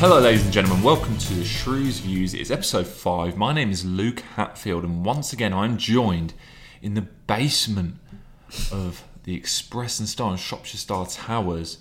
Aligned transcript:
Hello, 0.00 0.18
ladies 0.18 0.44
and 0.44 0.50
gentlemen. 0.50 0.82
Welcome 0.82 1.18
to 1.18 1.34
the 1.34 1.44
Shrews 1.44 1.98
Views. 1.98 2.32
It's 2.32 2.50
episode 2.50 2.86
five. 2.86 3.36
My 3.36 3.52
name 3.52 3.70
is 3.70 3.84
Luke 3.84 4.20
Hatfield, 4.20 4.82
and 4.82 5.04
once 5.04 5.34
again, 5.34 5.52
I'm 5.52 5.76
joined 5.76 6.32
in 6.80 6.94
the 6.94 7.02
basement 7.02 7.96
of 8.72 9.04
the 9.24 9.34
Express 9.34 9.98
and 9.98 10.08
Star 10.08 10.30
and 10.30 10.40
Shropshire 10.40 10.78
Star 10.78 11.04
Towers. 11.06 11.80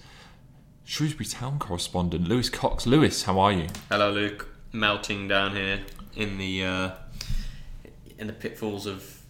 Shrewsbury 0.83 1.27
Town 1.27 1.59
correspondent 1.59 2.27
Lewis 2.27 2.49
Cox. 2.49 2.85
Lewis, 2.85 3.23
how 3.23 3.39
are 3.39 3.53
you? 3.53 3.67
Hello, 3.89 4.11
Luke. 4.11 4.49
Melting 4.73 5.29
down 5.29 5.55
here 5.55 5.79
in 6.13 6.37
the 6.37 6.65
uh, 6.65 6.91
in 8.17 8.27
the 8.27 8.33
pitfalls 8.33 8.85
of 8.85 9.21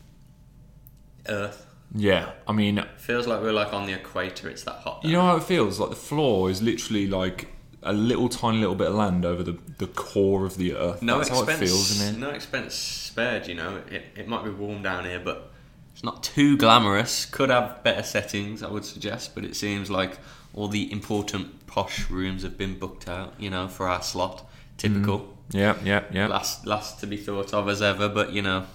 Earth. 1.27 1.67
Yeah, 1.93 2.31
I 2.47 2.53
mean, 2.53 2.83
Feels 2.97 3.27
like 3.27 3.39
we're 3.39 3.53
like 3.53 3.71
on 3.71 3.85
the 3.85 3.93
equator. 3.93 4.49
It's 4.49 4.63
that 4.63 4.77
hot. 4.77 5.05
you 5.05 5.11
know 5.11 5.21
how 5.21 5.35
it 5.35 5.43
feels. 5.43 5.79
Like 5.79 5.91
the 5.91 5.95
floor 5.95 6.49
is 6.49 6.63
literally 6.63 7.05
like 7.05 7.49
a 7.83 7.93
little 7.93 8.29
tiny 8.29 8.59
little 8.59 8.75
bit 8.75 8.87
of 8.87 8.95
land 8.95 9.25
over 9.25 9.43
the, 9.43 9.57
the 9.77 9.87
core 9.87 10.45
of 10.45 10.57
the 10.57 10.75
earth. 10.75 11.01
no 11.01 11.17
That's 11.17 11.29
expense. 11.29 11.49
how 11.49 11.55
it 11.55 11.67
feels 11.67 12.01
in 12.01 12.13
here. 12.13 12.19
No 12.19 12.29
expense 12.31 12.73
spared. 12.75 13.47
You 13.47 13.55
know, 13.55 13.81
it, 13.89 14.03
it 14.15 14.27
might 14.27 14.43
be 14.43 14.49
warm 14.49 14.81
down 14.83 15.05
here, 15.05 15.19
but 15.19 15.51
it's 15.93 16.03
not 16.03 16.23
too 16.23 16.57
glamorous. 16.57 17.25
Could 17.25 17.49
have 17.49 17.83
better 17.83 18.03
settings, 18.03 18.63
I 18.63 18.69
would 18.69 18.85
suggest. 18.85 19.35
But 19.35 19.45
it 19.45 19.55
seems 19.55 19.89
like 19.89 20.17
all 20.53 20.67
the 20.67 20.91
important 20.91 21.67
posh 21.67 22.09
rooms 22.09 22.43
have 22.43 22.57
been 22.57 22.77
booked 22.77 23.07
out. 23.07 23.33
You 23.37 23.49
know, 23.49 23.67
for 23.67 23.87
our 23.87 24.01
slot. 24.01 24.45
Typical. 24.77 25.35
Yeah, 25.51 25.75
yeah, 25.83 26.03
yeah. 26.11 26.27
Last 26.27 26.65
last 26.65 26.99
to 26.99 27.07
be 27.07 27.17
thought 27.17 27.53
of 27.53 27.67
as 27.69 27.81
ever. 27.81 28.07
But 28.07 28.33
you 28.33 28.41
know, 28.41 28.65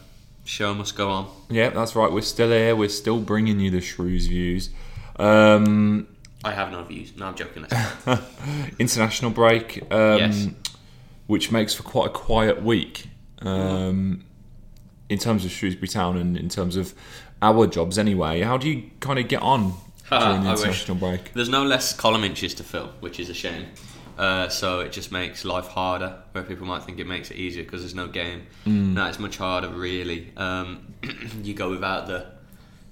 show 0.45 0.75
must 0.75 0.97
go 0.97 1.11
on. 1.11 1.31
Yeah, 1.48 1.71
that's 1.71 1.95
right. 1.95 2.11
We're 2.11 2.23
still 2.23 2.50
here. 2.50 2.75
We're 2.75 2.89
still 2.89 3.21
bringing 3.21 3.61
you 3.61 3.71
the 3.71 3.81
Shrews 3.81 4.27
views. 4.27 4.71
Um, 5.17 6.09
I 6.45 6.53
have 6.53 6.70
no 6.70 6.83
views. 6.84 7.17
No, 7.17 7.27
I'm 7.27 7.34
joking. 7.34 7.67
International 8.78 9.31
break, 9.31 9.83
um, 9.92 10.19
Yes. 10.19 10.48
which 11.27 11.50
makes 11.50 11.75
for 11.75 11.83
quite 11.83 12.06
a 12.09 12.12
quiet 12.12 12.62
week 12.62 13.09
um, 13.42 14.25
in 15.09 15.19
terms 15.19 15.45
of 15.45 15.50
Shrewsbury 15.50 15.89
Town 15.89 16.17
and 16.17 16.37
in 16.37 16.48
terms 16.48 16.77
of 16.77 16.95
our 17.42 17.67
jobs. 17.67 17.98
Anyway, 17.98 18.42
how 18.42 18.56
do 18.56 18.69
you 18.69 18.91
kind 19.00 19.19
of 19.19 19.28
get 19.28 19.42
on 19.42 19.75
during 20.11 20.42
the 20.42 20.50
international 20.50 20.97
break? 20.97 21.33
There's 21.34 21.48
no 21.48 21.65
less 21.65 21.92
column 21.95 22.25
inches 22.25 22.55
to 22.55 22.65
fill, 22.65 22.92
which 23.00 23.19
is 23.19 23.28
a 23.31 23.34
shame. 23.34 23.67
Uh, 24.17 24.48
so 24.48 24.78
it 24.78 24.92
just 24.92 25.11
makes 25.11 25.45
life 25.45 25.67
harder, 25.67 26.17
where 26.33 26.45
people 26.45 26.67
might 26.67 26.84
think 26.84 27.00
it 27.00 27.06
makes 27.06 27.33
it 27.33 27.37
easier 27.37 27.65
because 27.65 27.81
there's 27.81 27.97
no 27.97 28.06
game. 28.06 28.47
No, 28.65 29.06
it's 29.09 29.19
much 29.19 29.39
harder, 29.39 29.69
really. 29.69 30.33
Um, 30.37 30.95
you 31.42 31.53
go 31.55 31.70
without 31.70 32.06
the 32.06 32.27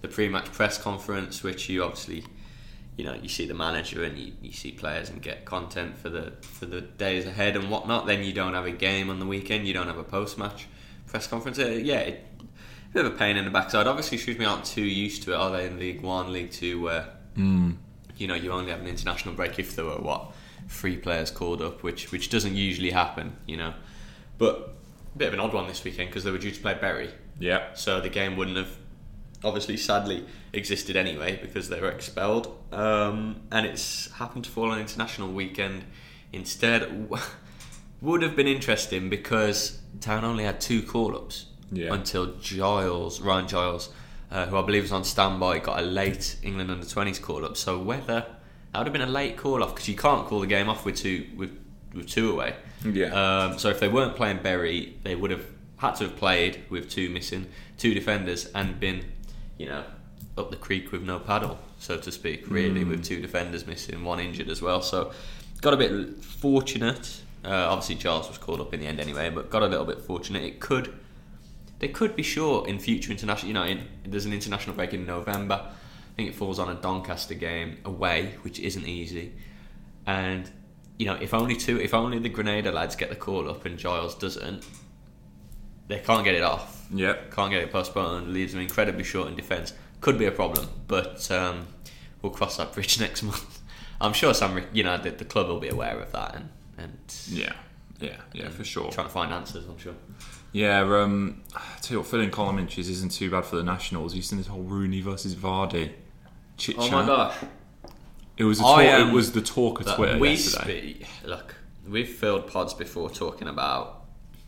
the 0.01 0.09
pre-match 0.09 0.47
press 0.53 0.79
conference, 0.83 1.45
which 1.45 1.69
you 1.69 1.85
obviously, 1.85 2.25
you 2.97 3.05
know, 3.05 3.15
you 3.15 3.29
see 3.29 3.47
the 3.47 3.55
manager 3.55 4.05
and 4.05 4.19
you, 4.19 4.33
you 4.43 4.53
see 4.53 4.73
players 4.73 5.09
and 5.09 5.23
get 5.23 5.45
content 5.45 5.97
for 5.97 6.09
the 6.09 6.33
for 6.43 6.67
the 6.67 6.81
days 6.81 7.27
ahead 7.27 7.57
and 7.57 7.71
whatnot. 7.71 8.07
Then 8.07 8.23
you 8.23 8.33
don't 8.33 8.55
have 8.55 8.67
a 8.67 8.71
game 8.73 9.11
on 9.11 9.19
the 9.19 9.27
weekend. 9.27 9.67
You 9.67 9.75
don't 9.75 9.87
have 9.87 9.99
a 9.99 10.05
post-match 10.05 10.67
press 11.07 11.27
conference. 11.27 11.59
Uh, 11.59 11.69
yeah, 11.69 12.01
it, 12.01 12.27
bit 12.93 13.05
of 13.05 13.15
a 13.15 13.17
pain 13.17 13.37
in 13.37 13.45
the 13.45 13.51
backside. 13.51 13.87
Obviously, 13.87 14.19
Shrewsbury 14.19 14.47
aren't 14.47 14.65
too 14.65 14.83
used 14.85 15.23
to 15.25 15.33
it, 15.33 15.37
are 15.37 15.51
they? 15.51 15.67
In 15.67 15.79
League 15.79 16.03
One, 16.03 16.33
League 16.33 16.51
Two, 16.51 16.83
where 16.83 17.09
you 18.19 18.27
know, 18.29 18.35
you 18.35 18.53
only 18.53 18.71
have 18.71 18.81
an 18.81 18.87
international 18.87 19.35
break 19.35 19.59
if 19.59 19.75
there 19.75 19.85
were 19.87 19.97
what 19.97 20.33
three 20.69 20.97
players 20.97 21.31
called 21.31 21.63
up, 21.63 21.83
which 21.83 22.13
which 22.13 22.29
doesn't 22.31 22.55
usually 22.55 22.91
happen, 22.91 23.37
you 23.47 23.57
know. 23.57 23.73
But 24.39 24.75
a 25.15 25.19
bit 25.19 25.29
of 25.29 25.35
an 25.35 25.41
odd 25.41 25.53
one 25.55 25.67
this 25.67 25.83
weekend 25.83 26.11
because 26.11 26.25
they 26.25 26.31
were 26.31 26.39
due 26.39 26.51
to 26.51 26.61
play 26.61 26.75
Bury, 26.75 27.11
Yeah, 27.39 27.75
so 27.75 28.01
the 28.01 28.09
game 28.09 28.37
wouldn't 28.37 28.57
have 28.57 28.77
obviously 29.45 29.77
sadly 29.77 30.25
existed 30.53 30.97
anyway 30.97 31.39
because 31.43 31.69
they 31.69 31.81
were 31.81 31.91
expelled. 31.91 32.57
Um, 32.73 33.43
and 33.51 33.67
it's 33.67 34.11
happened 34.13 34.45
to 34.45 34.51
fall 34.51 34.71
on 34.71 34.79
international 34.81 35.33
weekend 35.33 35.85
instead. 36.33 37.09
Would 38.01 38.23
have 38.23 38.35
been 38.35 38.49
interesting 38.49 39.09
because 39.09 39.81
Town 40.01 40.25
only 40.25 40.43
had 40.45 40.61
two 40.61 40.83
call 40.83 41.15
ups 41.17 41.47
Yeah. 41.71 41.95
until 41.95 42.35
Giles, 42.41 43.21
Ryan 43.21 43.47
Giles, 43.47 43.91
uh, 44.31 44.47
who 44.47 44.57
I 44.57 44.63
believe 44.63 44.83
was 44.83 44.93
on 44.93 45.05
standby, 45.05 45.61
got 45.61 45.79
a 45.79 45.83
late 45.83 46.37
England 46.43 46.71
under 46.71 46.85
20s 46.85 47.21
call 47.23 47.45
up. 47.45 47.57
So 47.57 47.79
whether 47.79 48.27
that 48.73 48.79
would 48.79 48.87
have 48.89 48.93
been 48.93 49.03
a 49.03 49.07
late 49.07 49.37
call 49.37 49.63
off 49.63 49.75
because 49.75 49.89
you 49.89 49.95
can't 49.97 50.27
call 50.27 50.41
the 50.41 50.47
game 50.49 50.69
off 50.69 50.85
with 50.85 50.97
two 50.97 51.27
with, 51.37 51.57
with 51.95 52.09
two 52.09 52.33
away. 52.33 52.57
Yeah. 52.85 53.13
Um, 53.45 53.59
so 53.59 53.69
if 53.69 53.79
they 53.79 53.87
weren't 53.89 54.17
playing 54.17 54.43
Bury, 54.43 54.97
they 55.05 55.15
would 55.15 55.31
have 55.31 55.45
had 55.77 55.93
to 55.97 56.05
have 56.05 56.17
played 56.17 56.63
with 56.71 56.91
two 56.91 57.09
missing, 57.11 57.47
two 57.79 57.95
defenders, 57.95 58.47
and 58.55 58.81
been, 58.81 59.05
you 59.63 59.69
know, 59.69 59.85
up 60.37 60.51
the 60.51 60.57
creek 60.57 60.91
with 60.91 61.03
no 61.03 61.21
paddle, 61.21 61.57
so 61.79 61.97
to 61.97 62.11
speak. 62.11 62.51
Really, 62.51 62.83
with 62.83 63.05
two 63.05 63.21
defenders 63.21 63.65
missing, 63.65 64.03
one 64.03 64.19
injured 64.19 64.49
as 64.49 64.61
well. 64.61 64.83
So 64.83 65.13
got 65.61 65.73
a 65.73 65.77
bit 65.77 66.25
fortunate. 66.25 67.21
Uh, 67.45 67.69
obviously, 67.71 67.95
Giles 67.95 68.29
was 68.29 68.39
called 68.39 68.61
up 68.61 68.75
in 68.75 68.81
the 68.81 68.87
end 68.87 68.99
anyway, 68.99 69.31
but 69.31 69.51
got 69.51 69.63
a 69.63 69.67
little 69.67 69.85
bit 69.85 70.01
fortunate. 70.01 70.43
It 70.43 70.59
could 70.59 70.93
they 71.79 71.89
could 71.89 72.17
be 72.17 72.23
short 72.25 72.69
in 72.69 72.81
future 72.81 73.13
international. 73.13 73.49
You 73.49 73.55
know, 73.55 73.65
in, 73.65 73.87
there's 74.05 74.27
an 74.27 74.33
international 74.33 74.75
break 74.75 74.95
in 74.95 75.07
November. 75.07 75.61
I 75.65 76.15
think 76.17 76.29
it 76.29 76.35
falls 76.35 76.59
on 76.59 76.69
a 76.69 76.75
Doncaster 76.75 77.35
game 77.35 77.79
away, 77.85 78.35
which 78.43 78.59
isn't 78.59 78.87
easy. 78.87 79.33
And 80.07 80.51
you 80.99 81.07
know, 81.07 81.15
if 81.15 81.35
only 81.35 81.57
two, 81.57 81.81
if 81.81 81.95
only 81.95 82.19
the 82.19 82.29
Grenada 82.29 82.73
lads 82.73 82.97
get 82.97 83.11
the 83.11 83.17
call 83.17 83.49
up 83.49 83.65
and 83.65 83.79
Giles 83.79 84.17
doesn't, 84.17 84.65
they 85.89 85.99
can't 85.99 86.25
get 86.25 86.35
it 86.35 86.43
off. 86.43 86.82
Yeah. 86.93 87.15
Can't 87.31 87.51
get 87.51 87.63
it 87.63 87.73
past 87.73 87.93
postponed. 87.95 88.33
Leaves 88.33 88.53
them 88.53 88.61
incredibly 88.63 89.05
short 89.05 89.29
in 89.29 89.35
defence. 89.37 89.73
Could 90.01 90.19
be 90.19 90.27
a 90.27 90.31
problem, 90.33 90.69
but 90.89 91.31
um, 91.31 91.67
we'll 92.21 92.33
cross 92.33 92.57
that 92.57 92.73
bridge 92.73 92.99
next 93.07 93.23
month. 93.23 93.61
I'm 94.01 94.13
sure 94.13 94.35
some, 94.35 94.61
you 94.73 94.83
know, 94.83 94.99
the, 94.99 95.11
the 95.11 95.25
club 95.25 95.47
will 95.49 95.61
be 95.61 95.69
aware 95.69 95.99
of 96.01 96.11
that 96.13 96.35
and 96.35 96.49
and 96.79 96.99
Yeah, 97.29 97.53
yeah, 98.01 98.17
yeah, 98.33 98.49
for 98.49 98.65
sure. 98.65 98.91
trying 98.91 99.07
to 99.07 99.13
find 99.13 99.33
answers. 99.33 99.65
I'm 99.67 99.79
sure. 99.79 99.95
Yeah, 100.53 100.81
um, 100.81 101.43
I 101.55 101.61
tell 101.81 101.95
you 101.95 101.99
what, 102.01 102.09
filling 102.09 102.31
column 102.31 102.59
inches 102.59 102.89
isn't 102.89 103.13
too 103.13 103.31
bad 103.31 103.45
for 103.45 103.57
the 103.57 103.63
Nationals. 103.63 104.15
You've 104.15 104.25
seen 104.25 104.39
this 104.39 104.49
whole 104.49 104.63
Rooney 104.63 105.01
versus 105.01 105.35
Vardy 105.35 105.93
chit 106.57 106.77
chat. 106.77 106.93
Oh 106.93 107.01
my 107.01 107.07
gosh. 107.07 107.37
It 108.37 108.45
was 108.45 108.59
talk, 108.59 108.81
am- 108.81 109.09
it 109.09 109.13
was 109.13 109.33
the 109.33 109.41
talk 109.43 109.81
of 109.81 109.87
Twitter 109.95 110.19
we 110.19 110.31
yesterday. 110.31 110.95
spe- 111.05 111.27
look, 111.27 111.55
we've 111.89 112.09
filled 112.09 112.49
pods 112.49 112.75
before 112.75 113.09
talking 113.09 113.47
about 113.49 114.05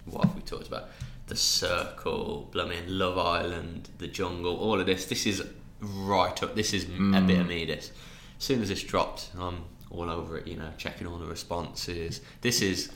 what 0.06 0.24
have 0.24 0.34
we 0.34 0.42
talked 0.42 0.66
about? 0.66 0.88
The 1.34 1.40
Circle, 1.40 2.48
blooming 2.52 2.84
Love 2.86 3.18
Island, 3.18 3.88
The 3.98 4.06
Jungle, 4.06 4.56
all 4.56 4.78
of 4.78 4.86
this. 4.86 5.06
This 5.06 5.26
is 5.26 5.42
right 5.80 6.40
up. 6.44 6.54
This 6.54 6.72
is 6.72 6.84
a 6.84 6.86
Mm. 6.86 7.26
bit 7.26 7.40
of 7.40 7.48
me. 7.48 7.64
This. 7.64 7.90
As 8.38 8.44
soon 8.44 8.62
as 8.62 8.68
this 8.68 8.84
dropped, 8.84 9.30
I'm 9.36 9.64
all 9.90 10.08
over 10.08 10.38
it. 10.38 10.46
You 10.46 10.56
know, 10.56 10.70
checking 10.78 11.08
all 11.08 11.18
the 11.18 11.26
responses. 11.26 12.20
This 12.42 12.62
is 12.62 12.92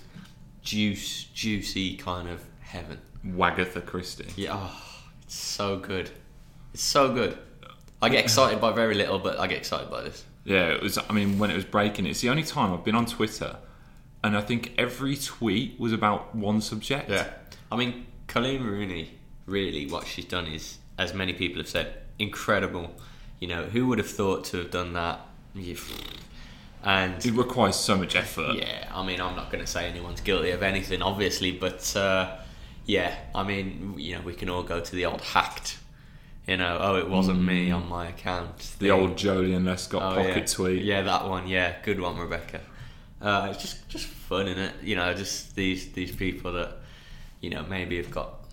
juice, 0.62 1.24
juicy 1.34 1.96
kind 1.96 2.28
of 2.28 2.40
heaven. 2.60 3.00
Wagatha 3.26 3.84
Christie. 3.84 4.26
Yeah, 4.36 4.52
oh, 4.52 4.82
it's 5.24 5.34
so 5.34 5.76
good. 5.76 6.08
It's 6.72 6.84
so 6.84 7.12
good. 7.12 7.36
I 8.00 8.08
get 8.08 8.22
excited 8.22 8.60
by 8.60 8.70
very 8.70 8.94
little, 8.94 9.18
but 9.18 9.40
I 9.40 9.48
get 9.48 9.58
excited 9.58 9.90
by 9.90 10.02
this. 10.02 10.24
Yeah, 10.44 10.68
it 10.68 10.80
was. 10.80 10.96
I 10.96 11.12
mean, 11.12 11.40
when 11.40 11.50
it 11.50 11.56
was 11.56 11.64
breaking, 11.64 12.06
it's 12.06 12.20
the 12.20 12.28
only 12.28 12.44
time 12.44 12.72
I've 12.72 12.84
been 12.84 12.94
on 12.94 13.06
Twitter, 13.06 13.56
and 14.22 14.36
I 14.36 14.42
think 14.42 14.74
every 14.78 15.16
tweet 15.16 15.80
was 15.80 15.92
about 15.92 16.36
one 16.36 16.60
subject. 16.60 17.10
Yeah. 17.10 17.30
I 17.72 17.76
mean, 17.76 18.06
Colleen 18.28 18.62
Rooney, 18.64 19.10
really, 19.46 19.86
what 19.86 20.06
she's 20.06 20.24
done 20.26 20.46
is, 20.46 20.78
as 20.98 21.12
many 21.14 21.32
people 21.32 21.58
have 21.58 21.68
said, 21.68 21.94
incredible. 22.18 22.94
You 23.40 23.48
know, 23.48 23.64
who 23.64 23.86
would 23.88 23.98
have 23.98 24.08
thought 24.10 24.44
to 24.46 24.58
have 24.58 24.70
done 24.70 24.92
that? 24.94 25.20
And 26.84 27.24
It 27.24 27.32
requires 27.32 27.76
so 27.76 27.96
much 27.96 28.14
effort. 28.14 28.54
yeah, 28.56 28.88
I 28.94 29.04
mean, 29.04 29.20
I'm 29.20 29.34
not 29.34 29.50
going 29.50 29.64
to 29.64 29.70
say 29.70 29.88
anyone's 29.88 30.20
guilty 30.20 30.50
of 30.50 30.62
anything, 30.62 31.02
obviously, 31.02 31.50
but 31.52 31.94
uh, 31.96 32.36
yeah, 32.86 33.14
I 33.34 33.42
mean, 33.42 33.94
you 33.98 34.14
know, 34.16 34.20
we 34.22 34.34
can 34.34 34.48
all 34.48 34.62
go 34.62 34.80
to 34.80 34.96
the 34.96 35.04
old 35.06 35.20
hacked, 35.20 35.78
you 36.46 36.56
know, 36.56 36.78
oh, 36.80 36.96
it 36.96 37.08
wasn't 37.10 37.42
me 37.42 37.70
on 37.70 37.88
my 37.88 38.08
account. 38.08 38.58
The 38.58 38.64
thing. 38.64 38.90
old 38.90 39.16
Joleon 39.16 39.64
Lescott 39.64 39.96
Oh, 40.02 40.14
pocket 40.14 40.36
yeah. 40.36 40.44
tweet. 40.46 40.82
Yeah, 40.84 41.02
that 41.02 41.28
one. 41.28 41.46
Yeah, 41.48 41.74
good 41.82 42.00
one, 42.00 42.16
Rebecca. 42.16 42.60
Uh, 43.20 43.48
it's 43.50 43.60
just 43.60 43.88
just 43.88 44.06
fun, 44.06 44.46
is 44.46 44.56
it? 44.56 44.72
You 44.82 44.94
know, 44.96 45.12
just 45.14 45.56
these 45.56 45.90
these 45.92 46.12
people 46.14 46.52
that 46.52 46.77
you 47.40 47.50
know 47.50 47.64
maybe 47.68 47.96
have 47.96 48.10
got 48.10 48.44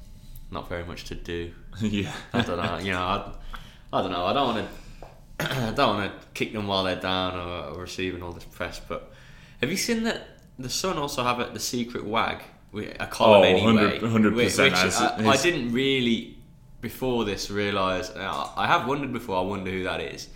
not 0.51 0.69
very 0.69 0.83
much 0.85 1.05
to 1.05 1.15
do. 1.15 1.51
yeah. 1.81 2.13
I 2.33 2.41
don't 2.41 2.57
know. 2.57 2.77
You 2.77 2.91
know, 2.91 3.01
I, 3.01 3.31
I 3.91 4.01
don't 4.01 4.11
know. 4.11 4.25
I 4.25 4.33
don't 4.33 4.55
want 4.55 4.69
to. 5.39 5.45
I 5.67 5.71
don't 5.71 5.97
want 5.97 6.21
to 6.21 6.27
kick 6.33 6.53
them 6.53 6.67
while 6.67 6.83
they're 6.83 6.95
down 6.95 7.35
or, 7.35 7.75
or 7.75 7.81
receiving 7.81 8.21
all 8.23 8.31
this 8.31 8.45
press. 8.45 8.79
But 8.79 9.11
have 9.59 9.69
you 9.69 9.77
seen 9.77 10.03
that 10.03 10.27
the 10.57 10.69
Sun 10.69 10.97
also 10.97 11.23
have 11.23 11.39
it, 11.41 11.53
the 11.53 11.59
secret 11.59 12.05
wag, 12.05 12.43
a 12.73 13.07
column 13.07 13.41
Oh, 13.41 13.43
anyway, 13.43 13.99
100% 13.99 14.35
which, 14.35 14.57
which 14.57 14.73
as 14.73 14.97
I, 14.97 15.27
I 15.27 15.37
didn't 15.37 15.73
really 15.73 16.37
before 16.81 17.25
this 17.25 17.49
realise. 17.49 18.09
uh, 18.11 18.49
I 18.55 18.67
have 18.67 18.87
wondered 18.87 19.11
before. 19.11 19.37
I 19.37 19.41
wonder 19.41 19.71
who 19.71 19.83
that 19.83 19.99
is. 19.99 20.29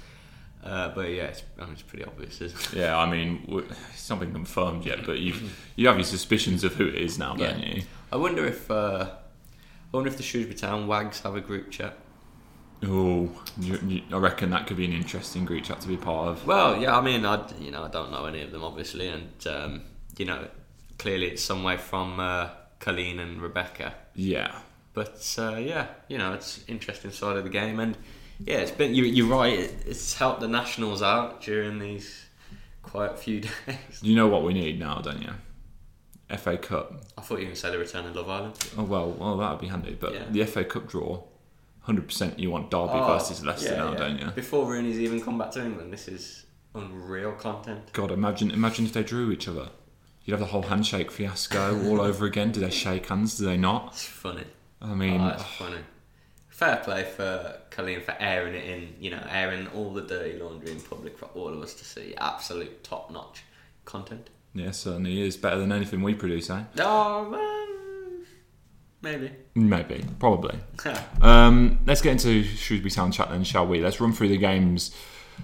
Uh, 0.64 0.90
but 0.90 1.10
yeah, 1.10 1.24
it's, 1.24 1.44
I 1.58 1.64
mean, 1.64 1.74
it's 1.74 1.82
pretty 1.82 2.04
obvious, 2.04 2.42
isn't 2.42 2.74
it? 2.74 2.80
Yeah, 2.80 2.98
I 2.98 3.10
mean, 3.10 3.64
it's 3.94 4.10
not 4.10 4.20
been 4.20 4.34
confirmed 4.34 4.86
yet, 4.86 5.06
but 5.06 5.20
you 5.20 5.34
you 5.76 5.88
have 5.88 5.98
your 5.98 6.06
suspicions 6.06 6.64
of 6.64 6.76
who 6.76 6.88
it 6.88 6.96
is 6.96 7.18
now, 7.18 7.36
don't 7.36 7.60
you? 7.60 7.84
I 8.12 8.18
wonder 8.18 8.46
if 8.46 8.70
uh, 8.70 9.10
I 9.12 9.98
wonder 9.98 10.10
if 10.10 10.18
the 10.18 10.24
Shrewsbury 10.24 10.56
Town 10.56 10.88
Wags 10.88 11.22
have 11.22 11.36
a 11.36 11.42
group 11.42 11.72
chat. 11.72 11.98
Oh, 12.84 13.30
I 14.12 14.18
reckon 14.18 14.52
that 14.52 14.68
could 14.68 14.78
be 14.78 14.86
an 14.86 14.94
interesting 14.94 15.46
group 15.46 15.64
chat 15.64 15.82
to 15.82 15.88
be 15.88 15.98
part 15.98 16.30
of. 16.30 16.46
Well, 16.46 16.82
yeah, 16.82 16.98
I 16.98 17.02
mean, 17.02 17.26
I 17.26 17.42
you 17.60 17.72
know 17.72 17.84
I 17.84 17.90
don't 17.90 18.12
know 18.12 18.26
any 18.26 18.42
of 18.42 18.52
them 18.52 18.64
obviously, 18.64 19.08
and 19.08 19.48
um, 19.48 19.82
you 20.18 20.26
know 20.26 20.48
clearly 20.98 21.28
it's 21.28 21.44
some 21.44 21.64
way 21.64 21.78
from 21.78 22.20
uh, 22.20 22.50
Colleen 22.80 23.20
and 23.20 23.42
Rebecca. 23.42 23.96
Yeah. 24.14 24.60
But 24.94 25.36
uh, 25.40 25.56
yeah, 25.56 25.88
you 26.08 26.18
know, 26.18 26.34
it's 26.34 26.64
interesting 26.68 27.12
side 27.12 27.38
of 27.38 27.44
the 27.44 27.50
game, 27.50 27.80
and 27.80 27.98
yeah, 28.46 28.58
it's 28.58 28.72
been 28.72 28.94
you, 28.96 29.04
you're 29.04 29.28
right. 29.28 29.72
It's 29.86 30.14
helped 30.14 30.42
the 30.42 30.48
nationals 30.48 31.02
out 31.02 31.42
during 31.42 31.80
these 31.80 32.26
quite 32.84 33.18
few 33.20 33.42
days. 33.68 34.02
You 34.02 34.16
know 34.16 34.28
what 34.28 34.44
we 34.44 34.54
need 34.54 34.80
now, 34.80 35.00
don't 35.00 35.22
you? 35.22 35.32
FA 36.38 36.58
Cup. 36.58 37.02
I 37.18 37.22
thought 37.22 37.36
you 37.36 37.40
were 37.40 37.44
going 37.46 37.54
to 37.56 37.60
say 37.60 37.72
the 37.72 37.80
return 37.80 38.06
of 38.06 38.16
Love 38.16 38.30
Island. 38.30 38.56
Oh 38.78 38.84
well, 38.84 39.12
well 39.12 39.38
that 39.38 39.52
would 39.52 39.62
be 39.62 39.68
handy. 39.68 39.98
But 40.00 40.14
Yeah. 40.14 40.24
the 40.30 40.46
FA 40.46 40.64
Cup 40.64 40.88
draw, 40.88 41.24
hundred 41.82 42.08
percent. 42.08 42.38
You 42.38 42.52
want 42.52 42.70
Derby 42.70 42.92
Oh, 42.94 43.08
versus 43.08 43.44
Leicester 43.44 43.72
yeah, 43.72 43.78
now, 43.78 43.92
yeah. 43.94 43.98
don't 43.98 44.20
you? 44.20 44.28
Before 44.32 44.66
Rooney's 44.66 45.00
even 45.00 45.22
come 45.22 45.38
back 45.38 45.52
to 45.52 45.64
England, 45.66 45.92
this 45.92 46.08
is 46.08 46.46
unreal 46.76 47.32
content. 47.32 47.92
God, 47.94 48.12
imagine 48.12 48.52
imagine 48.52 48.86
if 48.86 48.94
they 48.94 49.04
drew 49.04 49.32
each 49.32 49.48
other. 49.48 49.70
You'd 50.24 50.34
have 50.34 50.40
the 50.42 50.46
whole 50.48 50.62
handshake 50.62 51.10
fiasco 51.12 51.84
all 51.90 52.00
over 52.00 52.28
again. 52.28 52.52
Do 52.52 52.60
they 52.60 52.70
shake 52.70 53.08
hands? 53.08 53.38
Do 53.40 53.46
they 53.46 53.58
not? 53.58 53.88
It's 53.94 54.06
funny. 54.06 54.44
I 54.80 54.94
mean, 54.94 55.20
ah, 55.20 55.26
oh, 55.26 55.30
that's 55.30 55.44
funny. 55.56 55.80
Fair 56.60 56.76
play 56.84 57.06
for 57.06 57.56
Colleen 57.70 58.02
for 58.02 58.14
airing 58.20 58.54
it 58.54 58.66
in, 58.66 58.94
you 59.00 59.12
know, 59.12 59.26
airing 59.30 59.68
all 59.68 59.94
the 59.94 60.02
dirty 60.02 60.38
laundry 60.38 60.72
in 60.72 60.82
public 60.82 61.18
for 61.18 61.28
all 61.28 61.48
of 61.48 61.62
us 61.62 61.74
to 61.76 61.86
see. 61.86 62.14
Absolute 62.18 62.84
top 62.84 63.10
notch 63.10 63.44
content. 63.86 64.30
yeah, 64.54 64.72
certainly 64.72 65.22
is 65.22 65.38
better 65.38 65.58
than 65.58 65.72
anything 65.72 66.02
we 66.02 66.14
produce, 66.14 66.50
eh? 66.50 66.64
Oh, 66.80 67.30
man. 67.30 68.26
Maybe. 69.02 69.32
Maybe, 69.56 70.04
probably. 70.20 70.60
Um, 71.22 71.80
let's 71.86 72.02
get 72.02 72.12
into 72.12 72.44
Shrewsbury 72.44 72.92
Town 72.92 73.14
chat 73.14 73.30
then, 73.30 73.46
shall 73.46 73.66
we? 73.66 73.80
Let's 73.80 74.02
run 74.02 74.12
through 74.12 74.28
the 74.28 74.38
games 74.38 74.94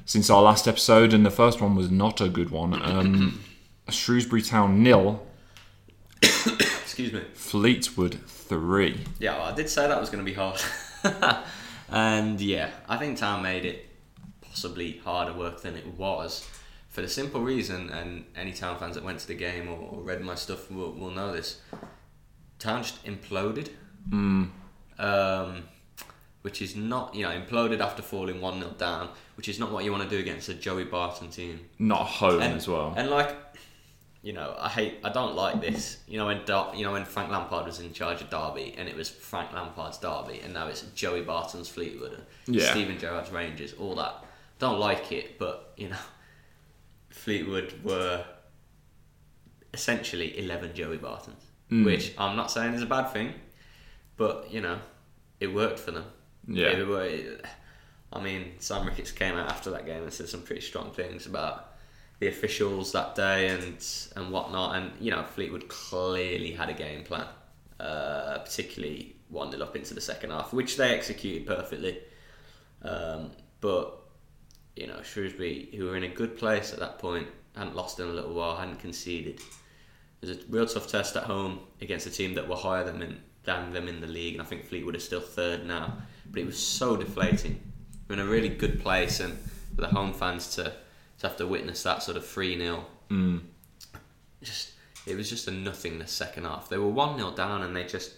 since 0.03 0.29
our 0.29 0.41
last 0.41 0.67
episode, 0.67 1.13
and 1.13 1.25
the 1.25 1.31
first 1.31 1.61
one 1.61 1.77
was 1.77 1.89
not 1.89 2.19
a 2.19 2.27
good 2.27 2.49
one. 2.49 2.73
Um, 2.73 3.41
Shrewsbury 3.89 4.41
Town 4.41 4.83
nil, 4.83 5.25
Excuse 6.21 7.13
me. 7.13 7.21
Fleetwood 7.33 8.19
three. 8.27 8.99
Yeah, 9.19 9.37
well, 9.37 9.47
I 9.47 9.55
did 9.55 9.69
say 9.69 9.87
that 9.87 9.99
was 9.99 10.09
going 10.09 10.25
to 10.25 10.29
be 10.29 10.35
hard. 10.35 10.59
and 11.89 12.39
yeah, 12.41 12.71
I 12.87 12.97
think 12.97 13.17
Town 13.17 13.41
made 13.41 13.65
it 13.65 13.89
possibly 14.41 14.97
harder 15.03 15.33
work 15.33 15.61
than 15.61 15.75
it 15.75 15.87
was 15.97 16.47
for 16.89 17.01
the 17.01 17.09
simple 17.09 17.41
reason, 17.41 17.89
and 17.89 18.23
any 18.37 18.53
Town 18.53 18.79
fans 18.79 18.95
that 18.95 19.03
went 19.03 19.19
to 19.19 19.27
the 19.27 19.35
game 19.35 19.67
or, 19.67 19.77
or 19.77 20.01
read 20.01 20.21
my 20.21 20.35
stuff 20.35 20.71
will, 20.71 20.93
will 20.93 21.11
know 21.11 21.33
this. 21.33 21.59
Town 22.57 22.83
just 22.83 23.03
imploded. 23.03 23.69
Um, 24.97 25.63
which 26.45 26.61
is 26.61 26.75
not, 26.75 27.13
you 27.15 27.23
know, 27.23 27.31
imploded 27.31 27.79
after 27.79 28.03
falling 28.03 28.39
1 28.39 28.59
0 28.59 28.75
down, 28.77 29.09
which 29.35 29.49
is 29.49 29.59
not 29.59 29.71
what 29.71 29.83
you 29.83 29.91
want 29.91 30.03
to 30.03 30.09
do 30.09 30.19
against 30.19 30.47
a 30.47 30.53
Joey 30.53 30.83
Barton 30.83 31.29
team. 31.31 31.59
Not 31.79 32.05
home 32.05 32.39
and, 32.39 32.53
as 32.53 32.67
well. 32.67 32.93
And 32.95 33.09
like, 33.09 33.35
you 34.25 34.33
know, 34.33 34.55
I 34.59 34.69
hate, 34.69 34.93
I 35.03 35.09
don't 35.11 35.35
like 35.35 35.61
this. 35.61 35.99
You 36.07 36.17
know, 36.17 36.25
when 36.25 36.43
Dar- 36.45 36.73
you 36.75 36.83
know 36.83 36.93
when 36.93 37.05
Frank 37.05 37.29
Lampard 37.31 37.65
was 37.67 37.79
in 37.79 37.93
charge 37.93 38.21
of 38.21 38.29
Derby, 38.31 38.73
and 38.77 38.89
it 38.89 38.95
was 38.95 39.07
Frank 39.07 39.53
Lampard's 39.53 39.99
Derby, 39.99 40.39
and 40.43 40.51
now 40.53 40.67
it's 40.67 40.81
Joey 40.95 41.21
Barton's 41.21 41.69
Fleetwood, 41.69 42.13
and 42.47 42.55
Yeah. 42.55 42.71
Steven 42.71 42.97
Gerrard's 42.97 43.29
Rangers, 43.31 43.73
all 43.73 43.93
that. 43.95 44.15
Don't 44.57 44.79
like 44.79 45.11
it, 45.11 45.37
but 45.37 45.73
you 45.77 45.89
know, 45.89 46.03
Fleetwood 47.09 47.83
were 47.83 48.25
essentially 49.73 50.37
eleven 50.39 50.73
Joey 50.73 50.97
Bartons, 50.97 51.43
Mm. 51.71 51.85
which 51.85 52.13
I'm 52.17 52.35
not 52.35 52.49
saying 52.51 52.73
is 52.73 52.81
a 52.81 52.85
bad 52.87 53.11
thing, 53.11 53.33
but 54.17 54.51
you 54.51 54.61
know, 54.61 54.79
it 55.39 55.47
worked 55.53 55.79
for 55.79 55.91
them. 55.91 56.05
Yeah. 56.47 56.73
I 58.13 58.21
mean, 58.21 58.53
Sam 58.59 58.85
Ricketts 58.87 59.11
came 59.11 59.35
out 59.35 59.49
after 59.51 59.69
that 59.71 59.85
game 59.85 60.03
and 60.03 60.13
said 60.13 60.29
some 60.29 60.41
pretty 60.43 60.61
strong 60.61 60.91
things 60.93 61.25
about 61.25 61.74
the 62.19 62.27
officials 62.27 62.91
that 62.93 63.15
day 63.15 63.49
and 63.49 63.85
and 64.15 64.31
whatnot. 64.31 64.75
And 64.75 64.91
you 64.99 65.11
know, 65.11 65.23
Fleetwood 65.23 65.67
clearly 65.67 66.51
had 66.51 66.69
a 66.69 66.73
game 66.73 67.03
plan, 67.03 67.27
uh, 67.79 68.39
particularly 68.39 69.15
one 69.29 69.49
nil 69.49 69.63
up 69.63 69.75
into 69.75 69.93
the 69.93 70.01
second 70.01 70.31
half, 70.31 70.53
which 70.53 70.77
they 70.77 70.93
executed 70.93 71.47
perfectly. 71.47 71.99
Um, 72.81 73.31
but 73.61 73.99
you 74.75 74.87
know, 74.87 75.01
Shrewsbury, 75.01 75.69
who 75.75 75.85
were 75.85 75.95
in 75.95 76.03
a 76.03 76.09
good 76.09 76.37
place 76.37 76.73
at 76.73 76.79
that 76.79 76.99
point, 76.99 77.27
hadn't 77.55 77.75
lost 77.75 77.99
in 77.99 78.07
a 78.07 78.11
little 78.11 78.33
while, 78.33 78.55
hadn't 78.55 78.79
conceded. 78.79 79.39
It 80.21 80.27
was 80.27 80.29
a 80.31 80.39
real 80.49 80.65
tough 80.65 80.87
test 80.87 81.15
at 81.15 81.23
home 81.23 81.59
against 81.81 82.07
a 82.07 82.09
team 82.09 82.33
that 82.35 82.47
were 82.47 82.55
higher 82.55 82.83
than 82.83 82.99
them 82.99 83.21
than 83.43 83.71
them 83.73 83.87
in 83.87 84.01
the 84.01 84.07
league, 84.07 84.33
and 84.33 84.41
I 84.41 84.45
think 84.45 84.65
Fleetwood 84.65 84.95
is 84.95 85.05
still 85.05 85.21
third 85.21 85.65
now. 85.65 85.97
But 86.31 86.41
it 86.41 86.45
was 86.45 86.57
so 86.57 86.97
deflating. 86.97 87.61
We're 88.07 88.15
in 88.15 88.21
a 88.21 88.25
really 88.25 88.49
good 88.49 88.81
place, 88.81 89.19
and 89.19 89.37
for 89.75 89.81
the 89.81 89.87
home 89.87 90.13
fans 90.13 90.55
to, 90.55 90.73
to 91.25 91.29
have 91.29 91.37
to 91.37 91.47
witness 91.47 91.83
that 91.83 92.03
sort 92.03 92.17
of 92.17 92.25
3 92.25 92.57
0, 92.57 92.85
Mm. 93.09 93.41
just 94.41 94.71
it 95.05 95.15
was 95.15 95.29
just 95.29 95.47
a 95.47 95.51
nothingness 95.51 96.11
second 96.11 96.45
half. 96.45 96.67
They 96.69 96.77
were 96.77 96.89
1 96.89 97.17
0 97.17 97.31
down, 97.35 97.61
and 97.61 97.75
they 97.75 97.83
just, 97.83 98.13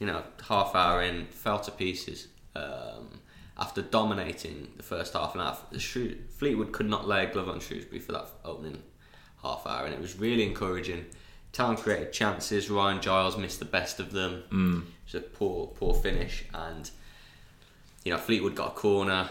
you 0.00 0.06
know, 0.06 0.22
half 0.48 0.74
hour 0.74 1.02
in, 1.02 1.26
fell 1.26 1.60
to 1.60 1.70
pieces. 1.70 2.28
Um, 2.56 3.20
after 3.56 3.82
dominating 3.82 4.72
the 4.76 4.82
first 4.82 5.12
half 5.12 5.34
and 5.34 5.42
half, 5.42 5.70
the 5.70 5.78
Shrew- 5.78 6.18
Fleetwood 6.38 6.72
could 6.72 6.88
not 6.88 7.06
lay 7.06 7.24
a 7.24 7.32
glove 7.32 7.48
on 7.48 7.60
Shrewsbury 7.60 8.00
for 8.00 8.10
that 8.12 8.26
opening 8.44 8.82
half 9.42 9.64
hour, 9.66 9.84
and 9.84 9.94
it 9.94 10.00
was 10.00 10.18
really 10.18 10.42
encouraging. 10.44 11.06
Town 11.52 11.76
created 11.76 12.12
chances. 12.12 12.68
Ryan 12.68 13.00
Giles 13.00 13.36
missed 13.36 13.60
the 13.60 13.64
best 13.64 14.00
of 14.00 14.10
them. 14.10 14.42
Mm. 14.50 14.78
It 14.82 15.12
was 15.12 15.14
a 15.14 15.20
poor, 15.20 15.68
poor 15.68 15.94
finish, 15.94 16.44
and 16.52 16.90
you 18.04 18.10
know 18.12 18.18
Fleetwood 18.18 18.56
got 18.56 18.68
a 18.68 18.74
corner, 18.74 19.28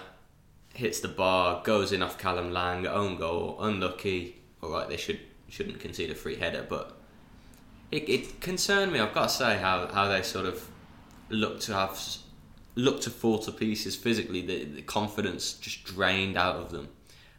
hits 0.74 1.00
the 1.00 1.08
bar, 1.08 1.62
goes 1.64 1.92
in 1.92 2.04
off 2.04 2.18
Callum 2.18 2.52
Lang, 2.52 2.86
own 2.86 3.18
goal, 3.18 3.58
unlucky. 3.60 4.42
All 4.62 4.72
right, 4.72 4.90
they 4.90 4.98
should 4.98 5.20
shouldn't 5.50 5.80
concede 5.80 6.10
a 6.10 6.16
free 6.16 6.36
header, 6.36 6.66
but 6.68 6.98
it, 7.92 8.10
it 8.10 8.42
concerned 8.42 8.92
me. 8.92 9.00
I've 9.00 9.14
got 9.14 9.30
to 9.30 9.36
say 9.36 9.58
how, 9.58 9.88
how 9.88 10.08
they 10.08 10.24
sort 10.24 10.48
of 10.48 10.68
look 11.30 11.60
to 11.62 11.74
have 11.74 12.00
look 12.76 13.02
to 13.02 13.12
fall 13.12 13.38
to 13.40 13.52
pieces 13.52 13.96
physically. 13.96 14.42
The, 14.42 14.66
the 14.66 14.82
confidence 14.82 15.54
just 15.54 15.84
drained 15.84 16.38
out 16.38 16.56
of 16.56 16.72
them. 16.72 16.90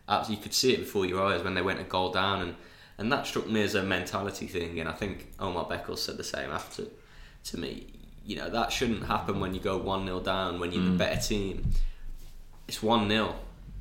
Absolutely, 0.09 0.37
you 0.37 0.43
could 0.43 0.55
see 0.55 0.75
it 0.75 0.81
before 0.81 1.07
your 1.07 1.25
eyes 1.25 1.43
when 1.43 1.55
they 1.55 1.63
went 1.63 1.81
a 1.81 1.85
goal 1.85 2.13
down, 2.13 2.43
and, 2.43 2.55
and 2.99 3.11
that 3.11 3.27
struck 3.27 3.49
me 3.49 3.63
as 3.63 3.75
a 3.75 3.83
mentality 3.83 4.47
thing. 4.47 4.79
And 4.79 4.89
I 4.89 4.93
think 4.93 5.33
Omar 5.41 5.65
Beckles 5.65 5.99
said 5.99 6.19
the 6.19 6.25
same 6.25 6.51
after 6.51 6.85
to 7.47 7.59
me. 7.59 7.89
You 8.25 8.37
know 8.37 8.49
that 8.49 8.73
shouldn't 8.73 9.05
happen 9.05 9.41
when 9.41 9.55
you 9.55 9.61
go 9.61 9.77
one 9.77 10.07
0 10.07 10.21
down 10.21 10.59
when 10.59 10.73
you're 10.73 10.85
the 10.85 10.91
mm. 10.91 10.99
better 10.99 11.21
team. 11.21 11.73
It's 12.69 12.83
one 12.83 13.09
0 13.09 13.35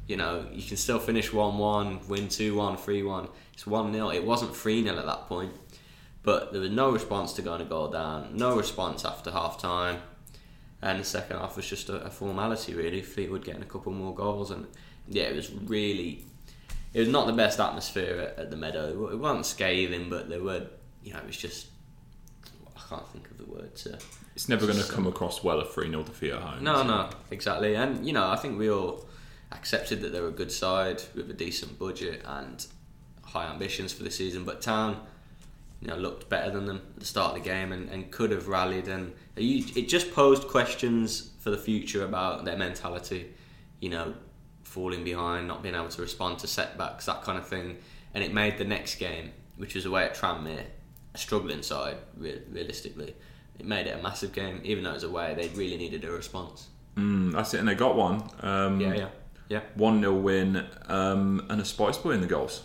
You 0.08 0.18
know 0.18 0.46
you 0.52 0.64
can 0.64 0.78
still 0.78 1.00
finish 1.00 1.32
one 1.32 1.58
one, 1.58 2.08
win 2.08 2.28
two 2.28 2.56
one, 2.56 2.78
three 2.78 3.04
one. 3.04 3.28
It's 3.54 3.68
one 3.68 3.94
0 3.94 4.10
It 4.10 4.26
wasn't 4.26 4.56
three 4.56 4.84
0 4.84 4.98
at 4.98 5.06
that 5.06 5.28
point, 5.28 5.54
but 6.24 6.52
there 6.52 6.62
was 6.62 6.72
no 6.72 6.92
response 6.92 7.34
to 7.34 7.42
going 7.42 7.62
a 7.62 7.66
goal 7.66 7.90
down. 7.90 8.36
No 8.36 8.56
response 8.58 9.06
after 9.06 9.32
half 9.32 9.62
time 9.62 10.02
and 10.84 11.00
the 11.00 11.04
second 11.06 11.38
half 11.38 11.56
was 11.56 11.66
just 11.68 11.88
a, 11.90 11.96
a 12.04 12.10
formality 12.10 12.74
really. 12.74 13.02
Fleetwood 13.02 13.46
getting 13.46 13.62
a 13.62 13.66
couple 13.66 13.94
more 13.94 14.14
goals, 14.14 14.52
and 14.52 14.68
yeah, 15.08 15.24
it 15.24 15.36
was 15.36 15.50
really, 15.52 16.26
it 16.94 17.00
was 17.00 17.08
not 17.08 17.26
the 17.26 17.34
best 17.34 17.60
atmosphere 17.60 18.20
at, 18.20 18.38
at 18.38 18.52
the 18.52 18.58
Meadow. 18.58 19.08
It 19.10 19.18
wasn't 19.18 19.46
scathing, 19.46 20.10
but 20.10 20.30
there 20.30 20.44
were, 20.44 20.68
you 21.02 21.14
know, 21.14 21.20
it 21.20 21.26
was 21.26 21.38
just, 21.38 21.68
I 22.76 22.82
can't 22.90 23.08
think 23.10 23.32
of 23.32 23.38
the 23.38 23.46
word 23.46 23.74
to. 23.78 23.98
It's 24.36 24.50
never 24.50 24.66
going 24.66 24.80
to 24.80 24.92
come 24.92 25.06
across 25.06 25.44
well 25.44 25.60
a 25.60 25.66
3 25.66 25.90
0 25.90 26.04
defeat 26.04 26.32
at 26.32 26.42
home. 26.42 26.64
No, 26.64 26.76
is 26.76 26.82
it? 26.82 26.86
no, 26.86 27.10
exactly, 27.32 27.76
and 27.76 28.06
you 28.06 28.14
know, 28.14 28.30
I 28.30 28.36
think 28.36 28.58
we 28.58 28.70
all 28.70 29.06
accepted 29.52 30.02
that 30.02 30.12
they 30.12 30.20
were 30.20 30.30
a 30.30 30.32
good 30.32 30.52
side 30.52 31.04
with 31.16 31.30
a 31.30 31.34
decent 31.34 31.78
budget 31.78 32.22
and 32.26 32.66
high 33.24 33.46
ambitions 33.46 33.94
for 33.94 34.04
the 34.04 34.12
season, 34.12 34.44
but 34.44 34.62
Town. 34.62 35.02
You 35.82 35.90
know, 35.90 35.98
looked 35.98 36.30
better 36.30 36.50
than 36.50 36.66
them 36.66 36.78
at 36.78 37.00
the 37.02 37.06
start 37.06 37.36
of 37.36 37.44
the 37.44 37.50
game 37.50 37.74
and, 37.74 37.90
and 37.90 38.10
could 38.10 38.32
have 38.32 38.48
rallied 38.48 38.88
and 38.88 39.12
you, 39.36 39.66
it 39.76 39.90
just 39.90 40.14
posed 40.14 40.48
questions 40.48 41.32
for 41.40 41.50
the 41.50 41.58
future 41.58 42.06
about 42.06 42.46
their 42.46 42.56
mentality 42.56 43.34
you 43.82 43.90
know 43.90 44.14
falling 44.64 45.04
behind 45.04 45.46
not 45.46 45.62
being 45.62 45.76
able 45.76 45.90
to 45.90 46.02
respond 46.02 46.40
to 46.40 46.48
setbacks 46.48 47.06
that 47.06 47.22
kind 47.22 47.38
of 47.38 47.46
thing 47.46 47.78
and 48.14 48.24
it 48.24 48.34
made 48.34 48.58
the 48.58 48.64
next 48.64 48.96
game 48.96 49.32
which 49.58 49.76
was 49.76 49.86
away 49.86 50.06
at 50.06 50.16
Tranmere 50.16 50.64
a 51.14 51.18
struggling 51.18 51.62
side 51.62 51.98
re- 52.18 52.42
realistically 52.50 53.14
it 53.60 53.66
made 53.66 53.88
it 53.88 53.98
a 53.98 54.02
massive 54.02 54.32
game 54.34 54.60
even 54.64 54.84
though 54.84 54.92
it 54.92 54.96
was 54.96 55.04
away 55.04 55.34
they 55.36 55.48
really 55.50 55.78
needed 55.78 56.04
a 56.04 56.12
response 56.12 56.68
Mm, 56.96 57.32
that's 57.32 57.54
it, 57.56 57.60
and 57.60 57.68
they 57.68 57.76
got 57.76 57.96
one. 57.96 58.22
Um, 58.42 58.80
yeah 58.80 58.94
yeah 58.94 59.10
yeah 59.50 59.62
1 59.76 60.00
0 60.00 60.14
win 60.14 60.64
um, 60.88 61.46
and 61.50 61.60
a 61.60 61.66
Spice 61.66 61.98
Boy 61.98 62.12
in 62.12 62.22
the 62.22 62.28
goals. 62.28 62.64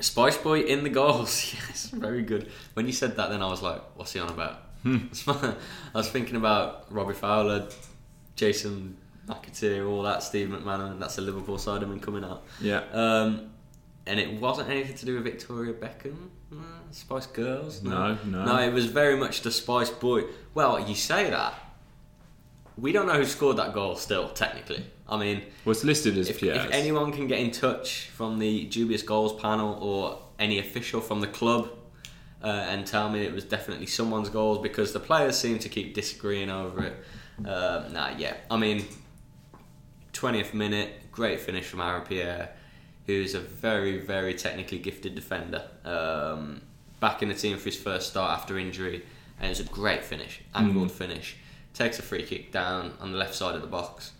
Spice 0.00 0.36
Boy 0.36 0.60
in 0.60 0.84
the 0.84 0.90
goals. 0.90 1.54
Yes, 1.68 1.86
very 1.90 2.22
good. 2.22 2.50
When 2.74 2.86
you 2.86 2.92
said 2.92 3.16
that, 3.16 3.30
then 3.30 3.42
I 3.42 3.46
was 3.48 3.62
like, 3.62 3.82
"What's 3.96 4.12
he 4.12 4.20
on 4.20 4.28
about?" 4.28 4.62
I 4.84 5.54
was 5.94 6.10
thinking 6.10 6.36
about 6.36 6.92
Robbie 6.92 7.14
Fowler, 7.14 7.68
Jason 8.34 8.98
McAteer, 9.26 9.88
all 9.88 10.02
that, 10.02 10.22
Steve 10.22 10.48
McMahon. 10.48 11.00
That's 11.00 11.16
the 11.16 11.22
Liverpool 11.22 11.58
side 11.58 11.82
of 11.82 11.90
him 11.90 11.98
coming 11.98 12.24
out. 12.24 12.44
Yeah. 12.60 12.82
Um, 12.92 13.50
and 14.06 14.20
it 14.20 14.38
wasn't 14.40 14.68
anything 14.68 14.96
to 14.96 15.06
do 15.06 15.14
with 15.14 15.24
Victoria 15.24 15.72
Beckham, 15.72 16.28
Spice 16.96 17.26
Girls. 17.26 17.82
No, 17.82 18.16
no. 18.24 18.44
no. 18.46 18.58
it 18.58 18.72
was 18.72 18.86
very 18.86 19.16
much 19.16 19.42
the 19.42 19.50
Spice 19.50 19.90
Boy. 19.90 20.24
Well, 20.54 20.80
you 20.88 20.94
say 20.94 21.28
that. 21.28 21.54
We 22.78 22.92
don't 22.92 23.06
know 23.06 23.14
who 23.14 23.26
scored 23.26 23.58
that 23.58 23.74
goal. 23.74 23.96
Still, 23.96 24.30
technically, 24.30 24.84
I 25.06 25.18
mean, 25.18 25.42
Was 25.66 25.84
listed 25.84 26.16
as 26.16 26.30
if, 26.30 26.40
Pierre. 26.40 26.56
if 26.56 26.70
anyone 26.70 27.12
can 27.12 27.26
get 27.26 27.38
in 27.38 27.50
touch 27.50 28.08
from 28.08 28.38
the 28.38 28.64
dubious 28.64 29.02
goals 29.02 29.38
panel 29.40 29.74
or 29.74 30.22
any 30.38 30.58
official 30.58 31.00
from 31.02 31.20
the 31.20 31.26
club 31.26 31.70
uh, 32.42 32.46
and 32.46 32.86
tell 32.86 33.10
me 33.10 33.24
it 33.24 33.32
was 33.32 33.44
definitely 33.44 33.86
someone's 33.86 34.30
goals 34.30 34.58
because 34.62 34.92
the 34.92 35.00
players 35.00 35.36
seem 35.38 35.58
to 35.58 35.68
keep 35.68 35.94
disagreeing 35.94 36.50
over 36.50 36.82
it. 36.82 36.94
Uh, 37.46 37.88
nah, 37.92 38.10
yeah. 38.16 38.34
I 38.50 38.56
mean, 38.56 38.86
20th 40.14 40.54
minute, 40.54 41.12
great 41.12 41.40
finish 41.40 41.66
from 41.66 41.82
Aaron 41.82 42.02
Pierre, 42.02 42.54
who's 43.06 43.34
a 43.34 43.40
very, 43.40 43.98
very 43.98 44.32
technically 44.32 44.78
gifted 44.78 45.14
defender. 45.14 45.62
Um, 45.84 46.62
back 47.00 47.22
in 47.22 47.28
the 47.28 47.34
team 47.34 47.56
for 47.58 47.64
his 47.64 47.76
first 47.76 48.08
start 48.08 48.38
after 48.38 48.58
injury, 48.58 49.04
and 49.38 49.46
it 49.46 49.50
was 49.50 49.60
a 49.60 49.64
great 49.64 50.04
finish, 50.04 50.40
angled 50.54 50.88
mm. 50.88 50.92
finish. 50.92 51.36
Takes 51.74 51.98
a 51.98 52.02
free 52.02 52.22
kick 52.22 52.52
down 52.52 52.94
on 53.00 53.12
the 53.12 53.18
left 53.18 53.34
side 53.34 53.54
of 53.54 53.60
the 53.60 53.66
box, 53.66 54.12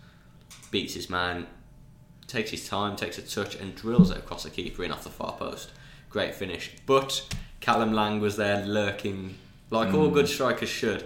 beats 0.69 0.93
his 0.93 1.09
man, 1.09 1.47
takes 2.27 2.51
his 2.51 2.67
time, 2.67 2.95
takes 2.95 3.17
a 3.17 3.21
touch, 3.21 3.55
and 3.55 3.75
drills 3.75 4.11
it 4.11 4.17
across 4.17 4.43
the 4.43 4.49
keeper 4.49 4.83
in 4.83 4.91
off 4.91 5.03
the 5.03 5.09
far 5.09 5.33
post. 5.33 5.71
Great 6.09 6.35
finish. 6.35 6.71
But 6.85 7.27
Callum 7.59 7.93
Lang 7.93 8.19
was 8.19 8.37
there 8.37 8.65
lurking, 8.65 9.37
like 9.71 9.93
all 9.93 10.09
good 10.09 10.25
mm. 10.25 10.29
strikers 10.29 10.69
should, 10.69 11.03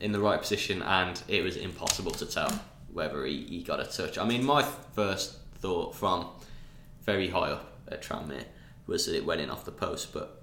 in 0.00 0.12
the 0.12 0.20
right 0.20 0.40
position, 0.40 0.82
and 0.82 1.22
it 1.28 1.42
was 1.42 1.56
impossible 1.56 2.12
to 2.12 2.26
tell 2.26 2.62
whether 2.92 3.24
he, 3.26 3.44
he 3.44 3.62
got 3.62 3.80
a 3.80 3.84
touch. 3.84 4.16
I 4.16 4.24
mean, 4.24 4.44
my 4.44 4.62
first 4.62 5.36
thought 5.58 5.94
from 5.94 6.28
very 7.02 7.28
high 7.28 7.50
up 7.50 7.72
at 7.88 8.02
Tranmere 8.02 8.44
was 8.86 9.06
that 9.06 9.16
it 9.16 9.24
went 9.24 9.40
in 9.40 9.50
off 9.50 9.64
the 9.64 9.72
post, 9.72 10.12
but 10.12 10.35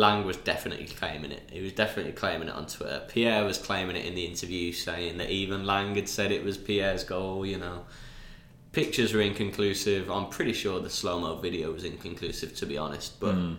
Lang 0.00 0.24
was 0.24 0.38
definitely 0.38 0.86
claiming 0.86 1.30
it. 1.30 1.50
He 1.52 1.60
was 1.60 1.72
definitely 1.72 2.12
claiming 2.12 2.48
it 2.48 2.54
on 2.54 2.66
Twitter. 2.66 3.02
Pierre 3.06 3.44
was 3.44 3.58
claiming 3.58 3.96
it 3.96 4.06
in 4.06 4.14
the 4.14 4.24
interview, 4.24 4.72
saying 4.72 5.18
that 5.18 5.30
even 5.30 5.66
Lang 5.66 5.94
had 5.94 6.08
said 6.08 6.32
it 6.32 6.42
was 6.42 6.56
Pierre's 6.56 7.04
goal. 7.04 7.44
You 7.44 7.58
know, 7.58 7.84
pictures 8.72 9.12
were 9.12 9.20
inconclusive. 9.20 10.10
I'm 10.10 10.30
pretty 10.30 10.54
sure 10.54 10.80
the 10.80 10.88
slow 10.88 11.20
mo 11.20 11.36
video 11.36 11.70
was 11.70 11.84
inconclusive, 11.84 12.56
to 12.56 12.66
be 12.66 12.78
honest. 12.78 13.20
But 13.20 13.34
hmm. 13.34 13.54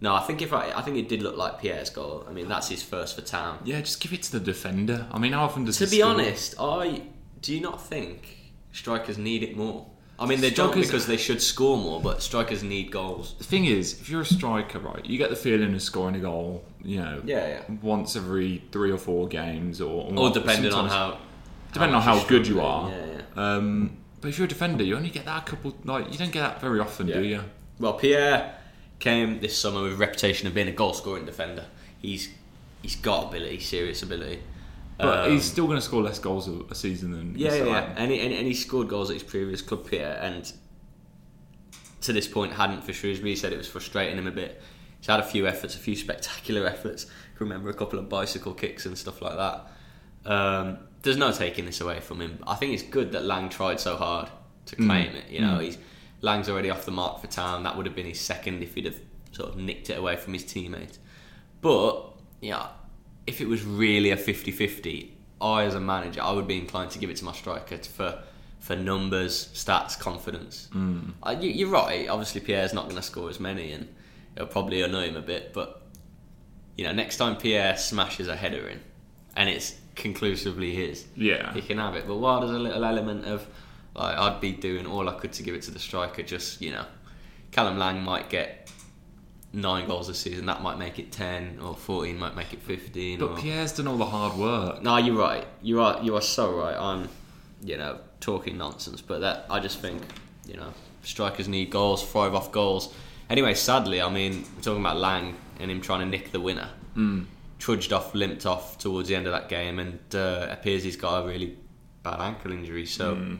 no, 0.00 0.14
I 0.14 0.20
think 0.20 0.42
if 0.42 0.52
I, 0.52 0.72
I 0.72 0.82
think 0.82 0.96
it 0.96 1.08
did 1.08 1.22
look 1.22 1.36
like 1.36 1.60
Pierre's 1.60 1.90
goal. 1.90 2.26
I 2.28 2.32
mean, 2.32 2.48
that's 2.48 2.68
his 2.68 2.82
first 2.82 3.14
for 3.14 3.22
town. 3.22 3.60
Yeah, 3.64 3.80
just 3.80 4.00
give 4.00 4.12
it 4.12 4.24
to 4.24 4.32
the 4.32 4.40
defender. 4.40 5.06
I 5.12 5.18
mean, 5.20 5.32
how 5.32 5.44
often 5.44 5.64
does 5.64 5.78
To 5.78 5.86
be 5.86 6.02
honest, 6.02 6.56
I 6.58 7.02
do 7.40 7.54
you 7.54 7.60
not 7.60 7.80
think 7.80 8.52
strikers 8.72 9.16
need 9.16 9.44
it 9.44 9.56
more? 9.56 9.86
I 10.20 10.26
mean, 10.26 10.40
they 10.40 10.50
don't 10.50 10.74
because 10.74 11.06
they 11.06 11.16
should 11.16 11.40
score 11.40 11.76
more, 11.76 12.00
but 12.00 12.22
strikers 12.22 12.62
need 12.64 12.90
goals. 12.90 13.34
The 13.38 13.44
thing 13.44 13.66
is, 13.66 14.00
if 14.00 14.10
you're 14.10 14.22
a 14.22 14.26
striker, 14.26 14.80
right, 14.80 15.04
you 15.06 15.16
get 15.16 15.30
the 15.30 15.36
feeling 15.36 15.72
of 15.74 15.82
scoring 15.82 16.16
a 16.16 16.18
goal, 16.18 16.64
you 16.82 16.98
know, 16.98 17.22
Yeah, 17.24 17.46
yeah. 17.46 17.76
once 17.82 18.16
every 18.16 18.64
three 18.72 18.90
or 18.90 18.98
four 18.98 19.28
games, 19.28 19.80
or 19.80 20.12
Or 20.16 20.30
depending 20.30 20.72
on 20.72 20.88
how 20.88 21.18
depending 21.72 21.94
on 21.94 22.02
how 22.02 22.24
good 22.24 22.46
you 22.48 22.60
are. 22.60 22.90
Yeah, 22.90 23.06
yeah. 23.06 23.22
Um, 23.54 23.96
but 24.20 24.28
if 24.28 24.38
you're 24.38 24.46
a 24.46 24.48
defender, 24.48 24.82
you 24.82 24.96
only 24.96 25.10
get 25.10 25.24
that 25.26 25.42
a 25.42 25.50
couple. 25.50 25.76
Like 25.84 26.10
you 26.12 26.18
don't 26.18 26.32
get 26.32 26.40
that 26.40 26.60
very 26.60 26.80
often, 26.80 27.06
do 27.06 27.22
you? 27.22 27.44
Well, 27.78 27.92
Pierre 27.92 28.56
came 28.98 29.38
this 29.38 29.56
summer 29.56 29.82
with 29.82 29.92
a 29.92 29.96
reputation 29.96 30.48
of 30.48 30.54
being 30.54 30.66
a 30.66 30.72
goal 30.72 30.94
scoring 30.94 31.26
defender. 31.26 31.66
He's 32.02 32.30
he's 32.82 32.96
got 32.96 33.28
ability, 33.28 33.60
serious 33.60 34.02
ability. 34.02 34.40
But 34.98 35.26
Um, 35.26 35.32
he's 35.32 35.44
still 35.44 35.66
going 35.66 35.78
to 35.78 35.82
score 35.84 36.02
less 36.02 36.18
goals 36.18 36.48
a, 36.48 36.60
a 36.70 36.74
season 36.74 37.12
than 37.12 37.38
yeah, 37.38 37.54
yeah, 37.54 37.64
yeah. 37.64 37.94
And, 37.96 38.10
he, 38.10 38.20
and, 38.20 38.32
and 38.34 38.46
he 38.46 38.54
scored 38.54 38.88
goals 38.88 39.10
at 39.10 39.14
his 39.14 39.22
previous 39.22 39.62
club, 39.62 39.86
Pierre, 39.88 40.18
and 40.20 40.52
to 42.00 42.12
this 42.12 42.26
point 42.28 42.52
hadn't 42.52 42.82
for 42.84 42.92
Shrewsbury. 42.92 43.30
He 43.30 43.36
said 43.36 43.52
it 43.52 43.58
was 43.58 43.68
frustrating 43.68 44.18
him 44.18 44.26
a 44.26 44.32
bit. 44.32 44.60
He's 44.98 45.06
had 45.06 45.20
a 45.20 45.24
few 45.24 45.46
efforts, 45.46 45.74
a 45.76 45.78
few 45.78 45.94
spectacular 45.96 46.66
efforts. 46.74 47.06
I 47.06 47.36
remember 47.38 47.70
a 47.70 47.74
couple 47.74 47.98
of 47.98 48.08
bicycle 48.08 48.54
kicks 48.54 48.86
and 48.86 48.98
stuff 48.98 49.22
like 49.22 49.36
that. 49.36 50.30
Um, 50.30 50.78
there's 51.02 51.16
no 51.16 51.30
taking 51.30 51.64
this 51.66 51.80
away 51.80 52.00
from 52.00 52.20
him. 52.20 52.42
I 52.46 52.56
think 52.56 52.74
it's 52.74 52.82
good 52.82 53.12
that 53.12 53.24
Lang 53.24 53.48
tried 53.48 53.78
so 53.78 53.96
hard 53.96 54.28
to 54.66 54.76
claim 54.76 55.14
it. 55.14 55.28
You 55.30 55.40
know, 55.40 55.58
he's 55.60 55.78
Lang's 56.20 56.48
already 56.48 56.70
off 56.70 56.84
the 56.84 56.90
mark 56.90 57.20
for 57.20 57.28
town. 57.28 57.62
That 57.62 57.76
would 57.76 57.86
have 57.86 57.94
been 57.94 58.06
his 58.06 58.20
second 58.20 58.62
if 58.64 58.74
he'd 58.74 58.86
have 58.86 58.98
sort 59.30 59.50
of 59.50 59.56
nicked 59.56 59.88
it 59.90 59.96
away 59.96 60.16
from 60.16 60.32
his 60.32 60.42
teammate. 60.42 60.98
But 61.60 62.02
yeah, 62.40 62.66
if 63.28 63.40
it 63.40 63.46
was 63.48 63.62
really 63.64 64.10
a 64.10 64.16
50-50, 64.16 65.10
I 65.40 65.64
as 65.64 65.74
a 65.74 65.80
manager, 65.80 66.20
I 66.22 66.32
would 66.32 66.48
be 66.48 66.56
inclined 66.58 66.90
to 66.92 66.98
give 66.98 67.10
it 67.10 67.16
to 67.18 67.24
my 67.24 67.32
striker 67.32 67.78
for 67.78 68.22
for 68.58 68.74
numbers, 68.74 69.48
stats, 69.54 69.96
confidence. 69.98 70.68
Mm. 70.74 71.12
Uh, 71.22 71.36
you, 71.40 71.48
you're 71.50 71.68
right. 71.70 72.08
Obviously, 72.08 72.40
Pierre's 72.40 72.72
not 72.74 72.84
going 72.84 72.96
to 72.96 73.02
score 73.02 73.30
as 73.30 73.38
many, 73.38 73.70
and 73.70 73.86
it'll 74.34 74.48
probably 74.48 74.82
annoy 74.82 75.04
him 75.10 75.16
a 75.16 75.20
bit. 75.22 75.52
But 75.52 75.80
you 76.76 76.84
know, 76.84 76.92
next 76.92 77.18
time 77.18 77.36
Pierre 77.36 77.76
smashes 77.76 78.26
a 78.26 78.34
header 78.34 78.68
in, 78.68 78.80
and 79.36 79.48
it's 79.48 79.76
conclusively 79.94 80.74
his, 80.74 81.06
Yeah. 81.14 81.52
he 81.54 81.60
can 81.62 81.78
have 81.78 81.94
it. 81.94 82.06
But 82.08 82.16
while 82.16 82.40
there's 82.40 82.50
a 82.52 82.58
little 82.58 82.84
element 82.84 83.26
of 83.26 83.46
like 83.94 84.16
I'd 84.18 84.40
be 84.40 84.52
doing 84.52 84.86
all 84.86 85.08
I 85.08 85.14
could 85.14 85.32
to 85.34 85.42
give 85.44 85.54
it 85.54 85.62
to 85.62 85.70
the 85.70 85.78
striker, 85.78 86.22
just 86.24 86.60
you 86.60 86.72
know, 86.72 86.84
Callum 87.52 87.78
Lang 87.78 88.02
might 88.02 88.28
get 88.28 88.70
nine 89.52 89.86
goals 89.86 90.08
this 90.08 90.18
season. 90.18 90.46
That 90.46 90.62
might 90.62 90.78
make 90.78 90.98
it 90.98 91.12
ten, 91.12 91.58
or 91.62 91.74
fourteen 91.74 92.18
might 92.18 92.36
make 92.36 92.52
it 92.52 92.60
fifteen. 92.62 93.18
But 93.18 93.30
or... 93.30 93.36
Pierre's 93.36 93.72
done 93.72 93.88
all 93.88 93.96
the 93.96 94.06
hard 94.06 94.38
work. 94.38 94.82
No, 94.82 94.96
you're 94.96 95.16
right. 95.16 95.46
You 95.62 95.80
are 95.80 96.02
you 96.02 96.16
are 96.16 96.22
so 96.22 96.52
right. 96.52 96.76
I'm, 96.76 97.08
you 97.62 97.76
know, 97.76 97.98
talking 98.20 98.58
nonsense. 98.58 99.00
But 99.00 99.20
that 99.20 99.46
I 99.50 99.60
just 99.60 99.80
think, 99.80 100.02
you 100.46 100.56
know, 100.56 100.72
strikers 101.02 101.48
need 101.48 101.70
goals, 101.70 102.08
thrive 102.08 102.34
off 102.34 102.52
goals. 102.52 102.94
Anyway, 103.30 103.54
sadly, 103.54 104.00
I 104.00 104.08
mean, 104.08 104.44
we're 104.56 104.62
talking 104.62 104.80
about 104.80 104.96
Lang 104.96 105.36
and 105.60 105.70
him 105.70 105.80
trying 105.80 106.00
to 106.00 106.06
nick 106.06 106.32
the 106.32 106.40
winner. 106.40 106.68
Mm. 106.96 107.26
Trudged 107.58 107.92
off, 107.92 108.14
limped 108.14 108.46
off 108.46 108.78
towards 108.78 109.08
the 109.08 109.16
end 109.16 109.26
of 109.26 109.32
that 109.32 109.48
game, 109.48 109.78
and 109.80 109.98
uh, 110.14 110.46
appears 110.48 110.84
he's 110.84 110.96
got 110.96 111.24
a 111.24 111.26
really 111.26 111.58
bad 112.02 112.20
ankle 112.20 112.52
injury. 112.52 112.86
So, 112.86 113.38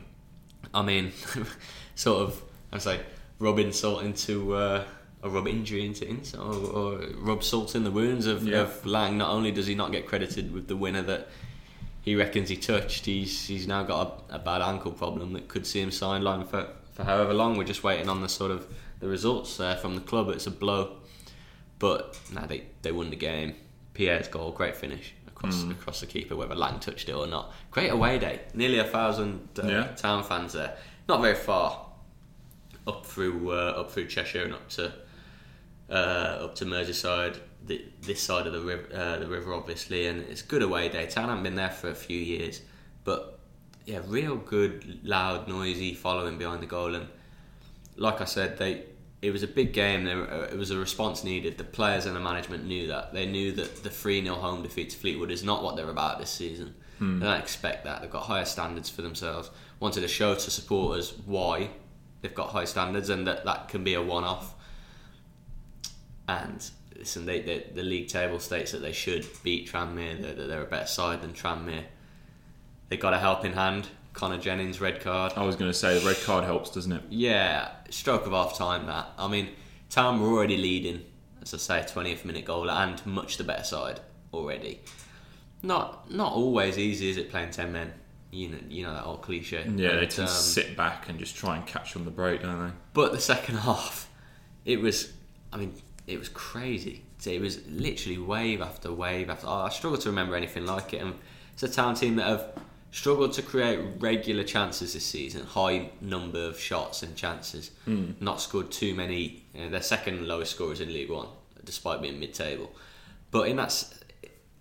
I 0.73 0.81
mean, 0.81 1.11
sort 1.95 2.21
of, 2.21 2.43
I 2.71 2.77
say, 2.79 2.99
rub 3.39 3.59
insult 3.59 4.03
into. 4.03 4.53
Uh, 4.53 4.83
or 5.21 5.29
rub 5.29 5.47
injury 5.47 5.85
into 5.85 6.07
insult, 6.07 6.55
or, 6.55 6.69
or 6.95 6.99
rub 7.17 7.43
salt 7.43 7.75
in 7.75 7.83
the 7.83 7.91
wounds 7.91 8.25
of, 8.25 8.43
Yeah. 8.47 8.61
of 8.61 8.85
Lang. 8.85 9.17
Not 9.17 9.31
only 9.31 9.51
does 9.51 9.67
he 9.67 9.75
not 9.75 9.91
get 9.91 10.05
credited 10.07 10.53
with 10.53 10.67
the 10.67 10.75
winner 10.77 11.01
that 11.03 11.27
he 12.01 12.15
reckons 12.15 12.49
he 12.49 12.55
touched, 12.55 13.05
he's 13.05 13.47
he's 13.47 13.67
now 13.67 13.83
got 13.83 14.23
a, 14.29 14.35
a 14.35 14.39
bad 14.39 14.61
ankle 14.61 14.91
problem 14.91 15.33
that 15.33 15.47
could 15.49 15.65
see 15.67 15.81
him 15.81 15.89
sidelined 15.89 16.47
for, 16.47 16.67
for 16.93 17.03
however 17.03 17.33
long. 17.33 17.57
We're 17.57 17.65
just 17.65 17.83
waiting 17.83 18.07
on 18.09 18.21
the 18.21 18.29
sort 18.29 18.51
of 18.51 18.65
the 19.01 19.07
results 19.07 19.57
there 19.57 19.75
from 19.75 19.95
the 19.95 20.01
club. 20.01 20.29
It's 20.29 20.47
a 20.47 20.51
blow, 20.51 20.97
but 21.79 22.17
now 22.33 22.45
they 22.45 22.63
they 22.81 22.91
won 22.91 23.09
the 23.09 23.15
game. 23.17 23.55
Pierre's 23.93 24.29
goal, 24.29 24.51
great 24.53 24.77
finish 24.77 25.13
across 25.27 25.63
across 25.63 25.99
the 25.99 26.05
keeper, 26.05 26.35
whether 26.37 26.55
Lang 26.55 26.79
touched 26.79 27.09
it 27.09 27.13
or 27.13 27.27
not. 27.27 27.51
Great 27.71 27.89
away 27.91 28.17
day, 28.19 28.39
nearly 28.53 28.79
a 28.79 28.85
thousand 28.85 29.49
uh, 29.61 29.67
Yeah. 29.67 29.87
town 29.97 30.23
fans 30.23 30.53
there. 30.53 30.77
Not 31.09 31.19
very 31.21 31.35
far 31.35 31.85
up 32.87 33.05
through 33.05 33.51
uh, 33.51 33.73
up 33.81 33.91
through 33.91 34.07
Cheshire 34.07 34.43
and 34.43 34.53
up 34.53 34.69
to 34.69 34.93
uh, 35.89 35.93
up 36.43 36.55
to 36.55 36.65
Merseyside, 36.65 37.39
the, 37.65 37.85
this 38.01 38.21
side 38.21 38.47
of 38.47 38.53
the 38.53 38.61
river, 38.61 38.87
uh, 38.93 39.17
the 39.17 39.27
river, 39.27 39.53
obviously, 39.53 40.07
and 40.07 40.21
it's 40.23 40.41
good 40.41 40.61
away 40.61 40.89
day. 40.89 41.05
Town 41.05 41.29
haven't 41.29 41.43
been 41.43 41.55
there 41.55 41.69
for 41.69 41.89
a 41.89 41.95
few 41.95 42.19
years, 42.19 42.61
but 43.03 43.39
yeah, 43.85 43.99
real 44.07 44.35
good, 44.35 44.99
loud, 45.03 45.47
noisy 45.47 45.93
following 45.93 46.37
behind 46.37 46.61
the 46.61 46.67
goal. 46.67 46.95
And 46.95 47.07
like 47.95 48.21
I 48.21 48.25
said, 48.25 48.57
they 48.57 48.85
it 49.21 49.31
was 49.31 49.43
a 49.43 49.47
big 49.47 49.73
game. 49.73 50.05
There, 50.05 50.31
uh, 50.31 50.43
it 50.45 50.57
was 50.57 50.71
a 50.71 50.77
response 50.77 51.23
needed. 51.23 51.57
The 51.57 51.63
players 51.63 52.05
and 52.05 52.15
the 52.15 52.19
management 52.19 52.65
knew 52.65 52.87
that. 52.87 53.13
They 53.13 53.25
knew 53.25 53.51
that 53.53 53.83
the 53.83 53.89
3 53.89 54.23
0 54.23 54.35
home 54.35 54.63
defeat 54.63 54.91
to 54.91 54.97
Fleetwood 54.97 55.31
is 55.31 55.43
not 55.43 55.63
what 55.63 55.75
they're 55.75 55.89
about 55.89 56.19
this 56.19 56.29
season. 56.29 56.75
They 57.19 57.25
don't 57.25 57.39
expect 57.39 57.85
that. 57.85 58.01
They've 58.01 58.11
got 58.11 58.23
higher 58.23 58.45
standards 58.45 58.89
for 58.89 59.01
themselves. 59.01 59.49
Wanted 59.79 60.01
to 60.01 60.07
show 60.07 60.35
to 60.35 60.51
supporters 60.51 61.13
why 61.25 61.69
they've 62.21 62.33
got 62.33 62.49
high 62.49 62.65
standards 62.65 63.09
and 63.09 63.25
that 63.27 63.45
that 63.45 63.69
can 63.69 63.83
be 63.83 63.93
a 63.93 64.01
one 64.01 64.23
off. 64.23 64.55
And 66.29 66.69
listen, 66.95 67.25
they, 67.25 67.41
they, 67.41 67.65
the 67.73 67.81
league 67.81 68.07
table 68.07 68.39
states 68.39 68.71
that 68.71 68.81
they 68.83 68.91
should 68.91 69.25
beat 69.43 69.67
Tranmere, 69.67 70.21
that, 70.21 70.37
that 70.37 70.47
they're 70.47 70.61
a 70.61 70.65
better 70.67 70.85
side 70.85 71.21
than 71.21 71.33
Tranmere. 71.33 71.85
They 72.89 72.97
got 72.97 73.13
a 73.13 73.19
helping 73.19 73.53
hand. 73.53 73.87
Connor 74.13 74.37
Jennings, 74.37 74.81
red 74.81 75.01
card. 75.01 75.33
I 75.35 75.43
was 75.45 75.55
going 75.55 75.71
to 75.71 75.77
say 75.77 75.97
the 75.97 76.05
red 76.05 76.21
card 76.23 76.43
helps, 76.43 76.71
doesn't 76.71 76.91
it? 76.91 77.03
Yeah, 77.09 77.69
stroke 77.89 78.25
of 78.25 78.33
half 78.33 78.57
time 78.57 78.85
that. 78.87 79.07
I 79.17 79.27
mean, 79.27 79.49
Town 79.89 80.19
were 80.21 80.27
already 80.27 80.57
leading, 80.57 81.05
as 81.41 81.53
I 81.53 81.57
say, 81.57 81.79
20th 81.81 82.25
minute 82.25 82.45
goal 82.45 82.69
and 82.69 83.03
much 83.05 83.37
the 83.37 83.43
better 83.43 83.63
side 83.63 84.01
already. 84.33 84.81
Not 85.61 86.11
not 86.11 86.33
always 86.33 86.77
easy, 86.77 87.09
is 87.09 87.17
it, 87.17 87.29
playing 87.29 87.51
10 87.51 87.71
men? 87.71 87.93
You 88.31 88.49
know, 88.49 88.57
you 88.67 88.83
know 88.83 88.93
that 88.93 89.05
old 89.05 89.21
cliche. 89.21 89.63
Yeah, 89.75 89.95
they 89.95 89.99
But, 90.01 90.09
tend 90.09 90.11
to 90.11 90.21
um, 90.23 90.27
sit 90.27 90.75
back 90.77 91.09
and 91.09 91.17
just 91.19 91.35
try 91.35 91.55
and 91.55 91.65
catch 91.65 91.95
on 91.95 92.05
the 92.05 92.11
break, 92.11 92.41
don't 92.41 92.67
they? 92.67 92.73
But 92.93 93.11
the 93.11 93.19
second 93.19 93.55
half, 93.69 94.09
it 94.65 94.81
was, 94.81 95.13
I 95.53 95.57
mean, 95.57 95.73
it 96.09 96.17
was 96.17 96.29
crazy. 96.29 97.03
It 97.25 97.41
was 97.41 97.65
literally 97.67 98.17
wave 98.17 98.61
after 98.61 98.91
wave 98.91 99.29
after. 99.29 99.47
Oh, 99.47 99.61
I 99.61 99.69
struggle 99.69 99.99
to 99.99 100.09
remember 100.09 100.35
anything 100.35 100.65
like 100.65 100.93
it. 100.93 101.01
And 101.01 101.13
it's 101.53 101.63
a 101.63 101.67
town 101.69 101.95
team 101.95 102.15
that 102.15 102.27
have 102.27 102.51
struggled 102.91 103.33
to 103.33 103.41
create 103.41 103.79
regular 103.99 104.43
chances 104.43 104.93
this 104.93 105.05
season, 105.05 105.45
high 105.45 105.91
number 106.01 106.43
of 106.45 106.59
shots 106.59 107.03
and 107.03 107.15
chances. 107.15 107.71
Hmm. 107.85 108.11
Not 108.19 108.41
scored 108.41 108.71
too 108.71 108.95
many. 108.95 109.43
You 109.53 109.65
know, 109.65 109.69
their 109.69 109.81
second 109.81 110.27
lowest 110.27 110.55
scorers 110.55 110.81
in 110.81 110.91
League 110.91 111.11
One, 111.11 111.27
despite 111.63 112.01
being 112.01 112.19
mid-table. 112.19 112.71
But 113.31 113.47
in 113.47 113.57
that 113.57 113.93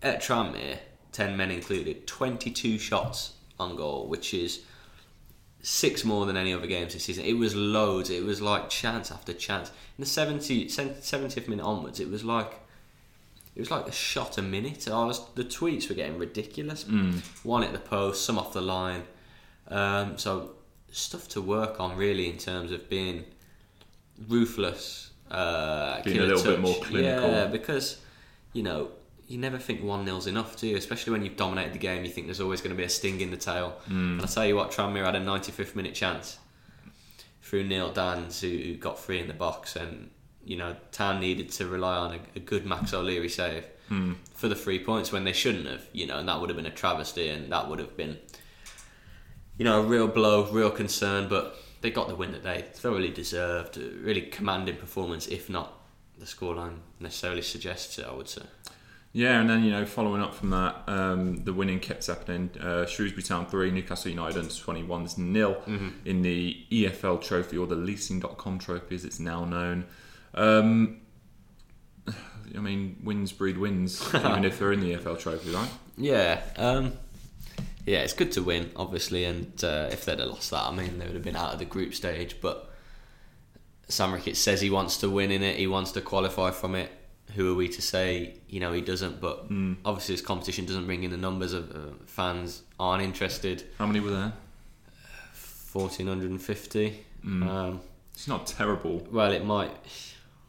at 0.02 0.20
Tranmere, 0.20 0.78
ten 1.12 1.36
men 1.36 1.50
included, 1.50 2.06
twenty-two 2.06 2.78
shots 2.78 3.32
on 3.58 3.76
goal, 3.76 4.08
which 4.08 4.34
is 4.34 4.60
six 5.62 6.04
more 6.04 6.26
than 6.26 6.36
any 6.36 6.52
other 6.52 6.66
games 6.66 6.94
this 6.94 7.04
season. 7.04 7.24
It 7.24 7.34
was 7.34 7.54
loads. 7.54 8.10
It 8.10 8.24
was 8.24 8.40
like 8.40 8.70
chance 8.70 9.10
after 9.10 9.32
chance. 9.32 9.68
In 9.68 10.02
the 10.02 10.06
70, 10.06 10.66
70th 10.66 11.48
minute 11.48 11.64
onwards, 11.64 12.00
it 12.00 12.10
was 12.10 12.24
like 12.24 12.60
it 13.56 13.60
was 13.60 13.70
like 13.72 13.88
a 13.88 13.92
shot 13.92 14.38
a 14.38 14.42
minute. 14.42 14.88
I 14.88 15.04
was, 15.04 15.20
the 15.34 15.42
tweets 15.42 15.88
were 15.88 15.96
getting 15.96 16.16
ridiculous. 16.16 16.84
Mm. 16.84 17.20
One 17.44 17.64
at 17.64 17.72
the 17.72 17.80
post, 17.80 18.24
some 18.24 18.38
off 18.38 18.52
the 18.52 18.60
line. 18.60 19.02
Um, 19.66 20.16
so 20.16 20.52
stuff 20.92 21.26
to 21.30 21.42
work 21.42 21.80
on 21.80 21.96
really 21.96 22.28
in 22.28 22.38
terms 22.38 22.70
of 22.70 22.88
being 22.88 23.24
ruthless, 24.28 25.10
uh, 25.30 26.00
Being 26.02 26.18
a 26.18 26.22
little 26.22 26.44
bit 26.44 26.60
more 26.60 26.76
clinical. 26.76 27.30
Yeah, 27.30 27.46
because 27.46 28.00
you 28.52 28.62
know 28.62 28.90
you 29.28 29.38
never 29.38 29.58
think 29.58 29.82
one 29.82 30.04
0 30.04 30.20
enough, 30.26 30.56
do 30.56 30.66
you? 30.66 30.76
Especially 30.76 31.12
when 31.12 31.24
you've 31.24 31.36
dominated 31.36 31.74
the 31.74 31.78
game, 31.78 32.04
you 32.04 32.10
think 32.10 32.26
there's 32.26 32.40
always 32.40 32.60
going 32.60 32.70
to 32.70 32.76
be 32.76 32.84
a 32.84 32.88
sting 32.88 33.20
in 33.20 33.30
the 33.30 33.36
tail. 33.36 33.76
Mm. 33.88 34.12
And 34.14 34.22
I 34.22 34.26
tell 34.26 34.46
you 34.46 34.56
what, 34.56 34.72
Tranmere 34.72 35.04
had 35.04 35.14
a 35.14 35.20
95th 35.20 35.76
minute 35.76 35.94
chance 35.94 36.38
through 37.42 37.64
Neil 37.64 37.92
Danns, 37.92 38.40
who, 38.40 38.48
who 38.48 38.74
got 38.74 38.98
free 38.98 39.20
in 39.20 39.28
the 39.28 39.34
box, 39.34 39.76
and 39.76 40.10
you 40.44 40.56
know 40.56 40.76
Town 40.92 41.20
needed 41.20 41.50
to 41.52 41.66
rely 41.66 41.96
on 41.96 42.14
a, 42.14 42.18
a 42.36 42.40
good 42.40 42.66
Max 42.66 42.92
O'Leary 42.92 43.28
save 43.28 43.64
Mm. 43.90 44.16
for 44.34 44.48
the 44.48 44.54
three 44.54 44.78
points 44.84 45.12
when 45.12 45.24
they 45.24 45.32
shouldn't 45.32 45.64
have, 45.66 45.82
you 45.94 46.06
know, 46.06 46.18
and 46.18 46.28
that 46.28 46.38
would 46.38 46.50
have 46.50 46.58
been 46.58 46.66
a 46.66 46.70
travesty, 46.70 47.30
and 47.30 47.50
that 47.50 47.70
would 47.70 47.78
have 47.78 47.96
been, 47.96 48.18
you 49.56 49.64
know, 49.64 49.80
a 49.80 49.82
real 49.82 50.06
blow, 50.06 50.44
real 50.52 50.70
concern. 50.70 51.26
But 51.26 51.56
they 51.80 51.90
got 51.90 52.08
the 52.08 52.14
win 52.14 52.32
that 52.32 52.42
they 52.42 52.60
thoroughly 52.74 53.08
deserved. 53.08 53.78
A 53.78 53.88
really 54.02 54.20
commanding 54.20 54.76
performance, 54.76 55.26
if 55.26 55.48
not 55.48 55.72
the 56.18 56.26
scoreline 56.26 56.80
necessarily 57.00 57.40
suggests 57.40 57.98
it. 57.98 58.04
I 58.06 58.12
would 58.12 58.28
say. 58.28 58.42
Yeah, 59.12 59.40
and 59.40 59.48
then 59.48 59.64
you 59.64 59.70
know, 59.70 59.86
following 59.86 60.20
up 60.22 60.34
from 60.34 60.50
that, 60.50 60.82
um, 60.86 61.44
the 61.44 61.52
winning 61.52 61.80
kept 61.80 62.06
happening. 62.06 62.50
Uh, 62.60 62.86
Shrewsbury 62.86 63.22
Town 63.22 63.46
three, 63.46 63.70
Newcastle 63.70 64.10
United 64.10 64.38
under 64.38 64.54
twenty 64.54 64.82
ones 64.82 65.16
nil 65.16 65.62
in 66.04 66.22
the 66.22 66.64
EFL 66.70 67.20
Trophy 67.22 67.56
or 67.56 67.66
the 67.66 67.74
Leasing.com 67.74 68.58
Trophy 68.58 68.94
as 68.94 69.04
it's 69.04 69.18
now 69.18 69.44
known. 69.44 69.86
Um, 70.34 71.00
I 72.56 72.60
mean, 72.60 73.00
wins 73.02 73.32
breed 73.32 73.58
wins, 73.58 74.02
even 74.14 74.44
if 74.44 74.58
they're 74.58 74.72
in 74.72 74.80
the 74.80 74.94
EFL 74.94 75.18
Trophy, 75.18 75.50
right? 75.50 75.70
Yeah, 75.96 76.40
um, 76.56 76.92
yeah, 77.86 78.00
it's 78.00 78.12
good 78.12 78.32
to 78.32 78.42
win, 78.42 78.70
obviously, 78.76 79.24
and 79.24 79.52
uh, 79.64 79.88
if 79.90 80.04
they'd 80.04 80.18
have 80.18 80.28
lost 80.28 80.50
that, 80.50 80.64
I 80.64 80.74
mean, 80.74 80.98
they 80.98 81.06
would 81.06 81.14
have 81.14 81.24
been 81.24 81.36
out 81.36 81.54
of 81.54 81.58
the 81.58 81.64
group 81.64 81.94
stage. 81.94 82.36
But 82.40 82.70
Sam 83.88 84.12
Ricketts 84.12 84.38
says 84.38 84.60
he 84.60 84.70
wants 84.70 84.98
to 84.98 85.10
win 85.10 85.30
in 85.30 85.42
it, 85.42 85.56
he 85.56 85.66
wants 85.66 85.92
to 85.92 86.00
qualify 86.00 86.50
from 86.50 86.74
it. 86.74 86.90
Who 87.34 87.52
are 87.52 87.54
we 87.54 87.68
to 87.68 87.82
say, 87.82 88.34
you 88.48 88.58
know, 88.60 88.72
he 88.72 88.80
doesn't? 88.80 89.20
But 89.20 89.46
obviously, 89.84 90.14
this 90.14 90.22
competition 90.24 90.64
doesn't 90.66 90.86
bring 90.86 91.02
in 91.04 91.10
the 91.10 91.16
numbers 91.16 91.52
of 91.52 91.70
uh, 91.70 91.78
fans 92.06 92.62
aren't 92.80 93.02
interested. 93.04 93.64
How 93.78 93.86
many 93.86 94.00
were 94.00 94.10
there? 94.10 94.32
Fourteen 95.32 96.06
hundred 96.06 96.30
and 96.30 96.40
fifty. 96.42 97.04
Um, 97.24 97.80
It's 98.14 98.26
not 98.28 98.46
terrible. 98.46 99.06
well, 99.10 99.32
it 99.32 99.44
might. 99.44 99.70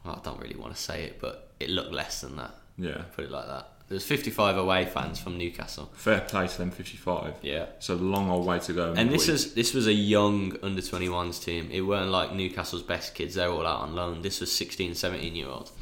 Well, 0.04 0.16
I 0.16 0.24
don't 0.24 0.40
really 0.40 0.56
want 0.56 0.74
to 0.74 0.80
say 0.80 1.04
it, 1.04 1.20
but 1.20 1.52
it 1.60 1.68
looked 1.70 1.92
less 1.92 2.22
than 2.22 2.36
that. 2.36 2.54
Yeah, 2.78 3.02
Put 3.14 3.26
it 3.26 3.30
like 3.30 3.46
that. 3.46 3.68
There's 3.90 4.04
55 4.06 4.56
away 4.56 4.84
fans 4.86 5.18
from 5.18 5.36
Newcastle. 5.36 5.90
fair 5.94 6.20
play 6.20 6.46
to 6.46 6.58
them. 6.58 6.70
Fifty-five. 6.70 7.34
Yeah. 7.42 7.66
So 7.80 7.96
long 7.96 8.30
old 8.30 8.46
way 8.46 8.60
to 8.60 8.72
go. 8.72 8.94
And 8.96 9.10
this 9.10 9.26
week. 9.26 9.32
was 9.32 9.54
this 9.54 9.74
was 9.74 9.88
a 9.88 9.92
young 9.92 10.56
under 10.62 10.80
21s 10.80 11.44
team. 11.44 11.68
It 11.72 11.80
weren't 11.80 12.08
like 12.10 12.32
Newcastle's 12.32 12.84
best 12.84 13.16
kids. 13.16 13.34
They're 13.34 13.50
all 13.50 13.66
out 13.66 13.80
on 13.80 13.96
loan. 13.96 14.22
This 14.22 14.40
was 14.40 14.54
16, 14.54 14.94
17 14.94 15.34
year 15.34 15.48
olds. 15.48 15.72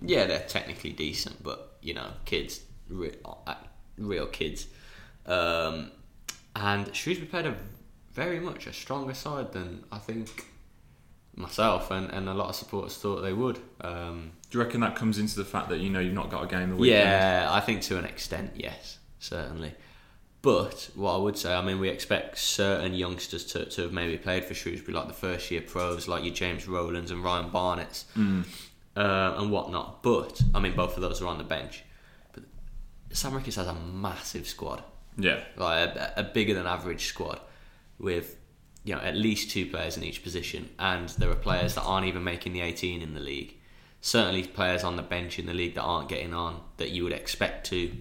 Yeah, 0.00 0.24
they're 0.24 0.46
technically 0.48 0.92
decent, 0.92 1.42
but 1.42 1.76
you 1.82 1.92
know, 1.92 2.08
kids, 2.24 2.60
re- 2.88 3.18
uh, 3.24 3.54
real 3.98 4.26
kids. 4.26 4.66
Um, 5.26 5.90
and 6.56 6.94
Shrewsbury 6.96 7.28
played 7.28 7.46
a 7.46 7.54
very 8.14 8.40
much 8.40 8.66
a 8.66 8.72
stronger 8.72 9.12
side 9.14 9.52
than 9.52 9.84
I 9.92 9.98
think 9.98 10.46
myself 11.36 11.90
and, 11.90 12.10
and 12.10 12.28
a 12.28 12.34
lot 12.34 12.48
of 12.48 12.56
supporters 12.56 12.96
thought 12.96 13.20
they 13.20 13.34
would. 13.34 13.60
Um, 13.82 14.32
Do 14.50 14.58
you 14.58 14.64
reckon 14.64 14.80
that 14.80 14.96
comes 14.96 15.18
into 15.18 15.36
the 15.36 15.44
fact 15.44 15.68
that 15.68 15.78
you 15.80 15.90
know 15.90 16.00
you've 16.00 16.14
not 16.14 16.30
got 16.30 16.42
a 16.42 16.46
game 16.46 16.70
the 16.70 16.76
weekend? 16.76 17.02
yeah, 17.02 17.48
I 17.50 17.60
think 17.60 17.82
to 17.82 17.98
an 17.98 18.04
extent, 18.06 18.52
yes, 18.56 18.98
certainly. 19.18 19.74
But 20.40 20.88
what 20.94 21.14
I 21.14 21.16
would 21.18 21.36
say, 21.36 21.52
I 21.54 21.60
mean, 21.62 21.80
we 21.80 21.88
expect 21.88 22.38
certain 22.38 22.94
youngsters 22.94 23.44
to, 23.46 23.64
to 23.66 23.82
have 23.82 23.92
maybe 23.92 24.16
played 24.16 24.44
for 24.44 24.54
Shrewsbury, 24.54 24.94
like 24.96 25.08
the 25.08 25.12
first 25.12 25.50
year 25.50 25.60
pros, 25.60 26.06
like 26.08 26.24
your 26.24 26.32
James 26.32 26.66
Rowlands 26.68 27.10
and 27.10 27.22
Ryan 27.24 27.50
Barnett's 27.50 28.04
Mm. 28.16 28.44
uh, 28.96 29.34
and 29.38 29.50
whatnot. 29.50 30.02
But, 30.02 30.40
I 30.54 30.60
mean, 30.60 30.74
both 30.76 30.94
of 30.96 31.02
those 31.02 31.20
are 31.20 31.26
on 31.26 31.38
the 31.38 31.44
bench. 31.44 31.82
But 32.32 32.44
Sam 33.12 33.34
Ricketts 33.34 33.56
has 33.56 33.66
a 33.66 33.74
massive 33.74 34.46
squad, 34.46 34.82
Yeah. 35.18 35.40
like 35.56 35.88
a, 35.96 36.12
a 36.18 36.22
bigger 36.22 36.54
than 36.54 36.66
average 36.66 37.04
squad 37.06 37.40
with 37.98 38.36
you 38.84 38.94
know 38.94 39.00
at 39.00 39.16
least 39.16 39.50
two 39.50 39.66
players 39.66 39.96
in 39.96 40.04
each 40.04 40.22
position, 40.22 40.70
and 40.78 41.08
there 41.10 41.28
are 41.30 41.34
players 41.34 41.74
that 41.74 41.82
aren't 41.82 42.06
even 42.06 42.22
making 42.24 42.52
the 42.54 42.60
18 42.60 43.02
in 43.02 43.12
the 43.12 43.20
league. 43.20 43.56
Certainly, 44.00 44.48
players 44.48 44.84
on 44.84 44.96
the 44.96 45.02
bench 45.02 45.38
in 45.38 45.46
the 45.46 45.54
league 45.54 45.74
that 45.74 45.82
aren't 45.82 46.08
getting 46.08 46.32
on 46.32 46.60
that 46.76 46.90
you 46.90 47.02
would 47.04 47.12
expect 47.12 47.66
to, 47.66 47.92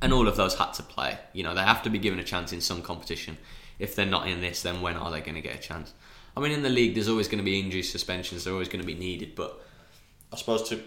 and 0.00 0.12
all 0.12 0.28
of 0.28 0.36
those 0.36 0.54
had 0.54 0.72
to 0.74 0.82
play. 0.82 1.18
You 1.32 1.42
know, 1.42 1.54
they 1.54 1.62
have 1.62 1.82
to 1.82 1.90
be 1.90 1.98
given 1.98 2.18
a 2.18 2.24
chance 2.24 2.52
in 2.52 2.60
some 2.60 2.82
competition. 2.82 3.38
If 3.78 3.96
they're 3.96 4.06
not 4.06 4.28
in 4.28 4.40
this, 4.40 4.62
then 4.62 4.82
when 4.82 4.96
are 4.96 5.10
they 5.10 5.20
going 5.20 5.34
to 5.34 5.40
get 5.40 5.56
a 5.56 5.58
chance? 5.58 5.92
I 6.36 6.40
mean, 6.40 6.52
in 6.52 6.62
the 6.62 6.70
league, 6.70 6.94
there's 6.94 7.08
always 7.08 7.28
going 7.28 7.38
to 7.38 7.44
be 7.44 7.58
injuries, 7.58 7.90
suspensions. 7.90 8.44
They're 8.44 8.52
always 8.52 8.68
going 8.68 8.80
to 8.80 8.86
be 8.86 8.94
needed, 8.94 9.34
but 9.34 9.60
I 10.32 10.36
suppose 10.36 10.68
to 10.68 10.82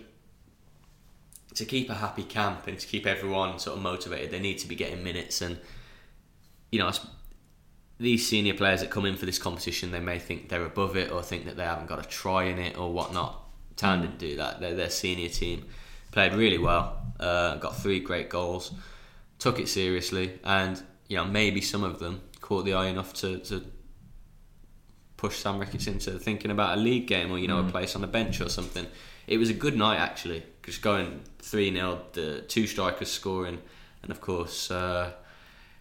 to 1.56 1.66
keep 1.66 1.90
a 1.90 1.96
happy 1.96 2.24
camp 2.24 2.68
and 2.68 2.78
to 2.78 2.86
keep 2.86 3.08
everyone 3.08 3.58
sort 3.58 3.78
of 3.78 3.82
motivated, 3.82 4.30
they 4.30 4.40
need 4.40 4.60
to 4.60 4.68
be 4.68 4.76
getting 4.76 5.04
minutes. 5.04 5.42
And 5.42 5.58
you 6.72 6.80
know, 6.80 6.92
these 8.00 8.28
senior 8.28 8.54
players 8.54 8.82
that 8.82 8.92
come 8.92 9.06
in 9.06 9.16
for 9.16 9.26
this 9.26 9.40
competition, 9.40 9.92
they 9.92 10.00
may 10.00 10.20
think 10.20 10.50
they're 10.50 10.66
above 10.66 10.96
it 10.96 11.12
or 11.12 11.24
think 11.24 11.46
that 11.46 11.58
they 11.58 11.64
haven't 11.64 11.88
got 11.88 12.00
a 12.00 12.08
try 12.08 12.44
in 12.44 12.60
it 12.60 12.78
or 12.78 12.94
whatnot. 12.94 13.47
Town 13.78 14.02
didn't 14.02 14.18
do 14.18 14.36
that. 14.38 14.60
Their, 14.60 14.76
their 14.76 14.90
senior 14.90 15.30
team 15.30 15.66
played 16.12 16.34
really 16.34 16.58
well, 16.58 17.00
uh, 17.20 17.56
got 17.56 17.78
three 17.78 18.00
great 18.00 18.30
goals, 18.30 18.72
took 19.40 19.60
it 19.60 19.70
seriously, 19.70 20.40
and 20.44 20.82
you 21.08 21.18
know 21.18 21.26
maybe 21.26 21.62
some 21.62 21.84
of 21.84 22.00
them 22.00 22.22
caught 22.42 22.66
the 22.66 22.74
eye 22.74 22.88
enough 22.88 23.14
to, 23.14 23.38
to 23.40 23.64
push 25.16 25.38
Sam 25.38 25.60
Ricketts 25.60 25.88
into 25.88 26.12
thinking 26.20 26.52
about 26.52 26.78
a 26.78 26.82
league 26.82 27.08
game 27.08 27.32
or 27.32 27.38
you 27.38 27.48
know 27.48 27.60
a 27.60 27.64
place 27.64 27.96
on 27.96 28.02
the 28.02 28.08
bench 28.08 28.42
or 28.42 28.50
something. 28.50 28.88
It 29.28 29.38
was 29.38 29.50
a 29.50 29.54
good 29.54 29.78
night 29.78 30.00
actually, 30.00 30.44
just 30.64 30.82
going 30.82 31.22
three 31.40 31.72
0 31.72 32.02
the 32.14 32.42
two 32.48 32.68
strikers 32.68 33.12
scoring, 33.12 33.60
and 34.02 34.12
of 34.12 34.20
course. 34.22 34.72
Uh, 34.72 35.12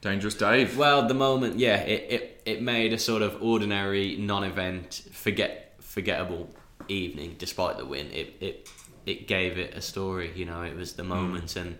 Dangerous 0.02 0.34
Dave. 0.34 0.76
well, 0.76 1.08
the 1.08 1.14
moment, 1.14 1.58
yeah, 1.58 1.78
it, 1.78 2.12
it, 2.12 2.42
it 2.44 2.62
made 2.62 2.92
a 2.92 2.98
sort 2.98 3.22
of 3.22 3.42
ordinary 3.42 4.14
non-event, 4.16 5.02
forget 5.10 5.74
forgettable 5.80 6.48
evening. 6.88 7.36
Despite 7.38 7.78
the 7.78 7.84
win, 7.84 8.06
it 8.12 8.34
it 8.40 8.68
it 9.04 9.26
gave 9.28 9.58
it 9.58 9.74
a 9.74 9.80
story. 9.80 10.32
You 10.34 10.44
know, 10.44 10.62
it 10.62 10.76
was 10.76 10.94
the 10.94 11.04
moment, 11.04 11.56
and 11.56 11.76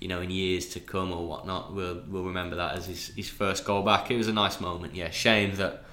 you 0.00 0.08
know, 0.08 0.20
in 0.20 0.30
years 0.30 0.66
to 0.70 0.80
come 0.80 1.12
or 1.12 1.26
whatnot, 1.26 1.74
we'll 1.74 2.02
we'll 2.08 2.24
remember 2.24 2.56
that 2.56 2.76
as 2.76 2.86
his 2.86 3.08
his 3.08 3.28
first 3.28 3.64
goal 3.64 3.82
back. 3.82 4.10
It 4.10 4.16
was 4.16 4.28
a 4.28 4.32
nice 4.32 4.60
moment. 4.60 4.94
Yeah, 4.94 5.10
shame 5.10 5.56
that 5.56 5.84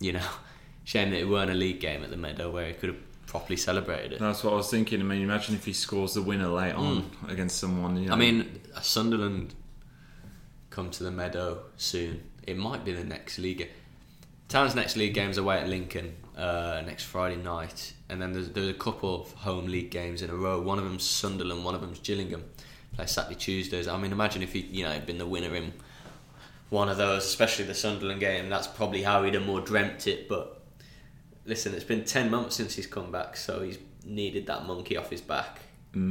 you 0.00 0.12
know, 0.12 0.26
shame 0.84 1.10
that 1.10 1.18
it 1.18 1.28
weren't 1.28 1.50
a 1.50 1.54
league 1.54 1.80
game 1.80 2.02
at 2.02 2.10
the 2.10 2.16
Meadow 2.16 2.50
where 2.50 2.66
he 2.68 2.74
could 2.74 2.90
have 2.90 3.26
properly 3.26 3.56
celebrated 3.56 4.12
it. 4.14 4.18
That's 4.18 4.42
what 4.42 4.52
I 4.52 4.56
was 4.56 4.70
thinking. 4.70 5.00
I 5.00 5.04
mean, 5.04 5.22
imagine 5.22 5.54
if 5.54 5.64
he 5.64 5.72
scores 5.72 6.14
the 6.14 6.22
winner 6.22 6.48
late 6.48 6.74
on 6.74 7.08
against 7.28 7.58
someone. 7.58 7.96
You 7.96 8.08
know, 8.08 8.14
Mm. 8.14 8.16
I 8.16 8.18
mean, 8.18 8.60
Sunderland 8.82 9.54
come 10.70 10.90
to 10.90 11.04
the 11.04 11.10
Meadow 11.10 11.62
soon. 11.76 12.22
It 12.46 12.56
might 12.56 12.84
be 12.84 12.92
the 12.92 13.04
next 13.04 13.38
league. 13.38 13.68
Town's 14.48 14.74
next 14.74 14.96
league 14.96 15.14
games 15.14 15.38
away 15.38 15.58
at 15.58 15.68
Lincoln 15.68 16.16
uh, 16.36 16.82
next 16.86 17.04
Friday 17.04 17.36
night, 17.36 17.94
and 18.08 18.20
then 18.20 18.32
there's, 18.32 18.50
there's 18.50 18.68
a 18.68 18.74
couple 18.74 19.22
of 19.22 19.32
home 19.32 19.66
league 19.66 19.90
games 19.90 20.22
in 20.22 20.30
a 20.30 20.34
row. 20.34 20.60
One 20.60 20.78
of 20.78 20.84
them's 20.84 21.04
Sunderland, 21.04 21.64
one 21.64 21.74
of 21.74 21.80
them's 21.80 22.00
Gillingham. 22.00 22.44
Play 22.92 23.06
Saturday 23.06 23.36
Tuesdays. 23.36 23.86
I 23.86 23.96
mean, 23.96 24.10
imagine 24.10 24.42
if 24.42 24.52
he, 24.52 24.60
you 24.62 24.82
know, 24.84 24.90
had 24.90 25.06
been 25.06 25.18
the 25.18 25.26
winner 25.26 25.54
in 25.54 25.72
one 26.70 26.88
of 26.88 26.96
those, 26.96 27.24
especially 27.24 27.64
the 27.66 27.74
Sunderland 27.74 28.18
game. 28.18 28.48
That's 28.48 28.66
probably 28.66 29.02
how 29.02 29.22
he'd 29.22 29.34
have 29.34 29.46
more 29.46 29.60
dreamt 29.60 30.08
it. 30.08 30.28
But 30.28 30.60
listen, 31.44 31.72
it's 31.72 31.84
been 31.84 32.04
ten 32.04 32.30
months 32.30 32.56
since 32.56 32.74
he's 32.74 32.88
come 32.88 33.12
back, 33.12 33.36
so 33.36 33.62
he's 33.62 33.78
needed 34.04 34.46
that 34.46 34.66
monkey 34.66 34.96
off 34.96 35.08
his 35.08 35.20
back. 35.20 35.60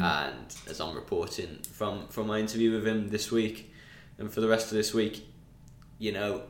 And 0.01 0.55
as 0.69 0.79
I'm 0.79 0.95
reporting 0.95 1.60
from 1.71 2.08
from 2.08 2.27
my 2.27 2.39
interview 2.39 2.71
with 2.71 2.88
him 2.88 3.10
this 3.10 3.29
week, 3.29 3.73
and 4.17 4.32
for 4.32 4.39
the 4.39 4.47
rest 4.47 4.67
of 4.67 4.77
this 4.77 4.93
week, 4.93 5.25
you 5.97 6.13
know, 6.13 6.43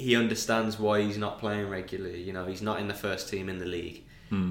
he 0.00 0.16
understands 0.16 0.78
why 0.78 1.02
he's 1.02 1.18
not 1.18 1.38
playing 1.38 1.68
regularly. 1.68 2.22
You 2.22 2.32
know, 2.32 2.46
he's 2.46 2.62
not 2.62 2.80
in 2.80 2.88
the 2.88 2.94
first 2.94 3.28
team 3.28 3.48
in 3.48 3.58
the 3.58 3.66
league 3.66 4.04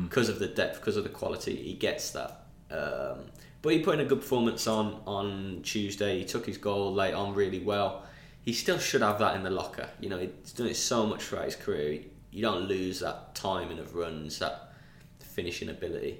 because 0.03 0.27
of 0.27 0.39
the 0.39 0.47
depth, 0.47 0.79
because 0.79 0.97
of 0.97 1.03
the 1.03 1.09
quality. 1.09 1.55
He 1.55 1.73
gets 1.73 2.11
that. 2.11 2.45
Um, 2.69 3.25
but 3.61 3.73
he 3.73 3.79
put 3.79 3.95
in 3.95 4.01
a 4.01 4.05
good 4.05 4.21
performance 4.21 4.67
on 4.67 5.01
on 5.05 5.61
Tuesday. 5.63 6.19
He 6.19 6.25
took 6.25 6.45
his 6.45 6.57
goal 6.57 6.93
late 6.93 7.13
on 7.13 7.33
really 7.33 7.59
well. 7.59 8.03
He 8.41 8.53
still 8.53 8.77
should 8.79 9.01
have 9.01 9.19
that 9.19 9.35
in 9.35 9.43
the 9.43 9.49
locker. 9.49 9.89
You 9.99 10.09
know, 10.09 10.17
he's 10.19 10.53
done 10.53 10.67
it 10.67 10.75
so 10.75 11.05
much 11.05 11.23
throughout 11.23 11.45
his 11.45 11.55
career. 11.55 12.01
You 12.31 12.41
don't 12.41 12.63
lose 12.67 12.99
that 12.99 13.35
timing 13.35 13.79
of 13.79 13.95
runs, 13.95 14.39
that 14.39 14.73
finishing 15.19 15.69
ability, 15.69 16.17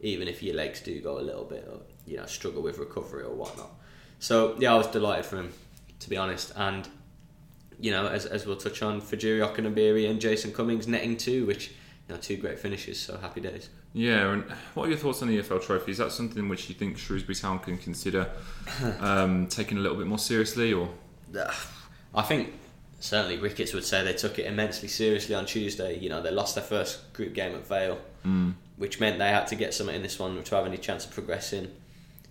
even 0.00 0.28
if 0.28 0.42
your 0.42 0.54
legs 0.54 0.80
do 0.80 1.00
go 1.00 1.18
a 1.18 1.24
little 1.30 1.44
bit, 1.44 1.66
or 1.70 1.80
you 2.06 2.16
know, 2.16 2.26
struggle 2.26 2.62
with 2.62 2.78
recovery 2.78 3.24
or 3.24 3.34
whatnot. 3.34 3.70
So 4.18 4.56
yeah, 4.58 4.72
I 4.74 4.76
was 4.76 4.86
delighted 4.88 5.26
for 5.26 5.36
him, 5.36 5.52
to 6.00 6.10
be 6.10 6.16
honest. 6.16 6.52
And 6.56 6.88
you 7.80 7.90
know, 7.90 8.06
as, 8.06 8.26
as 8.26 8.46
we'll 8.46 8.56
touch 8.56 8.82
on, 8.82 9.00
Fejiri 9.00 9.46
Okenabirhie 9.46 10.08
and 10.08 10.20
Jason 10.20 10.52
Cummings 10.52 10.86
netting 10.86 11.16
two, 11.16 11.46
which 11.46 11.72
you 12.08 12.14
know, 12.14 12.20
two 12.20 12.36
great 12.36 12.58
finishes. 12.58 13.00
So 13.00 13.16
happy 13.18 13.40
days. 13.40 13.68
Yeah, 13.94 14.32
and 14.32 14.44
what 14.74 14.86
are 14.86 14.88
your 14.88 14.98
thoughts 14.98 15.22
on 15.22 15.28
the 15.28 15.38
EFL 15.38 15.62
Trophy? 15.62 15.92
Is 15.92 15.98
that 15.98 16.12
something 16.12 16.48
which 16.48 16.68
you 16.68 16.74
think 16.74 16.96
Shrewsbury 16.96 17.34
Town 17.34 17.58
can 17.58 17.76
consider 17.76 18.30
um, 19.00 19.46
taking 19.48 19.78
a 19.78 19.80
little 19.80 19.96
bit 19.96 20.06
more 20.06 20.18
seriously, 20.18 20.72
or 20.72 20.88
I 22.14 22.22
think 22.22 22.54
certainly 23.00 23.36
Ricketts 23.36 23.72
would 23.74 23.84
say 23.84 24.04
they 24.04 24.14
took 24.14 24.38
it 24.38 24.46
immensely 24.46 24.88
seriously 24.88 25.34
on 25.34 25.44
Tuesday. 25.44 25.98
You 25.98 26.08
know, 26.08 26.22
they 26.22 26.30
lost 26.30 26.54
their 26.54 26.64
first 26.64 27.12
group 27.12 27.34
game 27.34 27.54
at 27.54 27.66
Vale, 27.66 27.98
mm. 28.24 28.54
which 28.76 29.00
meant 29.00 29.18
they 29.18 29.28
had 29.28 29.46
to 29.48 29.56
get 29.56 29.74
something 29.74 29.96
in 29.96 30.02
this 30.02 30.18
one 30.18 30.42
to 30.42 30.54
have 30.54 30.66
any 30.66 30.78
chance 30.78 31.04
of 31.04 31.10
progressing. 31.10 31.70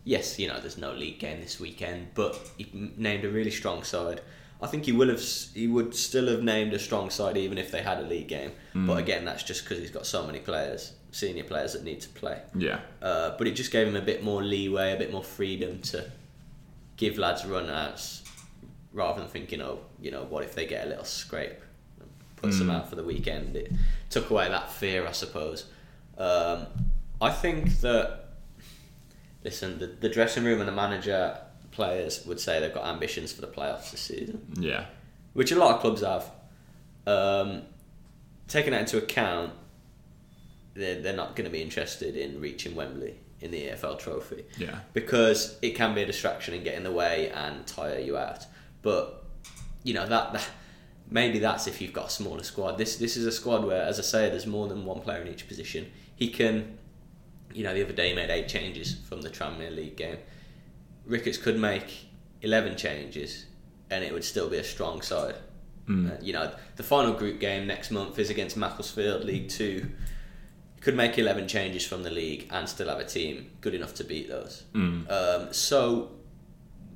Yes, 0.04 0.40
you 0.40 0.48
know, 0.48 0.60
there's 0.60 0.80
no 0.80 0.94
league 0.94 1.20
game 1.20 1.42
this 1.42 1.60
weekend, 1.60 2.08
but 2.16 2.40
he 2.58 2.92
named 2.98 3.24
a 3.24 3.30
really 3.30 3.52
strong 3.52 3.84
side. 3.84 4.22
I 4.62 4.68
think 4.68 4.86
he 4.86 4.92
would 4.92 5.10
have, 5.10 5.22
he 5.56 5.68
would 5.68 5.96
still 5.96 6.28
have 6.28 6.44
named 6.44 6.74
a 6.74 6.80
strong 6.80 7.10
side 7.10 7.36
even 7.38 7.58
if 7.58 7.72
they 7.72 7.82
had 7.82 7.98
a 8.00 8.04
league 8.04 8.28
game. 8.28 8.52
But 8.76 8.98
again, 9.00 9.26
that's 9.26 9.44
just 9.44 9.64
because 9.64 9.80
he's 9.80 9.90
got 9.92 10.06
so 10.06 10.26
many 10.26 10.40
players, 10.40 10.94
senior 11.12 11.44
players 11.44 11.74
that 11.74 11.84
need 11.84 12.00
to 12.02 12.10
play. 12.10 12.42
yeah, 12.56 12.80
Uh, 13.02 13.36
but 13.38 13.48
it 13.48 13.52
just 13.56 13.72
gave 13.72 13.88
him 13.88 13.96
a 13.96 14.02
bit 14.02 14.24
more 14.24 14.44
leeway, 14.44 14.94
a 14.94 14.98
bit 14.98 15.12
more 15.12 15.24
freedom 15.24 15.80
to 15.84 16.10
give 16.98 17.18
lads 17.18 17.44
run 17.46 17.70
outs 17.70 18.24
rather 18.94 19.20
than 19.22 19.30
thinking, 19.30 19.62
oh, 19.62 19.80
you 20.00 20.12
know, 20.12 20.24
what 20.26 20.44
if 20.44 20.54
they 20.54 20.66
get 20.68 20.86
a 20.86 20.90
little 20.90 21.06
scrape 21.06 21.60
and 22.00 22.10
puts 22.36 22.60
them 22.60 22.70
out 22.70 22.90
for 22.90 22.96
the 22.96 23.04
weekend? 23.04 23.56
It 23.56 23.72
took 24.10 24.30
away 24.30 24.48
that 24.50 24.72
fear, 24.72 25.08
I 25.08 25.12
suppose. 25.12 25.66
Um, 26.18 26.68
I 27.20 27.32
think 27.32 27.80
that, 27.82 28.26
listen, 29.44 29.80
the, 29.80 29.88
the 29.88 30.10
dressing 30.10 30.44
room 30.44 30.60
and 30.60 30.68
the 30.68 30.74
manager, 30.74 31.38
players 31.72 32.26
would 32.26 32.40
say 32.40 32.60
they've 32.60 32.74
got 32.74 32.86
ambitions 32.86 33.32
for 33.32 33.42
the 33.42 33.48
playoffs 33.48 33.92
this 33.92 34.02
season 34.02 34.46
yeah, 34.58 34.86
which 35.34 35.52
a 35.52 35.56
lot 35.58 35.76
of 35.76 35.82
clubs 35.82 36.02
have. 36.02 36.30
Um, 37.08 37.64
taking 38.48 38.72
that 38.72 38.82
into 38.82 38.98
account, 38.98 39.54
they're, 40.74 41.02
they're 41.02 41.16
not 41.16 41.36
going 41.36 41.46
to 41.46 41.52
be 41.52 41.62
interested 41.62 42.16
in 42.16 42.40
reaching 42.40 42.76
Wembley 42.76 43.18
in 43.40 43.50
the 43.50 43.70
EFL 43.70 43.98
Trophy 43.98 44.46
yeah, 44.58 44.80
because 44.94 45.58
it 45.62 45.72
can 45.72 45.96
be 45.96 46.04
a 46.04 46.06
distraction 46.06 46.54
and 46.54 46.64
get 46.64 46.76
in 46.76 46.84
the 46.84 46.92
way 46.92 47.30
and 47.30 47.66
tire 47.66 48.00
you 48.00 48.18
out. 48.18 48.46
But 48.82 49.24
you 49.84 49.94
know 49.94 50.06
that, 50.08 50.34
that 50.34 50.48
maybe 51.10 51.40
that's 51.40 51.68
if 51.68 51.82
you've 51.82 51.94
got 51.94 52.08
a 52.08 52.10
smaller 52.10 52.44
squad. 52.44 52.78
This 52.78 52.96
this 52.96 53.18
is 53.18 53.26
a 53.26 53.32
squad 53.32 53.66
where, 53.66 53.84
as 53.84 54.00
I 54.00 54.04
say, 54.04 54.30
there's 54.30 54.48
more 54.48 54.68
than 54.68 54.86
one 54.86 55.02
player 55.02 55.22
in 55.22 55.28
each 55.28 55.48
position. 55.48 55.92
He 56.16 56.30
can, 56.30 56.78
you 57.54 57.64
know, 57.64 57.74
the 57.74 57.84
other 57.84 57.94
day 57.94 58.10
he 58.10 58.16
made 58.16 58.30
eight 58.30 58.48
changes 58.48 58.96
from 59.08 59.22
the 59.22 59.30
Tranmere 59.30 59.76
League 59.76 59.98
game. 59.98 60.18
Ricketts 61.06 61.38
could 61.38 61.60
make 61.60 62.08
eleven 62.42 62.76
changes, 62.78 63.46
and 63.90 64.04
it 64.04 64.14
would 64.14 64.24
still 64.24 64.50
be 64.50 64.58
a 64.58 64.64
strong 64.64 65.02
side. 65.02 65.36
Uh, 66.08 66.16
you 66.22 66.32
know, 66.32 66.54
the 66.78 66.84
final 66.84 67.14
group 67.14 67.40
game 67.40 67.68
next 67.68 67.92
month 67.92 68.18
is 68.18 68.30
against 68.30 68.56
Macclesfield, 68.56 69.26
League 69.26 69.50
Two. 69.50 69.90
Could 70.80 70.96
make 70.96 71.18
eleven 71.18 71.48
changes 71.48 71.86
from 71.86 72.04
the 72.04 72.10
league 72.10 72.48
and 72.50 72.68
still 72.68 72.88
have 72.88 73.00
a 73.00 73.06
team 73.06 73.52
good 73.62 73.76
enough 73.76 73.94
to 73.96 74.04
beat 74.04 74.30
those. 74.30 74.64
Um, 75.10 75.48
so 75.52 76.12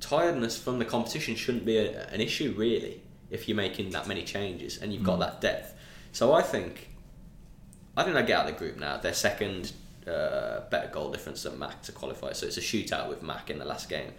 tiredness 0.00 0.56
from 0.56 0.78
the 0.78 0.84
competition 0.84 1.36
shouldn't 1.36 1.64
be 1.64 1.78
a, 1.78 2.06
an 2.08 2.20
issue 2.20 2.54
really 2.56 3.02
if 3.30 3.48
you're 3.48 3.56
making 3.56 3.90
that 3.90 4.06
many 4.06 4.22
changes 4.22 4.78
and 4.78 4.92
you've 4.92 5.04
got 5.04 5.18
that 5.18 5.40
depth. 5.40 5.74
So 6.12 6.32
I 6.32 6.42
think 6.42 6.88
I 7.96 8.02
think 8.02 8.14
they 8.16 8.24
get 8.24 8.38
out 8.40 8.48
of 8.48 8.54
the 8.54 8.58
group 8.58 8.78
now. 8.78 8.96
They're 8.96 9.12
second, 9.12 9.72
uh, 10.06 10.60
better 10.70 10.88
goal 10.88 11.10
difference 11.10 11.42
than 11.42 11.58
Mac 11.58 11.82
to 11.82 11.92
qualify. 11.92 12.32
So 12.32 12.46
it's 12.46 12.56
a 12.56 12.60
shootout 12.60 13.08
with 13.08 13.22
Mac 13.22 13.50
in 13.50 13.58
the 13.58 13.64
last 13.64 13.88
game 13.88 14.12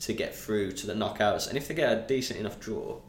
to 0.00 0.12
get 0.12 0.34
through 0.34 0.72
to 0.72 0.86
the 0.86 0.94
knockouts. 0.94 1.48
And 1.48 1.56
if 1.56 1.68
they 1.68 1.74
get 1.74 1.92
a 1.92 2.00
decent 2.06 2.40
enough 2.40 2.58
draw, 2.60 3.00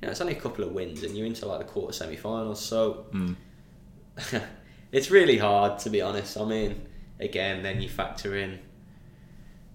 you 0.00 0.06
know, 0.06 0.10
it's 0.10 0.20
only 0.20 0.34
a 0.36 0.40
couple 0.40 0.64
of 0.64 0.72
wins 0.72 1.02
and 1.02 1.16
you're 1.16 1.26
into 1.26 1.46
like 1.46 1.58
the 1.58 1.64
quarter 1.64 1.92
semi-finals. 1.92 2.64
So 2.64 3.06
it's 4.92 5.10
really 5.10 5.38
hard 5.38 5.78
to 5.80 5.90
be 5.90 6.00
honest. 6.00 6.38
I 6.38 6.44
mean, 6.44 6.86
again, 7.20 7.62
then 7.62 7.80
you 7.80 7.88
factor 7.88 8.36
in, 8.36 8.60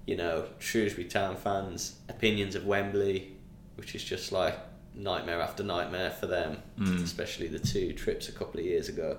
you 0.05 0.15
know, 0.15 0.45
Shrewsbury 0.59 1.07
Town 1.07 1.35
fans' 1.35 1.97
opinions 2.09 2.55
of 2.55 2.65
Wembley, 2.65 3.35
which 3.75 3.95
is 3.95 4.03
just 4.03 4.31
like 4.31 4.57
nightmare 4.95 5.41
after 5.41 5.63
nightmare 5.63 6.11
for 6.11 6.27
them, 6.27 6.61
especially 7.03 7.47
the 7.47 7.59
two 7.59 7.93
trips 7.93 8.29
a 8.29 8.31
couple 8.31 8.59
of 8.59 8.65
years 8.65 8.89
ago. 8.89 9.17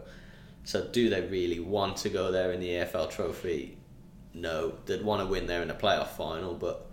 So, 0.65 0.87
do 0.87 1.09
they 1.11 1.23
really 1.23 1.61
want 1.61 1.99
to 1.99 2.09
go 2.09 2.33
there 2.33 2.53
in 2.53 2.61
the 2.61 2.69
EFL 2.69 3.11
Trophy? 3.11 3.77
No, 4.33 4.75
they'd 4.87 5.03
want 5.03 5.23
to 5.23 5.27
win 5.27 5.47
there 5.47 5.63
in 5.63 5.69
the 5.69 5.75
playoff 5.75 6.09
final, 6.09 6.55
but 6.55 6.91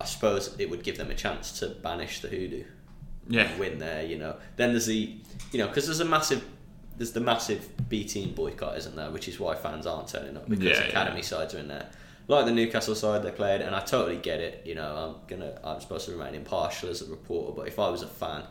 I 0.00 0.04
suppose 0.04 0.54
it 0.58 0.70
would 0.70 0.84
give 0.84 0.96
them 0.96 1.10
a 1.10 1.14
chance 1.14 1.58
to 1.60 1.68
banish 1.68 2.20
the 2.20 2.28
hoodoo 2.28 2.64
yeah, 3.28 3.56
win 3.58 3.78
there, 3.78 4.04
you 4.04 4.18
know. 4.18 4.36
Then 4.56 4.70
there's 4.70 4.86
the, 4.86 5.16
you 5.52 5.58
know, 5.58 5.68
because 5.68 5.86
there's 5.86 6.00
a 6.00 6.04
massive, 6.04 6.44
there's 6.96 7.12
the 7.12 7.20
massive 7.20 7.68
B 7.88 8.04
team 8.04 8.34
boycott, 8.34 8.76
isn't 8.78 8.96
there? 8.96 9.10
Which 9.10 9.28
is 9.28 9.40
why 9.40 9.54
fans 9.54 9.86
aren't 9.86 10.08
turning 10.08 10.36
up 10.36 10.48
because 10.48 10.78
Yeah, 10.78 10.84
academy 10.84 11.22
sides 11.22 11.54
are 11.54 11.58
in 11.58 11.68
there. 11.68 11.88
Like 12.26 12.46
the 12.46 12.52
Newcastle 12.52 12.94
side 12.94 13.22
they 13.22 13.30
played, 13.30 13.60
and 13.60 13.74
I 13.74 13.80
totally 13.80 14.16
get 14.16 14.40
it. 14.40 14.66
You 14.66 14.74
know, 14.74 14.96
I'm 14.96 15.26
gonna, 15.26 15.58
I'm 15.62 15.80
supposed 15.80 16.06
to 16.06 16.12
remain 16.12 16.34
impartial 16.34 16.88
as 16.88 17.02
a 17.02 17.10
reporter, 17.10 17.52
but 17.54 17.68
if 17.68 17.78
I 17.78 17.88
was 17.90 18.02
a 18.02 18.06
fan, 18.06 18.44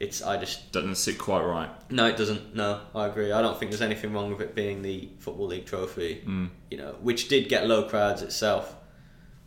it's 0.00 0.22
I 0.22 0.36
just 0.36 0.72
doesn't 0.72 0.96
sit 0.96 1.18
quite 1.18 1.42
right. 1.44 1.70
no, 1.90 2.06
it 2.06 2.16
doesn't. 2.16 2.54
No, 2.54 2.80
I 2.94 3.06
agree. 3.06 3.30
I 3.32 3.40
don't 3.42 3.58
think 3.58 3.70
there's 3.70 3.82
anything 3.82 4.12
wrong 4.12 4.30
with 4.30 4.40
it 4.40 4.54
being 4.54 4.82
the 4.82 5.08
football 5.20 5.46
league 5.46 5.66
trophy. 5.66 6.22
Mm. 6.26 6.50
You 6.70 6.78
know, 6.78 6.96
which 7.00 7.28
did 7.28 7.48
get 7.48 7.66
low 7.66 7.88
crowds 7.88 8.22
itself. 8.22 8.74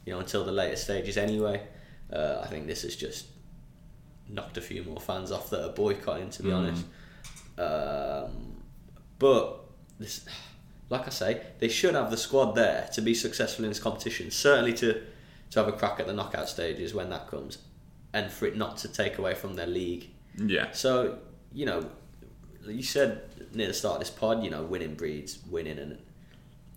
You 0.05 0.13
know, 0.13 0.19
until 0.19 0.45
the 0.45 0.51
later 0.53 0.77
stages 0.77 1.17
anyway. 1.17 1.67
Uh, 2.11 2.39
I 2.41 2.47
think 2.47 2.67
this 2.67 2.83
has 2.83 2.95
just 2.95 3.25
knocked 4.29 4.55
a 4.57 4.61
few 4.61 4.83
more 4.83 4.99
fans 5.01 5.31
off 5.31 5.49
that 5.49 5.63
are 5.65 5.73
boycotting. 5.73 6.29
To 6.31 6.43
be 6.43 6.49
Mm. 6.49 6.55
honest, 6.57 6.85
um, 7.57 8.61
but 9.19 9.59
this, 9.99 10.25
like 10.89 11.07
I 11.07 11.09
say, 11.09 11.41
they 11.59 11.67
should 11.67 11.95
have 11.95 12.11
the 12.11 12.17
squad 12.17 12.53
there 12.53 12.89
to 12.93 13.01
be 13.01 13.13
successful 13.13 13.65
in 13.65 13.71
this 13.71 13.79
competition. 13.79 14.31
Certainly 14.31 14.73
to 14.75 15.01
to 15.51 15.59
have 15.59 15.67
a 15.67 15.71
crack 15.77 15.99
at 15.99 16.07
the 16.07 16.13
knockout 16.13 16.49
stages 16.49 16.93
when 16.93 17.09
that 17.09 17.27
comes, 17.27 17.57
and 18.13 18.31
for 18.31 18.45
it 18.45 18.57
not 18.57 18.77
to 18.77 18.87
take 18.87 19.17
away 19.17 19.33
from 19.33 19.55
their 19.55 19.67
league. 19.67 20.09
Yeah, 20.37 20.71
So, 20.71 21.19
you 21.53 21.65
know, 21.65 21.89
you 22.65 22.83
said 22.83 23.21
near 23.53 23.67
the 23.67 23.73
start 23.73 23.95
of 23.95 23.99
this 24.01 24.09
pod, 24.09 24.43
you 24.43 24.49
know, 24.49 24.63
winning 24.63 24.95
breeds 24.95 25.39
winning, 25.49 25.79
and 25.79 25.97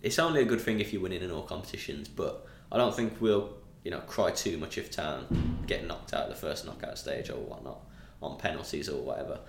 it's 0.03 0.19
only 0.19 0.41
a 0.43 0.45
good 0.45 0.61
thing 0.61 0.81
if 0.81 0.93
you're 0.93 1.03
winning 1.03 1.23
in 1.23 1.31
all 1.31 1.43
competitions. 1.43 2.09
But 2.09 2.47
I 2.73 2.77
don't 2.79 2.95
think 2.95 3.21
we'll, 3.21 3.51
you 3.85 3.91
know, 3.91 4.01
cry 4.01 4.31
too 4.31 4.57
much 4.59 4.79
if 4.79 4.91
Town 4.91 5.59
get 5.67 5.87
knocked 5.87 6.15
out 6.15 6.25
of 6.25 6.31
the 6.31 6.37
first 6.37 6.65
knockout 6.65 6.99
stage 6.99 7.31
or 7.31 7.37
whatnot 7.37 7.81
on 8.23 8.39
penalties 8.39 8.89
or 8.89 9.03
whatever. 9.03 9.41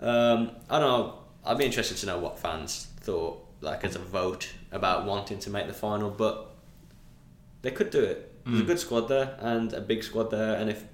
Um, 0.00 0.52
I 0.70 0.78
don't 0.78 0.88
know. 0.88 1.18
I'd 1.44 1.58
be 1.58 1.64
interested 1.64 1.96
to 1.98 2.06
know 2.06 2.18
what 2.18 2.38
fans 2.38 2.88
thought, 3.00 3.44
like 3.60 3.84
as 3.84 3.96
a 3.96 3.98
vote 3.98 4.52
about 4.70 5.06
wanting 5.06 5.40
to 5.40 5.50
make 5.50 5.66
the 5.66 5.72
final, 5.72 6.10
but 6.10 6.54
they 7.62 7.70
could 7.70 7.90
do 7.90 8.02
it. 8.02 8.28
There's 8.44 8.60
a 8.60 8.64
good 8.64 8.78
squad 8.78 9.02
there 9.02 9.36
and 9.40 9.72
a 9.72 9.80
big 9.80 10.02
squad 10.02 10.30
there, 10.30 10.56
and 10.56 10.68
if 10.70 10.84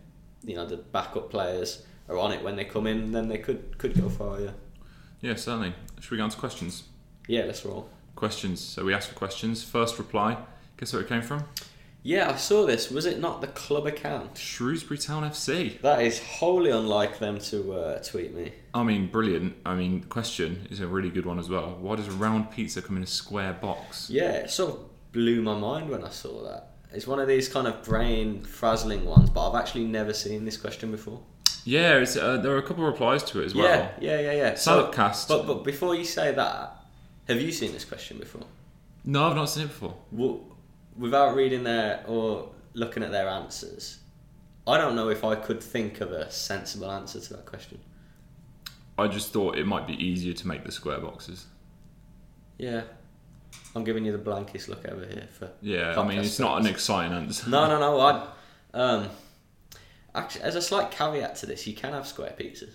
you 0.45 0.55
know 0.55 0.67
the 0.67 0.77
backup 0.77 1.31
players 1.31 1.83
are 2.09 2.19
on 2.19 2.33
it 2.33 2.43
when 2.43 2.57
they 2.57 2.65
come 2.65 2.87
in, 2.87 3.13
then 3.13 3.29
they 3.29 3.39
could 3.39 3.79
could 3.79 3.95
go 4.01 4.09
far. 4.09 4.41
Yeah, 4.41 4.51
yeah, 5.21 5.35
certainly. 5.35 5.75
Should 6.01 6.11
we 6.13 6.17
go 6.17 6.25
on 6.25 6.31
to 6.31 6.37
questions? 6.37 6.85
yeah. 7.27 7.45
Let's 7.45 7.65
roll. 7.65 7.89
Questions. 8.17 8.61
So 8.61 8.85
we 8.85 8.95
asked 8.95 9.09
for 9.09 9.15
questions. 9.15 9.63
First 9.63 9.99
reply. 9.99 10.39
Guess 10.77 10.93
where 10.93 11.03
it 11.03 11.09
came 11.09 11.23
from? 11.23 11.45
Yeah, 12.03 12.31
I 12.31 12.37
saw 12.37 12.65
this. 12.65 12.91
Was 12.91 13.07
it 13.07 13.19
not 13.21 13.41
the 13.41 13.49
club 13.49 13.87
account? 13.87 14.39
Shrewsbury 14.39 14.99
Town 14.99 15.25
FC. 15.25 15.81
That 15.83 16.01
is 16.03 16.21
wholly 16.23 16.71
unlike 16.71 17.19
them 17.19 17.39
to 17.41 17.73
uh, 17.75 17.99
tweet 18.03 18.35
me. 18.35 18.53
I 18.73 18.83
mean, 18.85 19.09
brilliant. 19.09 19.57
I 19.67 19.75
mean, 19.75 20.01
the 20.03 20.07
question 20.07 20.67
is 20.71 20.81
a 20.81 20.87
really 20.87 21.11
good 21.11 21.27
one 21.27 21.39
as 21.39 21.49
well. 21.49 21.77
Why 21.81 21.97
does 21.97 22.09
a 22.09 22.13
round 22.13 22.51
pizza 22.51 22.81
come 22.81 22.97
in 22.97 23.03
a 23.03 23.07
square 23.07 23.53
box? 23.53 24.09
Yeah, 24.09 24.31
it 24.31 24.51
sort 24.51 24.75
of 24.75 25.13
blew 25.13 25.43
my 25.43 25.59
mind 25.59 25.91
when 25.91 26.05
I 26.05 26.11
saw 26.11 26.43
that. 26.45 26.71
It's 26.93 27.07
one 27.07 27.19
of 27.21 27.29
these 27.29 27.49
kind 27.49 27.67
of 27.67 27.83
brain 27.83 28.43
frazzling 28.43 29.05
ones, 29.05 29.29
but 29.29 29.49
I've 29.51 29.61
actually 29.61 29.85
never 29.85 30.15
seen 30.15 30.45
this 30.45 30.57
question 30.57 30.91
before. 30.91 31.21
Yeah, 31.65 31.99
it's, 31.99 32.17
uh, 32.17 32.39
there 32.39 32.53
are 32.53 32.59
a 32.59 32.63
couple 32.63 32.87
of 32.87 32.93
replies 32.93 33.23
to 33.25 33.43
it 33.43 33.47
as 33.47 33.55
well. 33.55 33.67
Yeah, 33.67 33.91
yeah, 34.01 34.21
yeah, 34.21 34.33
yeah. 34.33 34.53
Salopcast. 34.53 35.29
But 35.29 35.47
but 35.47 35.65
before 35.65 35.95
you 35.95 36.05
say 36.05 36.33
that, 36.33 36.77
have 37.29 37.41
you 37.41 37.53
seen 37.53 37.73
this 37.73 37.85
question 37.85 38.19
before? 38.19 38.45
No, 39.05 39.29
I've 39.29 39.37
not 39.37 39.47
seen 39.47 39.65
it 39.65 39.69
before. 39.69 39.95
Well, 40.13 40.41
without 40.97 41.35
reading 41.35 41.65
their 41.65 42.05
or 42.07 42.51
looking 42.75 43.03
at 43.03 43.11
their 43.11 43.29
answers, 43.29 43.99
I 44.67 44.77
don't 44.77 44.97
know 44.97 45.09
if 45.09 45.25
I 45.25 45.35
could 45.35 45.63
think 45.63 46.01
of 46.01 46.13
a 46.13 46.31
sensible 46.31 46.91
answer 46.91 47.21
to 47.21 47.35
that 47.35 47.47
question. 47.47 47.81
I 48.99 49.07
just 49.07 49.33
thought 49.33 49.57
it 49.57 49.67
might 49.67 49.87
be 49.87 49.95
easier 49.95 50.35
to 50.35 50.49
make 50.49 50.65
the 50.65 50.73
square 50.73 50.99
boxes. 50.99 51.47
Yeah, 52.59 52.83
I'm 53.75 53.85
giving 53.85 54.05
you 54.05 54.13
the 54.13 54.19
blankest 54.19 54.69
look 54.69 54.87
over 54.89 55.07
here 55.07 55.29
for. 55.31 55.51
Yeah, 55.63 55.99
I 55.99 56.07
mean, 56.07 56.19
it's 56.19 56.39
not 56.39 56.61
an 56.61 56.67
exciting 56.67 57.13
answer. 57.13 57.49
No, 57.49 57.69
no, 57.69 57.79
no. 57.79 58.01
I 58.01 58.27
um, 58.75 59.09
actually, 60.19 60.43
as 60.43 60.55
a 60.55 60.63
slight 60.63 60.91
caveat 60.91 61.37
to 61.37 61.47
this, 61.47 61.67
you 61.67 61.75
can 61.75 61.93
have 61.93 62.07
square 62.07 62.35
pizzas. 62.39 62.73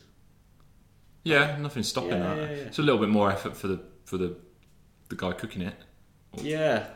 Yeah, 1.24 1.58
nothing's 1.58 1.88
stopping 1.88 2.12
Yeah, 2.12 2.36
that. 2.36 2.38
yeah, 2.38 2.56
yeah. 2.58 2.64
It's 2.64 2.80
a 2.80 2.82
little 2.82 3.00
bit 3.00 3.10
more 3.10 3.32
effort 3.32 3.56
for 3.56 3.68
the 3.68 3.82
for 4.06 4.18
the 4.18 4.36
the 5.10 5.16
guy 5.16 5.32
cooking 5.34 5.62
it. 5.62 5.76
Yeah. 6.42 6.88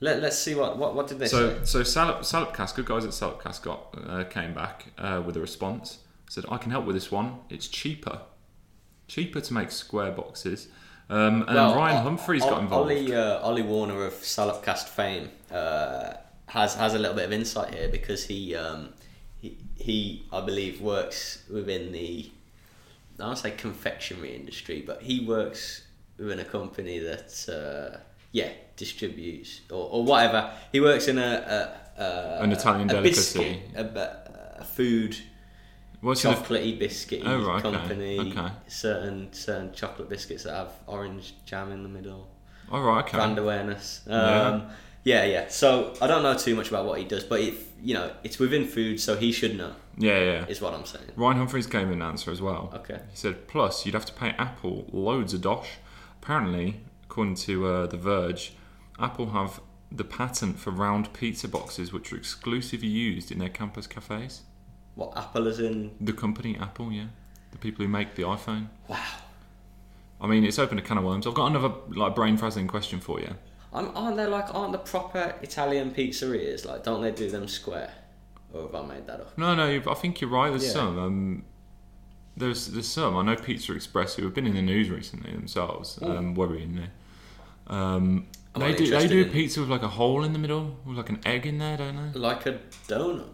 Let 0.00 0.22
Let's 0.22 0.38
see 0.38 0.54
what 0.54 0.78
what 0.78 0.94
what 0.94 1.08
did 1.08 1.18
they 1.18 1.26
So 1.26 1.58
say. 1.58 1.64
so 1.64 1.82
Salop 1.82 2.20
Salopcast, 2.20 2.74
good 2.76 2.86
guys 2.86 3.04
at 3.04 3.10
Salopcast 3.10 3.62
got 3.62 3.94
uh, 4.08 4.24
came 4.24 4.54
back 4.54 4.86
uh, 4.96 5.22
with 5.26 5.36
a 5.36 5.40
response. 5.40 5.98
Said 6.30 6.44
I 6.50 6.56
can 6.58 6.70
help 6.70 6.84
with 6.86 6.94
this 6.94 7.10
one. 7.10 7.40
It's 7.50 7.68
cheaper. 7.68 8.20
cheaper 9.08 9.40
to 9.40 9.54
make 9.54 9.70
square 9.70 10.12
boxes. 10.12 10.68
Um, 11.10 11.42
and 11.48 11.54
Well, 11.54 11.74
Ryan 11.74 12.02
Humphreys 12.02 12.42
O- 12.44 12.50
got 12.50 12.60
involved. 12.62 12.90
Ollie, 12.90 13.14
uh, 13.14 13.38
Ollie 13.40 13.62
Warner 13.62 14.04
of 14.04 14.12
Salopcast 14.12 14.88
fame 14.88 15.30
uh, 15.50 16.12
has 16.46 16.74
has 16.76 16.94
a 16.94 16.98
little 16.98 17.16
bit 17.16 17.24
of 17.24 17.32
insight 17.32 17.74
here 17.74 17.88
because 17.88 18.24
he 18.26 18.54
um, 18.54 18.90
he, 19.40 19.56
he 19.76 20.26
I 20.32 20.40
believe 20.40 20.80
works 20.80 21.44
within 21.50 21.92
the 21.92 22.30
I 23.20 23.24
don't 23.26 23.36
say 23.38 23.50
confectionery 23.50 24.34
industry, 24.36 24.82
but 24.86 25.02
he 25.02 25.24
works 25.26 25.82
within 26.18 26.38
a 26.38 26.44
company 26.44 26.98
that 27.00 27.48
uh, 27.48 27.98
yeah 28.32 28.50
distributes 28.76 29.60
or, 29.70 29.88
or 29.90 30.04
whatever. 30.04 30.50
He 30.72 30.80
works 30.80 31.08
in 31.08 31.18
a, 31.18 31.72
a, 31.98 32.02
a 32.02 32.42
An 32.42 32.52
Italian 32.52 32.88
a 32.90 32.94
delicacy. 32.94 33.38
biscuit, 33.74 33.96
a, 33.96 34.60
a 34.60 34.64
food 34.64 35.16
What's 36.00 36.22
chocolatey 36.24 36.78
biscuity 36.80 37.22
Oh, 37.26 37.44
right, 37.44 37.64
okay, 37.64 37.76
company. 37.76 38.20
okay. 38.20 38.52
Certain 38.68 39.32
certain 39.32 39.72
chocolate 39.72 40.08
biscuits 40.08 40.44
that 40.44 40.54
have 40.54 40.70
orange 40.86 41.34
jam 41.44 41.72
in 41.72 41.82
the 41.82 41.88
middle. 41.88 42.28
All 42.70 42.82
right, 42.82 43.04
okay. 43.04 43.16
Brand 43.16 43.38
awareness. 43.38 44.02
Um, 44.06 44.12
Yeah. 44.14 44.70
Yeah. 45.08 45.24
yeah, 45.24 45.48
So 45.48 45.94
I 46.00 46.06
don't 46.06 46.22
know 46.22 46.36
too 46.36 46.54
much 46.54 46.68
about 46.68 46.86
what 46.86 46.98
he 46.98 47.04
does, 47.04 47.24
but 47.24 47.40
if 47.40 47.68
you 47.82 47.94
know, 47.94 48.12
it's 48.24 48.38
within 48.38 48.66
food, 48.66 49.00
so 49.00 49.16
he 49.16 49.32
should 49.32 49.56
know. 49.56 49.72
Yeah, 49.96 50.18
yeah. 50.18 50.46
Is 50.46 50.60
what 50.60 50.74
I'm 50.74 50.84
saying. 50.84 51.06
Ryan 51.16 51.38
Humphreys 51.38 51.66
gave 51.66 51.90
an 51.90 52.02
answer 52.02 52.30
as 52.30 52.40
well. 52.40 52.70
Okay. 52.74 53.00
He 53.10 53.16
said, 53.16 53.48
plus 53.48 53.84
you'd 53.84 53.94
have 53.94 54.06
to 54.06 54.12
pay 54.12 54.30
Apple 54.30 54.86
loads 54.92 55.34
of 55.34 55.42
dosh. 55.42 55.70
Apparently, 56.22 56.80
according 57.04 57.34
to 57.36 57.66
uh, 57.66 57.86
The 57.86 57.96
Verge, 57.96 58.54
Apple 58.98 59.30
have 59.30 59.60
the 59.90 60.04
patent 60.04 60.58
for 60.58 60.70
round 60.70 61.12
pizza 61.12 61.48
boxes 61.48 61.92
which 61.92 62.12
are 62.12 62.16
exclusively 62.16 62.88
used 62.88 63.32
in 63.32 63.38
their 63.38 63.48
campus 63.48 63.86
cafes. 63.86 64.42
What 64.94 65.16
Apple 65.16 65.46
is 65.46 65.60
in? 65.60 65.92
The 66.00 66.12
company 66.12 66.56
Apple, 66.60 66.92
yeah. 66.92 67.06
The 67.52 67.58
people 67.58 67.84
who 67.84 67.90
make 67.90 68.14
the 68.14 68.24
iPhone. 68.24 68.68
Wow. 68.88 69.02
I 70.20 70.26
mean, 70.26 70.44
it's 70.44 70.58
opened 70.58 70.80
a 70.80 70.82
can 70.82 70.98
of 70.98 71.04
worms. 71.04 71.26
I've 71.26 71.34
got 71.34 71.46
another 71.46 71.72
like 71.88 72.14
brain 72.14 72.36
frazzling 72.36 72.66
question 72.66 73.00
for 73.00 73.20
you. 73.20 73.36
Aren't, 73.72 73.94
aren't 73.96 74.16
they 74.16 74.26
like 74.26 74.54
aren't 74.54 74.72
the 74.72 74.78
proper 74.78 75.34
Italian 75.42 75.90
pizzerias 75.92 76.64
like? 76.64 76.82
Don't 76.84 77.02
they 77.02 77.10
do 77.10 77.30
them 77.30 77.46
square? 77.48 77.92
Or 78.52 78.62
have 78.62 78.74
I 78.74 78.82
made 78.86 79.06
that 79.06 79.20
up? 79.20 79.36
No, 79.36 79.54
no, 79.54 79.82
I 79.90 79.94
think 79.94 80.20
you're 80.20 80.30
right. 80.30 80.48
There's 80.50 80.66
Yeah. 80.66 80.72
some. 80.72 80.98
Um, 80.98 81.44
there's 82.36 82.68
there's 82.68 82.88
some. 82.88 83.16
I 83.16 83.22
know 83.22 83.36
Pizza 83.36 83.74
Express 83.74 84.14
who 84.14 84.24
have 84.24 84.32
been 84.34 84.46
in 84.46 84.54
the 84.54 84.62
news 84.62 84.88
recently 84.90 85.32
themselves, 85.32 85.98
um, 86.02 86.34
worryingly. 86.34 86.88
Um, 87.66 88.26
I'm 88.54 88.62
they 88.62 88.74
do 88.74 88.88
they 88.88 89.06
do 89.06 89.22
in- 89.24 89.30
pizza 89.30 89.60
with 89.60 89.68
like 89.68 89.82
a 89.82 89.88
hole 89.88 90.24
in 90.24 90.32
the 90.32 90.38
middle, 90.38 90.76
with 90.86 90.96
like 90.96 91.10
an 91.10 91.20
egg 91.26 91.46
in 91.46 91.58
there, 91.58 91.76
don't 91.76 92.12
they? 92.12 92.18
Like 92.18 92.46
a 92.46 92.58
donut. 92.86 93.26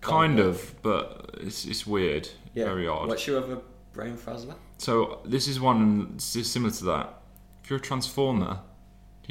Kind 0.00 0.38
Donut. 0.38 0.46
of, 0.48 0.74
but 0.82 1.30
it's 1.40 1.64
it's 1.64 1.86
weird, 1.86 2.28
Yeah. 2.54 2.66
very 2.66 2.86
odd. 2.86 3.08
What's 3.08 3.26
your 3.26 3.38
other 3.42 3.58
brain 3.92 4.16
frazzler? 4.16 4.56
So 4.78 5.20
this 5.24 5.48
is 5.48 5.58
one 5.58 6.18
similar 6.18 6.72
to 6.72 6.84
that. 6.84 7.22
If 7.64 7.70
you're 7.70 7.78
a 7.78 7.82
transformer, 7.82 8.58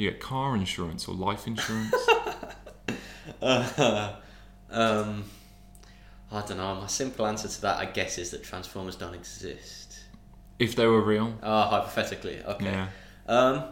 you 0.02 0.10
get 0.10 0.20
car 0.20 0.54
insurance 0.56 1.06
or 1.08 1.14
life 1.14 1.46
insurance? 1.46 1.94
Uh, 3.40 4.14
um, 4.70 5.24
I 6.30 6.40
don't 6.42 6.56
know. 6.56 6.74
My 6.76 6.86
simple 6.86 7.26
answer 7.26 7.48
to 7.48 7.60
that, 7.62 7.78
I 7.78 7.86
guess, 7.86 8.18
is 8.18 8.30
that 8.30 8.42
Transformers 8.42 8.96
don't 8.96 9.14
exist. 9.14 10.00
if 10.58 10.74
they 10.76 10.86
were 10.86 11.00
real, 11.00 11.34
Oh, 11.42 11.62
hypothetically, 11.62 12.42
okay. 12.44 12.64
yeah. 12.64 12.88
Um, 13.26 13.64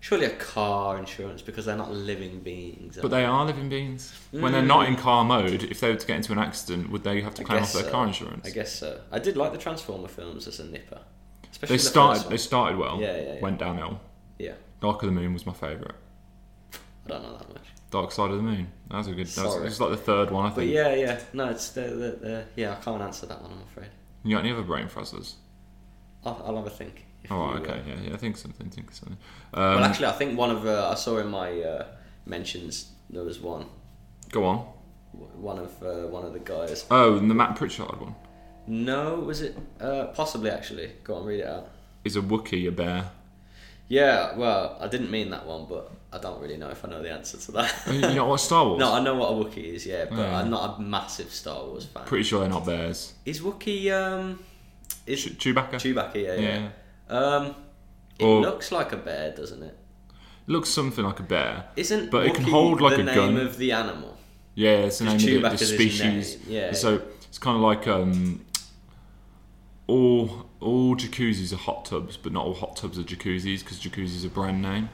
surely 0.00 0.26
a 0.26 0.30
car 0.36 0.98
insurance 0.98 1.42
because 1.42 1.64
they're 1.66 1.76
not 1.76 1.92
living 1.92 2.40
beings. 2.40 2.98
But 3.00 3.10
they 3.10 3.24
are 3.24 3.44
living 3.44 3.68
beings. 3.68 4.12
When 4.30 4.52
they're 4.52 4.62
not 4.62 4.86
in 4.88 4.96
car 4.96 5.24
mode, 5.24 5.64
if 5.64 5.80
they 5.80 5.90
were 5.90 5.96
to 5.96 6.06
get 6.06 6.16
into 6.16 6.32
an 6.32 6.38
accident, 6.38 6.90
would 6.90 7.04
they 7.04 7.20
have 7.20 7.34
to 7.36 7.44
claim 7.44 7.62
off 7.62 7.72
their 7.72 7.84
so. 7.84 7.90
car 7.90 8.06
insurance? 8.06 8.46
I 8.46 8.50
guess 8.50 8.72
so. 8.72 9.00
I 9.12 9.18
did 9.18 9.36
like 9.36 9.52
the 9.52 9.58
Transformer 9.58 10.08
films 10.08 10.46
as 10.46 10.60
a 10.60 10.64
nipper, 10.64 11.00
especially 11.50 11.76
They 11.76 11.82
the 11.82 11.88
started. 11.88 12.30
They 12.30 12.36
started 12.36 12.78
well. 12.78 13.00
Yeah, 13.00 13.16
yeah, 13.16 13.34
yeah. 13.34 13.40
Went 13.40 13.58
downhill. 13.58 14.00
Yeah, 14.38 14.54
Dark 14.80 15.02
of 15.02 15.08
the 15.08 15.12
Moon 15.20 15.32
was 15.32 15.46
my 15.46 15.52
favourite. 15.52 15.94
I 17.06 17.08
don't 17.08 17.22
know 17.22 17.36
that 17.38 17.48
much. 17.48 17.62
Dark 17.90 18.12
Side 18.12 18.30
of 18.30 18.36
the 18.36 18.42
Moon. 18.42 18.68
That 18.90 18.98
was 18.98 19.06
a 19.08 19.12
good. 19.12 19.26
That 19.28 19.44
was, 19.46 19.56
it 19.56 19.62
was 19.62 19.80
like 19.80 19.90
the 19.90 19.96
third 19.96 20.30
one, 20.30 20.44
I 20.46 20.48
But 20.50 20.56
think. 20.56 20.72
yeah, 20.72 20.94
yeah, 20.94 21.20
no, 21.32 21.48
it's 21.48 21.70
the, 21.70 21.80
the, 21.82 22.18
the 22.20 22.44
yeah. 22.54 22.72
I 22.72 22.76
can't 22.76 23.00
answer 23.02 23.26
that 23.26 23.40
one. 23.42 23.52
I'm 23.52 23.62
afraid. 23.62 23.88
You 24.24 24.36
got 24.36 24.44
any 24.44 24.52
other 24.52 24.62
brain 24.62 24.88
frazzlers? 24.88 25.34
I'll, 26.24 26.42
I'll 26.46 26.56
have 26.56 26.66
a 26.66 26.70
think. 26.70 27.06
Oh, 27.30 27.34
you, 27.36 27.40
uh, 27.56 27.60
okay. 27.60 27.82
Yeah, 27.86 27.94
yeah. 28.08 28.14
I 28.14 28.16
think 28.18 28.36
something. 28.36 28.68
think 28.70 28.92
something. 28.92 29.16
well, 29.54 29.78
Um, 29.78 29.82
actually, 29.84 30.06
I 30.06 30.12
think 30.12 30.38
one 30.38 30.50
of 30.50 30.66
uh, 30.66 30.90
I 30.90 30.94
saw 30.94 31.18
in 31.18 31.28
my 31.28 31.60
uh, 31.62 31.86
mentions 32.26 32.92
there 33.10 33.22
was 33.24 33.40
one 33.40 33.66
go 34.30 34.44
on. 34.44 34.58
one 35.12 35.58
of 35.58 35.82
uh, 35.82 36.06
one 36.08 36.24
of 36.26 36.32
the 36.34 36.40
guys. 36.40 36.84
Oh, 36.90 37.16
and 37.16 37.30
the 37.30 37.34
Matt 37.34 37.56
Pritchard 37.56 37.98
one 38.00 38.14
No, 38.66 39.14
was 39.20 39.40
it 39.40 39.56
uh, 39.80 40.06
possibly 40.14 40.50
actually? 40.50 40.92
Go 41.04 41.14
on, 41.14 41.24
read 41.24 41.40
it 41.40 41.46
out. 41.46 41.70
is 42.04 42.16
a 42.16 42.20
Wookiee, 42.20 42.68
a 42.68 42.70
bear. 42.70 43.10
Yeah, 43.88 44.36
well, 44.36 44.76
I 44.80 44.86
didn't 44.88 45.10
mean 45.10 45.30
that 45.30 45.46
one, 45.46 45.64
but 45.66 45.90
I 46.12 46.18
don't 46.18 46.40
really 46.42 46.56
know 46.58 46.68
if 46.68 46.84
I 46.84 46.88
know 46.88 47.02
the 47.02 47.10
answer 47.10 47.38
to 47.38 47.52
that. 47.52 47.74
You 47.90 48.00
know 48.14 48.26
what 48.26 48.38
Star 48.40 48.64
Wars? 48.66 48.78
no, 48.78 48.92
I 48.92 49.00
know 49.00 49.14
what 49.14 49.28
a 49.30 49.32
Wookiee 49.34 49.74
is, 49.74 49.86
yeah, 49.86 50.04
but 50.10 50.18
Yeah. 50.18 50.38
I'm 50.38 50.50
not 50.50 50.78
a 50.78 50.82
massive 50.82 51.30
Star 51.32 51.64
Wars 51.64 51.86
fan. 51.86 52.04
Pretty 52.04 52.24
sure 52.24 52.40
they're 52.40 52.50
not 52.50 52.66
bears. 52.66 53.14
Is 53.24 53.40
Wookiee 53.40 53.90
um 53.92 54.38
is 55.06 55.24
Ch- 55.24 55.38
Chewbacca. 55.38 55.74
Chewbacca? 55.76 56.14
Yeah, 56.16 56.34
yeah. 56.34 56.68
Yeah. 57.10 57.16
Um, 57.18 57.54
it 58.18 58.24
Or- 58.24 58.40
looks 58.42 58.70
like 58.72 58.92
a 58.92 58.96
bear, 58.98 59.30
doesn't 59.30 59.62
it? 59.62 59.76
Looks 60.46 60.68
something 60.68 61.04
like 61.04 61.20
a 61.20 61.22
bear. 61.22 61.64
Isn't 61.76 62.10
But 62.10 62.26
it 62.26 62.34
can 62.34 62.44
Wookiee 62.44 62.50
hold 62.50 62.80
like 62.82 62.96
the 62.96 63.02
a 63.02 63.04
name 63.04 63.14
gun. 63.14 63.36
of 63.38 63.56
the 63.56 63.72
animal? 63.72 64.16
Yeah, 64.54 64.70
it's 64.86 64.98
the 64.98 65.04
name 65.04 65.16
Because 65.16 65.24
of 65.24 65.30
the, 65.30 65.40
the 65.40 65.48
Chewbacca's 65.48 65.60
his 65.60 65.68
species. 65.70 66.36
name, 66.40 66.44
yeah. 66.48 66.72
So 66.72 67.00
it's 67.28 67.38
kind 67.38 67.56
of 67.56 67.62
like 67.62 67.86
um, 67.88 68.44
all 69.86 70.47
all 70.60 70.96
jacuzzis 70.96 71.52
are 71.52 71.56
hot 71.56 71.84
tubs, 71.84 72.16
but 72.16 72.32
not 72.32 72.44
all 72.44 72.54
hot 72.54 72.76
tubs 72.76 72.98
are 72.98 73.02
jacuzzis 73.02 73.60
because 73.60 73.78
jacuzzi's 73.78 74.24
a 74.24 74.28
brand 74.28 74.62
name. 74.62 74.88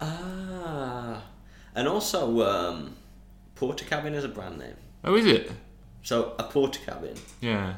Ah, 0.00 1.22
and 1.74 1.86
also 1.86 2.42
um, 2.42 2.96
Portakabin 3.56 4.14
is 4.14 4.24
a 4.24 4.28
brand 4.28 4.58
name. 4.58 4.74
Oh, 5.04 5.14
is 5.16 5.26
it? 5.26 5.52
So 6.02 6.34
a 6.38 6.44
Portakabin 6.44 7.18
Yeah, 7.40 7.74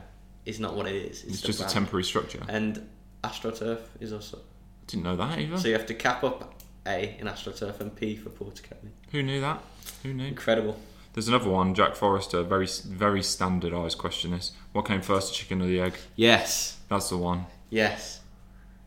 is 0.46 0.58
not 0.58 0.74
what 0.74 0.87
it 0.87 0.94
is. 0.94 1.22
It's, 1.24 1.34
it's 1.34 1.42
just 1.42 1.60
a 1.60 1.66
temporary 1.66 2.04
structure. 2.04 2.40
And 2.48 2.88
astroturf 3.22 3.80
is 4.00 4.12
also. 4.12 4.38
I 4.38 4.87
Didn't 4.87 5.04
know 5.04 5.16
that 5.16 5.38
either. 5.38 5.58
So 5.58 5.68
you 5.68 5.74
have 5.74 5.87
to 5.87 5.94
cap 5.94 6.24
up 6.24 6.54
A 6.87 7.16
in 7.18 7.26
astroturf 7.26 7.80
and 7.80 7.94
P 7.94 8.16
for 8.16 8.30
Portakabin. 8.30 8.90
Who 9.12 9.22
knew 9.22 9.40
that? 9.40 9.62
Who 10.02 10.14
knew? 10.14 10.26
Incredible. 10.26 10.78
There's 11.14 11.29
another 11.29 11.48
one. 11.48 11.74
Jack 11.74 11.94
Forrester, 11.94 12.42
very 12.42 12.68
very 12.87 13.22
standardised 13.22 13.96
question. 13.98 14.33
This: 14.33 14.53
What 14.72 14.85
came 14.85 15.00
first, 15.00 15.29
the 15.31 15.35
chicken 15.37 15.62
or 15.62 15.66
the 15.66 15.81
egg? 15.81 15.94
Yes. 16.16 16.79
That's 16.88 17.09
the 17.09 17.16
one. 17.16 17.46
Yes. 17.70 18.20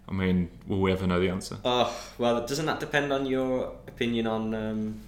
I 0.09 0.13
mean, 0.13 0.49
will 0.67 0.79
we 0.81 0.91
ever 0.91 1.07
know 1.07 1.19
the 1.19 1.29
answer? 1.29 1.57
Oh 1.65 1.93
well, 2.17 2.45
doesn't 2.45 2.65
that 2.65 2.79
depend 2.79 3.11
on 3.11 3.25
your 3.25 3.73
opinion 3.87 4.27
on 4.27 4.53
um, 4.53 5.01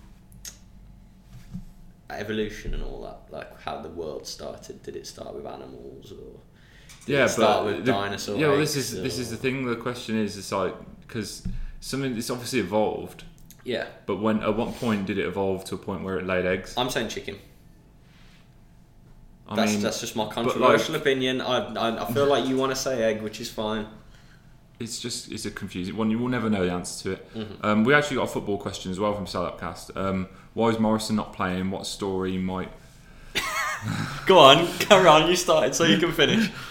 evolution 2.10 2.74
and 2.74 2.84
all 2.84 3.02
that? 3.04 3.34
Like 3.34 3.62
how 3.62 3.82
the 3.82 3.90
world 3.90 4.26
started? 4.26 4.82
Did 4.84 4.96
it 4.96 5.06
start 5.08 5.36
with 5.36 5.46
animals 5.46 6.12
or? 6.12 6.40
Did 7.06 7.14
yeah, 7.14 7.26
it 7.26 7.30
start 7.30 7.66
with 7.66 7.86
the- 7.86 7.92
dinosaur 7.92 8.38
Yeah, 8.38 8.48
well, 8.50 8.58
this 8.58 8.76
is 8.76 8.92
this 8.92 9.20
is 9.20 9.30
the 9.30 9.38
thing. 9.38 9.66
The 9.66 9.76
question 9.76 10.18
is, 10.18 10.38
it's 10.38 10.52
like 10.52 10.76
because 11.02 11.44
something 11.80 12.18
it's 12.18 12.30
obviously 12.30 12.60
evolved, 12.60 13.24
Yeah, 13.64 13.88
but 14.06 14.18
when 14.18 14.42
at 14.42 14.56
what 14.56 14.76
point 14.76 15.06
did 15.06 15.18
it 15.18 15.26
evolve 15.26 15.66
to 15.66 15.76
a 15.76 15.78
point 15.78 16.04
where 16.04 16.18
it 16.18 16.26
laid 16.26 16.46
eggs? 16.46 16.74
I'm 16.78 16.90
saying 16.90 17.10
chicken. 17.10 17.38
I 19.48 19.56
That's 19.56 19.72
mean, 19.74 19.82
that's 19.82 20.00
just 20.00 20.16
my 20.16 20.26
like- 20.26 20.90
opinion. 20.90 21.42
I, 21.42 21.74
I 21.74 22.06
I 22.08 22.14
feel 22.14 22.28
like 22.28 22.46
you 22.48 22.56
want 22.56 22.72
to 22.72 22.76
say 22.76 23.02
egg, 23.04 23.22
which 23.22 23.42
is 23.42 23.50
fine. 23.50 23.88
it's 24.80 25.00
just 25.00 25.32
it's 25.32 25.46
a 25.46 25.52
confusing 25.52 25.98
one. 25.98 26.10
You 26.12 26.20
will 26.20 26.30
never 26.30 26.50
know 26.50 26.64
the 26.66 26.72
answer 26.72 27.04
to 27.04 27.12
it. 27.16 27.34
Mm-hmm. 27.36 27.66
Um, 27.66 27.84
we 27.84 27.94
actually 27.94 28.18
got 28.18 28.24
a 28.24 28.28
football 28.32 28.58
question 28.58 28.92
as 28.92 29.00
well 29.00 29.14
from 29.16 29.26
Salopcast. 29.26 29.98
Um, 29.98 30.28
why 30.54 30.70
is 30.70 30.80
Morrison 30.80 31.16
not 31.16 31.34
playing? 31.34 31.72
What 31.72 31.86
story 31.88 32.38
might? 32.38 32.72
Go 34.28 34.38
on, 34.40 34.68
carry 34.80 35.08
on. 35.08 35.30
You 35.30 35.36
started, 35.36 35.74
so 35.76 35.84
you 35.84 35.98
can 35.98 36.12
finish. 36.12 36.50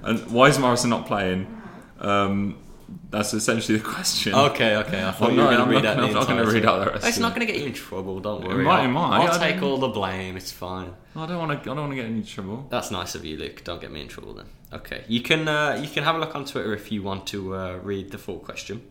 And 0.00 0.20
why 0.30 0.48
is 0.48 0.58
Morrison 0.58 0.90
not 0.90 1.06
playing? 1.06 1.60
Um, 1.98 2.56
that's 3.10 3.32
essentially 3.34 3.78
the 3.78 3.84
question. 3.84 4.34
Okay, 4.34 4.76
okay. 4.76 5.02
I 5.04 5.10
thought 5.12 5.30
I'm 5.30 5.36
you 5.36 5.42
were 5.42 5.50
not- 5.50 5.56
going 5.56 5.68
to 5.68 5.74
read 5.76 5.82
not 5.84 5.86
out 5.86 5.96
gonna- 5.96 6.02
the 6.02 6.08
I'm 6.08 6.14
not 6.14 6.28
gonna 6.28 6.44
read 6.44 6.52
thing. 6.62 6.64
out 6.66 6.84
the 6.84 6.90
rest 6.92 7.06
It's 7.06 7.16
of 7.16 7.22
not 7.22 7.34
going 7.34 7.46
to 7.46 7.52
get 7.52 7.60
you 7.60 7.66
in 7.68 7.72
trouble. 7.72 8.20
Don't 8.20 8.42
It 8.44 8.48
worry. 8.48 8.64
might- 8.64 8.80
it 8.80 8.82
I'll, 8.84 8.88
might, 8.90 9.28
I'll 9.30 9.38
take 9.38 9.62
all 9.62 9.78
the 9.78 9.88
blame. 9.88 10.36
It's 10.36 10.52
fine. 10.52 10.92
I 11.16 11.26
don't 11.26 11.38
want 11.38 11.62
to. 11.64 11.70
I 11.70 11.74
don't 11.74 11.78
want 11.88 11.92
to 11.92 11.96
get 11.96 12.04
in 12.06 12.12
any 12.16 12.22
trouble. 12.22 12.66
That's 12.70 12.90
nice 12.90 13.14
of 13.14 13.24
you, 13.24 13.36
Luke. 13.38 13.64
Don't 13.64 13.80
get 13.80 13.90
me 13.90 14.00
in 14.02 14.08
trouble 14.08 14.34
then. 14.34 14.46
Okay, 14.72 15.04
you 15.08 15.20
can 15.22 15.48
uh, 15.48 15.80
you 15.82 15.88
can 15.88 16.04
have 16.04 16.14
a 16.16 16.18
look 16.18 16.34
on 16.36 16.44
Twitter 16.44 16.74
if 16.74 16.92
you 16.92 17.02
want 17.02 17.26
to 17.28 17.54
uh, 17.56 17.76
read 17.82 18.10
the 18.12 18.18
full 18.18 18.38
question. 18.38 18.82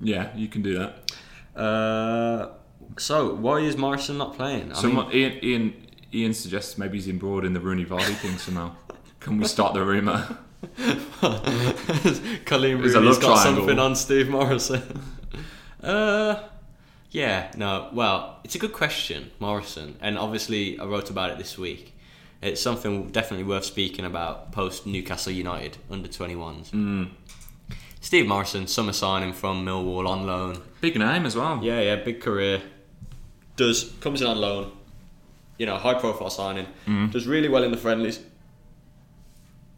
Yeah, 0.00 0.34
you 0.36 0.48
can 0.48 0.62
do 0.62 0.78
that. 0.78 1.12
Uh, 1.60 2.48
so 2.96 3.34
why 3.34 3.58
is 3.58 3.76
Morrison 3.76 4.16
not 4.18 4.34
playing? 4.36 4.72
I 4.72 4.74
Someone, 4.76 5.12
Ian, 5.12 5.44
Ian, 5.44 5.86
Ian 6.14 6.32
suggests 6.34 6.78
maybe 6.78 6.96
he's 6.96 7.08
embroiled 7.08 7.44
in 7.44 7.52
the 7.52 7.60
Rooney 7.60 7.84
Vardy 7.84 8.14
thing 8.14 8.38
somehow. 8.38 8.72
Can 9.18 9.36
we 9.38 9.44
start 9.46 9.74
the 9.74 9.84
rumor? 9.84 10.38
Colleen 12.44 12.78
a 12.94 13.20
got 13.20 13.42
triangle. 13.42 13.42
something 13.42 13.78
on 13.78 13.96
Steve 13.96 14.28
Morison. 14.28 15.02
uh, 15.82 16.42
yeah, 17.10 17.50
no. 17.56 17.88
Well, 17.92 18.38
it's 18.44 18.54
a 18.54 18.58
good 18.58 18.72
question, 18.72 19.30
Morison, 19.38 19.96
and 20.00 20.18
obviously 20.18 20.78
I 20.78 20.84
wrote 20.84 21.10
about 21.10 21.30
it 21.30 21.38
this 21.38 21.56
week. 21.58 21.94
it's 22.42 22.60
something 22.60 23.10
definitely 23.10 23.44
worth 23.44 23.64
speaking 23.64 24.04
about 24.04 24.52
post 24.52 24.86
Newcastle 24.86 25.32
United 25.32 25.78
under 25.90 26.08
21s. 26.08 26.70
Mm. 26.70 27.10
Steve 28.00 28.26
Morison, 28.26 28.66
summer 28.66 28.92
signing 28.92 29.32
from 29.32 29.64
Millwall 29.64 30.08
on 30.08 30.26
loan. 30.26 30.62
Big 30.80 30.98
name 30.98 31.26
as 31.26 31.36
well. 31.36 31.60
Yeah, 31.62 31.80
yeah, 31.80 31.96
big 31.96 32.20
career. 32.20 32.62
Does 33.56 33.92
comes 34.00 34.20
in 34.22 34.26
on 34.26 34.38
loan. 34.38 34.72
You 35.58 35.66
know, 35.66 35.76
high 35.76 35.94
profile 35.94 36.30
signing. 36.30 36.66
Does 37.10 37.26
really 37.26 37.48
well 37.48 37.62
in 37.62 37.70
the 37.70 37.76
friendlies. 37.76 38.20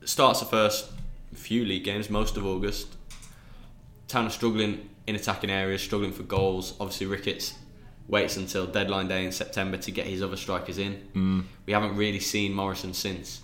Starts 0.04 0.40
the 0.40 0.46
first 0.46 0.90
few 1.34 1.64
league 1.64 1.84
games, 1.84 2.10
most 2.10 2.36
of 2.36 2.44
August. 2.46 2.88
Town 4.08 4.26
are 4.26 4.30
struggling 4.30 4.88
in 5.06 5.14
attacking 5.14 5.50
areas, 5.50 5.82
struggling 5.82 6.12
for 6.12 6.22
goals. 6.22 6.74
Obviously, 6.80 7.06
Ricketts 7.06 7.54
waits 8.08 8.36
until 8.36 8.66
deadline 8.66 9.08
day 9.08 9.24
in 9.24 9.32
September 9.32 9.76
to 9.78 9.90
get 9.90 10.06
his 10.06 10.22
other 10.22 10.36
strikers 10.36 10.78
in. 10.78 11.08
We 11.66 11.72
haven't 11.72 11.96
really 11.96 12.20
seen 12.20 12.52
Morison 12.52 12.94
since. 12.94 13.40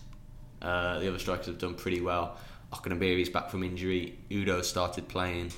Uh, 0.60 0.98
the 0.98 1.08
other 1.08 1.18
strikers 1.18 1.46
have 1.46 1.58
done 1.58 1.74
pretty 1.74 2.00
well. 2.00 2.36
Okenabirhie's 2.72 3.28
back 3.28 3.50
from 3.50 3.62
injury. 3.62 4.18
Udoh 4.30 4.64
started 4.64 5.08
playing. 5.08 5.52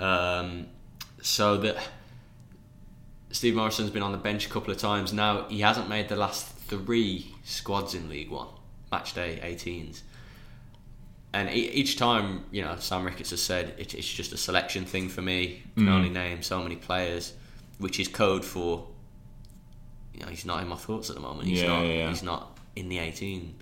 Um, 0.00 0.66
so 1.22 1.56
that 1.58 1.76
Steve 3.30 3.54
Morison's 3.54 3.90
been 3.90 4.02
on 4.02 4.12
the 4.12 4.18
bench 4.18 4.46
a 4.46 4.50
couple 4.50 4.72
of 4.72 4.78
times 4.78 5.12
now. 5.12 5.46
He 5.48 5.60
hasn't 5.60 5.88
made 5.88 6.08
the 6.08 6.16
last 6.16 6.46
three 6.46 7.34
squads 7.44 7.94
in 7.94 8.08
League 8.08 8.30
One, 8.30 8.48
match 8.90 9.14
day 9.14 9.40
18s. 9.42 10.02
And 11.34 11.50
each 11.50 11.96
time, 11.96 12.44
you 12.52 12.62
know, 12.62 12.76
Sam 12.78 13.04
Ricketts 13.04 13.30
has 13.30 13.42
said 13.42 13.74
it, 13.76 13.92
it's 13.92 14.06
just 14.06 14.32
a 14.32 14.36
selection 14.36 14.84
thing 14.84 15.08
for 15.08 15.20
me. 15.20 15.62
Can 15.74 15.88
only 15.88 16.08
name 16.08 16.42
so 16.42 16.62
many 16.62 16.76
players, 16.76 17.32
which 17.78 17.98
is 17.98 18.06
code 18.08 18.44
for. 18.44 18.86
You 20.14 20.20
know, 20.20 20.26
he's 20.28 20.44
not 20.46 20.62
in 20.62 20.68
my 20.68 20.76
thoughts 20.76 21.10
at 21.10 21.16
the 21.16 21.20
moment. 21.22 21.48
He's 21.48 21.60
Yeah, 21.62 21.66
not. 21.68 21.82
yeah. 21.86 22.08
He's 22.08 22.22
not 22.22 22.56
in 22.76 22.88
the 22.88 23.00
18. 23.00 23.52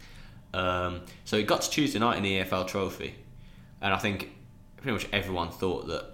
Um, 0.53 1.01
so 1.25 1.39
he 1.39 1.45
got 1.45 1.63
to 1.63 1.71
Tuesday 1.71 1.99
night 1.99 2.19
in 2.19 2.23
the 2.23 2.41
EFL 2.43 2.69
Trophy, 2.69 3.15
and 3.81 3.95
I 3.95 3.97
think 3.97 4.31
pretty 4.77 4.93
much 4.93 5.09
everyone 5.11 5.49
thought 5.49 5.87
that 5.89 6.05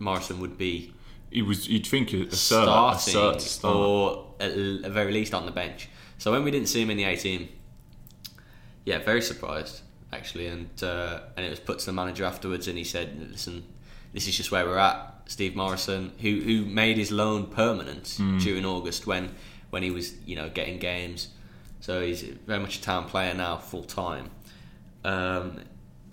Morison 0.00 0.40
would 0.40 0.58
be 0.58 0.92
He 1.30 1.40
was. 1.42 1.68
You'd 1.68 1.86
think 1.86 2.12
a, 2.14 2.16
a 2.22 2.26
a 2.26 2.30
starting 2.34 3.14
to 3.38 3.40
start. 3.40 3.76
or 3.76 4.34
at 4.40 4.50
at 4.50 4.90
very 4.90 5.12
least 5.12 5.34
on 5.34 5.46
the 5.46 5.52
bench. 5.52 5.88
So 6.18 6.32
when 6.32 6.42
we 6.42 6.50
didn't 6.50 6.66
see 6.68 6.82
him 6.82 6.90
in 6.90 6.96
the 6.96 7.04
18, 7.04 7.48
yeah, 8.84 8.98
very 8.98 9.22
surprised 9.22 9.82
actually, 10.12 10.46
and 10.48 10.68
uh, 10.82 11.20
and 11.36 11.44
it 11.46 11.50
was 11.50 11.60
put 11.60 11.78
to 11.80 11.86
the 11.86 11.92
manager 11.92 12.24
afterwards, 12.24 12.68
and 12.68 12.76
he 12.78 12.84
said, 12.84 13.28
"Listen, 13.30 13.64
this 14.12 14.26
is 14.28 14.36
just 14.36 14.50
where 14.50 14.64
we're 14.66 14.78
at." 14.78 15.12
Steve 15.26 15.56
Morison, 15.56 16.12
who 16.20 16.40
who 16.40 16.64
made 16.64 16.96
his 16.96 17.10
loan 17.10 17.46
permanent 17.46 18.14
Hmm. 18.16 18.38
during 18.38 18.64
August 18.64 19.06
when 19.06 19.34
when 19.70 19.82
he 19.82 19.90
was 19.90 20.14
you 20.24 20.36
know 20.36 20.48
getting 20.48 20.78
games, 20.78 21.28
so 21.80 22.00
he's 22.00 22.22
very 22.22 22.60
much 22.60 22.78
a 22.78 22.82
town 22.82 23.04
player 23.06 23.34
now, 23.34 23.56
full 23.56 23.82
time. 23.84 24.30
Um, 25.04 25.60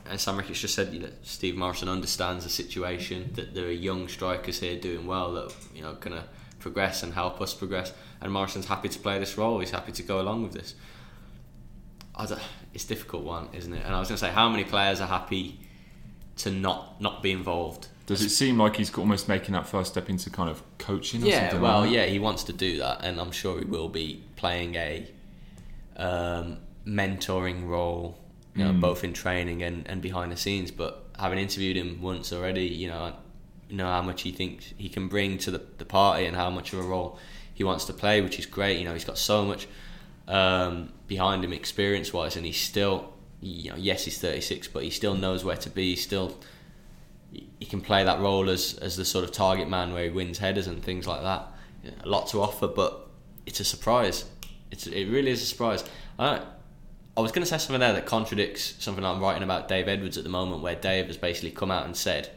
and 0.10 0.19
Sam 0.19 0.36
Ricketts 0.38 0.60
just 0.60 0.75
said, 0.75 0.93
you 0.93 0.99
know, 0.99 1.10
Steve 1.21 1.56
Morison 1.56 1.88
understands 1.88 2.43
the 2.43 2.49
situation 2.49 3.32
that 3.36 3.56
there 3.56 3.67
are 3.67 3.71
young 3.71 4.08
strikers 4.10 4.60
here 4.60 4.77
doing 4.79 5.08
well 5.08 5.34
that 5.34 5.56
you 5.73 5.82
know 5.82 5.93
gonna 5.99 6.25
progress 6.60 7.03
and 7.03 7.13
help 7.13 7.39
us 7.41 7.53
progress. 7.53 7.93
And 8.21 8.32
Morison's 8.32 8.65
happy 8.67 8.89
to 8.89 8.99
play 8.99 9.19
this 9.19 9.38
role. 9.38 9.60
He's 9.60 9.71
happy 9.71 9.91
to 9.93 10.03
go 10.03 10.19
along 10.21 10.43
with 10.43 10.53
this. 10.53 10.75
It's 12.19 12.86
a 12.86 12.88
difficult 12.88 13.23
one, 13.23 13.49
isn't 13.54 13.73
it? 13.73 13.84
And 13.86 13.93
I 13.95 13.99
was 13.99 14.08
gonna 14.08 14.17
say, 14.17 14.30
how 14.32 14.49
many 14.49 14.63
players 14.63 15.02
are 15.02 15.08
happy 15.08 15.60
to 16.38 16.52
not 16.52 16.99
not 17.02 17.21
be 17.23 17.32
involved? 17.32 17.88
Does 18.06 18.21
it 18.21 18.30
seem 18.32 18.58
like 18.58 18.76
he's 18.76 18.93
almost 18.97 19.30
making 19.30 19.54
that 19.54 19.65
first 19.65 19.91
step 19.91 20.10
into 20.10 20.30
kind 20.30 20.49
of 20.49 20.62
coaching? 20.78 21.23
Or 21.23 21.28
Yeah, 21.28 21.39
something 21.49 21.62
well, 21.62 21.82
like 21.82 21.91
yeah, 21.91 22.06
he 22.06 22.19
wants 22.19 22.43
to 22.45 22.54
do 22.54 22.78
that, 22.80 23.04
and 23.04 23.19
I'm 23.19 23.32
sure 23.32 23.60
he 23.60 23.65
will 23.65 23.88
be 23.89 24.23
playing 24.36 24.76
a 24.76 25.08
um, 25.97 26.58
mentoring 26.86 27.67
role, 27.67 28.17
you 28.56 28.63
know, 28.63 28.71
Mm. 28.71 28.82
both 28.82 29.04
in 29.04 29.13
training 29.13 29.63
and, 29.63 29.88
and 29.88 30.02
behind 30.02 30.32
the 30.32 30.38
scenes. 30.38 30.69
But 30.71 31.06
having 31.17 31.39
interviewed 31.39 31.78
him 31.78 32.02
once 32.02 32.34
already, 32.34 32.65
you 32.67 32.89
know, 32.89 32.99
I 32.99 33.13
know 33.73 33.86
how 33.88 34.02
much 34.02 34.23
he 34.23 34.32
thinks 34.32 34.73
he 34.78 34.89
can 34.89 35.08
bring 35.08 35.38
to 35.39 35.52
the, 35.52 35.62
the 35.78 35.86
party 35.86 36.26
and 36.26 36.36
how 36.36 36.49
much 36.49 36.73
of 36.73 36.80
a 36.80 36.84
role 36.84 37.17
he 37.54 37.63
wants 37.63 37.86
to 37.86 37.93
play, 37.93 38.21
which 38.21 38.38
is 38.39 38.45
great. 38.45 38.80
You 38.80 38.86
know, 38.86 38.93
he's 38.93 39.06
got 39.06 39.17
so 39.17 39.45
much 39.45 39.67
um, 40.27 40.93
behind 41.07 41.43
him 41.43 41.53
experience 41.53 42.13
wise, 42.13 42.36
and 42.36 42.45
he's 42.45 42.59
still, 42.59 43.13
you 43.41 43.71
know, 43.71 43.77
yes, 43.77 44.05
he's 44.05 44.19
36, 44.19 44.67
but 44.69 44.83
he 44.83 44.89
still 44.89 45.15
knows 45.15 45.43
where 45.43 45.57
to 45.57 45.69
be. 45.69 45.91
He 45.91 45.95
still 45.95 46.38
he 47.59 47.65
can 47.65 47.81
play 47.81 48.03
that 48.03 48.19
role 48.19 48.49
as 48.49 48.75
as 48.75 48.95
the 48.95 49.05
sort 49.05 49.23
of 49.23 49.31
target 49.31 49.69
man 49.69 49.93
where 49.93 50.03
he 50.03 50.09
wins 50.09 50.38
headers 50.38 50.67
and 50.67 50.83
things 50.83 51.07
like 51.07 51.21
that. 51.21 51.47
Yeah, 51.83 51.91
A 52.03 52.07
lot 52.07 52.27
to 52.27 52.41
offer, 52.41 52.67
but 52.67 53.07
it's 53.45 53.59
a 53.59 53.65
surprise. 53.65 54.25
It's 54.71 54.88
it 54.88 55.05
really 55.05 55.31
is 55.31 55.41
a 55.41 55.45
surprise. 55.45 55.83
I 56.17 56.41
I 57.15 57.21
was 57.21 57.31
going 57.31 57.43
to 57.43 57.49
say 57.49 57.57
something 57.57 57.79
there 57.79 57.93
that 57.93 58.05
contradicts 58.05 58.75
something 58.79 59.05
I'm 59.05 59.21
writing 59.21 59.43
about 59.43 59.67
Dave 59.67 59.88
Edwards 59.88 60.17
at 60.17 60.23
the 60.23 60.29
moment, 60.29 60.63
where 60.63 60.75
Dave 60.75 61.07
has 61.07 61.17
basically 61.17 61.51
come 61.51 61.71
out 61.71 61.86
and 61.86 61.95
said, 61.95 62.29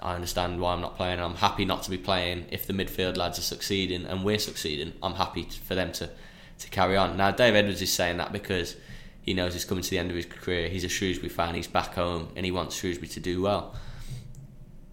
"I 0.00 0.14
understand 0.14 0.60
why 0.60 0.72
I'm 0.72 0.80
not 0.80 0.96
playing. 0.96 1.14
And 1.14 1.22
I'm 1.22 1.36
happy 1.36 1.64
not 1.64 1.82
to 1.84 1.90
be 1.90 1.98
playing. 1.98 2.46
If 2.50 2.66
the 2.66 2.72
midfield 2.72 3.16
lads 3.16 3.38
are 3.38 3.42
succeeding 3.42 4.04
and 4.04 4.24
we're 4.24 4.38
succeeding, 4.38 4.94
I'm 5.02 5.14
happy 5.14 5.44
for 5.44 5.74
them 5.74 5.92
to 5.92 6.10
to 6.60 6.70
carry 6.70 6.96
on." 6.96 7.16
Now 7.16 7.30
Dave 7.30 7.54
Edwards 7.54 7.82
is 7.82 7.92
saying 7.92 8.18
that 8.18 8.32
because 8.32 8.76
he 9.22 9.34
knows 9.34 9.52
he's 9.52 9.64
coming 9.64 9.84
to 9.84 9.90
the 9.90 9.98
end 9.98 10.10
of 10.10 10.16
his 10.16 10.26
career. 10.26 10.68
He's 10.68 10.84
a 10.84 10.88
Shrewsbury 10.88 11.28
fan. 11.28 11.54
He's 11.54 11.66
back 11.66 11.94
home, 11.94 12.28
and 12.36 12.44
he 12.44 12.52
wants 12.52 12.76
Shrewsbury 12.76 13.08
to 13.08 13.20
do 13.20 13.42
well. 13.42 13.74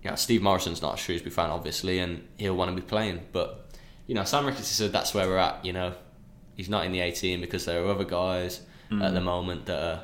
You 0.04 0.12
know, 0.12 0.16
Steve 0.16 0.42
Morison's 0.42 0.82
not 0.82 0.96
a 0.96 0.98
Shrewsbury 0.98 1.32
fan, 1.32 1.50
obviously, 1.50 2.00
and 2.00 2.28
he'll 2.38 2.56
want 2.56 2.76
to 2.76 2.76
be 2.76 2.88
playing. 2.88 3.22
But 3.32 3.70
you 4.06 4.16
know, 4.16 4.24
Sam 4.24 4.46
Ricketts 4.46 4.68
said 4.68 4.92
that's 4.92 5.14
where 5.14 5.28
we're 5.28 5.38
at. 5.38 5.64
You 5.66 5.74
know, 5.74 5.94
he's 6.56 6.70
not 6.70 6.86
in 6.86 6.92
the 6.92 7.02
18 7.02 7.42
because 7.42 7.66
there 7.66 7.84
are 7.84 7.88
other 7.88 8.04
guys 8.06 8.62
mm. 8.92 9.04
at 9.04 9.14
the 9.14 9.22
moment 9.22 9.66
that 9.68 9.82
are 9.82 10.04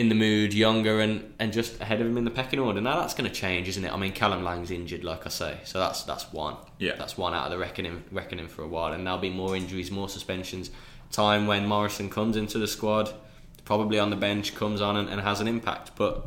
in 0.00 0.08
the 0.08 0.14
mood, 0.14 0.54
younger, 0.54 0.98
and, 0.98 1.34
and 1.38 1.52
just 1.52 1.78
ahead 1.78 2.00
of 2.00 2.06
him 2.06 2.16
in 2.16 2.24
the 2.24 2.30
pecking 2.30 2.58
order. 2.58 2.80
Now 2.80 2.98
that's 3.00 3.12
going 3.12 3.28
to 3.28 3.34
change, 3.36 3.68
isn't 3.68 3.84
it? 3.84 3.92
I 3.92 3.98
mean, 3.98 4.12
Callum 4.12 4.42
Lang's 4.42 4.70
injured, 4.70 5.04
like 5.04 5.26
I 5.26 5.28
say, 5.28 5.58
so 5.64 5.78
that's 5.78 6.04
that's 6.04 6.32
one. 6.32 6.56
Yeah. 6.78 6.96
that's 6.96 7.18
one 7.18 7.34
out 7.34 7.44
of 7.44 7.50
the 7.50 7.58
reckoning 7.58 8.02
reckoning 8.10 8.48
for 8.48 8.62
a 8.62 8.66
while, 8.66 8.94
and 8.94 9.06
there'll 9.06 9.18
be 9.18 9.28
more 9.28 9.54
injuries, 9.54 9.90
more 9.90 10.08
suspensions. 10.08 10.70
Time 11.12 11.46
when 11.46 11.66
Morison 11.66 12.08
comes 12.08 12.34
into 12.34 12.56
the 12.58 12.66
squad, 12.66 13.12
probably 13.66 13.98
on 13.98 14.08
the 14.08 14.16
bench, 14.16 14.54
comes 14.54 14.80
on 14.80 14.96
and, 14.96 15.10
and 15.10 15.20
has 15.20 15.42
an 15.42 15.46
impact. 15.46 15.90
But 15.96 16.26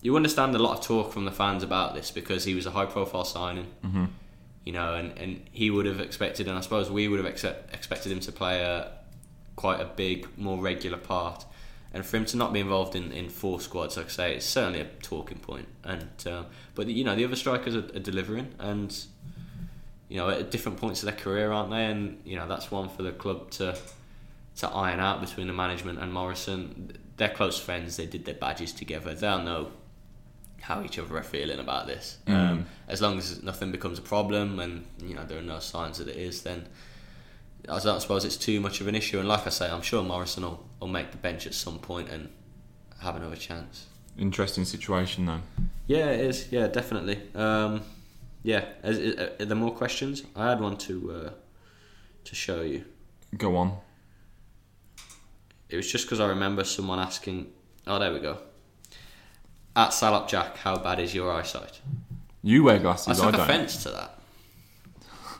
you 0.00 0.14
understand 0.14 0.54
a 0.54 0.60
lot 0.60 0.78
of 0.78 0.84
talk 0.84 1.12
from 1.12 1.24
the 1.24 1.32
fans 1.32 1.64
about 1.64 1.96
this 1.96 2.12
because 2.12 2.44
he 2.44 2.54
was 2.54 2.64
a 2.64 2.70
high 2.70 2.86
profile 2.86 3.24
signing. 3.24 3.66
Mm-hmm. 3.84 4.04
You 4.64 4.72
know, 4.72 4.94
and, 4.94 5.18
and 5.18 5.42
he 5.50 5.68
would 5.68 5.86
have 5.86 5.98
expected, 5.98 6.46
and 6.46 6.56
I 6.56 6.60
suppose 6.60 6.92
we 6.92 7.08
would 7.08 7.18
have 7.18 7.26
accept, 7.26 7.74
expected 7.74 8.12
him 8.12 8.20
to 8.20 8.30
play 8.30 8.62
a 8.62 8.92
quite 9.56 9.80
a 9.80 9.84
big, 9.84 10.28
more 10.38 10.58
regular 10.58 10.98
part. 10.98 11.44
And 11.94 12.04
for 12.04 12.16
him 12.16 12.24
to 12.26 12.36
not 12.36 12.52
be 12.52 12.58
involved 12.58 12.96
in, 12.96 13.12
in 13.12 13.28
four 13.28 13.60
squads, 13.60 13.96
like 13.96 14.06
I 14.06 14.08
say, 14.08 14.34
it's 14.34 14.44
certainly 14.44 14.80
a 14.80 14.84
talking 15.00 15.38
point. 15.38 15.68
And 15.84 16.10
uh, 16.26 16.42
but 16.74 16.88
you 16.88 17.04
know 17.04 17.14
the 17.14 17.24
other 17.24 17.36
strikers 17.36 17.76
are, 17.76 17.86
are 17.94 18.00
delivering, 18.00 18.52
and 18.58 18.94
you 20.08 20.16
know 20.16 20.28
at 20.28 20.50
different 20.50 20.78
points 20.78 21.04
of 21.04 21.06
their 21.06 21.16
career, 21.16 21.52
aren't 21.52 21.70
they? 21.70 21.84
And 21.86 22.20
you 22.24 22.34
know 22.34 22.48
that's 22.48 22.72
one 22.72 22.88
for 22.88 23.04
the 23.04 23.12
club 23.12 23.50
to 23.52 23.78
to 24.56 24.68
iron 24.68 24.98
out 24.98 25.20
between 25.20 25.46
the 25.46 25.52
management 25.52 26.00
and 26.00 26.12
Morison. 26.12 26.98
They're 27.16 27.28
close 27.28 27.60
friends. 27.60 27.96
They 27.96 28.06
did 28.06 28.24
their 28.24 28.34
badges 28.34 28.72
together. 28.72 29.14
They'll 29.14 29.42
know 29.42 29.70
how 30.62 30.82
each 30.82 30.98
other 30.98 31.16
are 31.16 31.22
feeling 31.22 31.60
about 31.60 31.86
this. 31.86 32.18
Um, 32.26 32.66
as 32.88 33.00
long 33.00 33.18
as 33.18 33.42
nothing 33.42 33.70
becomes 33.70 34.00
a 34.00 34.02
problem, 34.02 34.58
and 34.58 34.84
you 35.00 35.14
know 35.14 35.24
there 35.24 35.38
are 35.38 35.42
no 35.42 35.60
signs 35.60 35.98
that 35.98 36.08
it 36.08 36.16
is, 36.16 36.42
then 36.42 36.66
I 37.68 37.78
don't 37.78 38.00
suppose 38.00 38.24
it's 38.24 38.36
too 38.36 38.60
much 38.60 38.80
of 38.80 38.88
an 38.88 38.94
issue. 38.94 39.18
And 39.18 39.28
like 39.28 39.46
I 39.46 39.50
say, 39.50 39.70
I'm 39.70 39.82
sure 39.82 40.02
Morison 40.02 40.42
will, 40.42 40.64
will 40.80 40.88
make 40.88 41.10
the 41.10 41.16
bench 41.16 41.46
at 41.46 41.54
some 41.54 41.78
point 41.78 42.08
and 42.10 42.28
have 43.00 43.16
another 43.16 43.36
chance. 43.36 43.86
Interesting 44.18 44.64
situation 44.64 45.26
though. 45.26 45.40
Yeah, 45.86 46.10
it 46.10 46.20
is. 46.20 46.52
Yeah, 46.52 46.68
definitely. 46.68 47.20
Um, 47.34 47.82
yeah, 48.42 48.64
is, 48.82 48.98
is, 48.98 49.16
are 49.40 49.44
there 49.44 49.56
more 49.56 49.74
questions? 49.74 50.22
I 50.36 50.50
had 50.50 50.60
one 50.60 50.76
to 50.78 51.12
uh, 51.12 51.30
to 52.24 52.34
show 52.34 52.62
you. 52.62 52.84
Go 53.36 53.56
on. 53.56 53.76
It 55.68 55.76
was 55.76 55.90
just 55.90 56.04
because 56.04 56.20
I 56.20 56.28
remember 56.28 56.64
someone 56.64 56.98
asking. 56.98 57.52
Oh, 57.86 57.98
there 57.98 58.12
we 58.12 58.20
go. 58.20 58.38
At 59.76 59.92
Salop 59.92 60.28
Jack, 60.28 60.58
how 60.58 60.76
bad 60.76 61.00
is 61.00 61.14
your 61.14 61.32
eyesight? 61.32 61.80
You 62.42 62.62
wear 62.62 62.78
glasses. 62.78 63.18
I, 63.18 63.24
took 63.24 63.32
don't. 63.32 63.40
offence 63.40 63.82
to 63.84 63.90
that. 63.90 64.10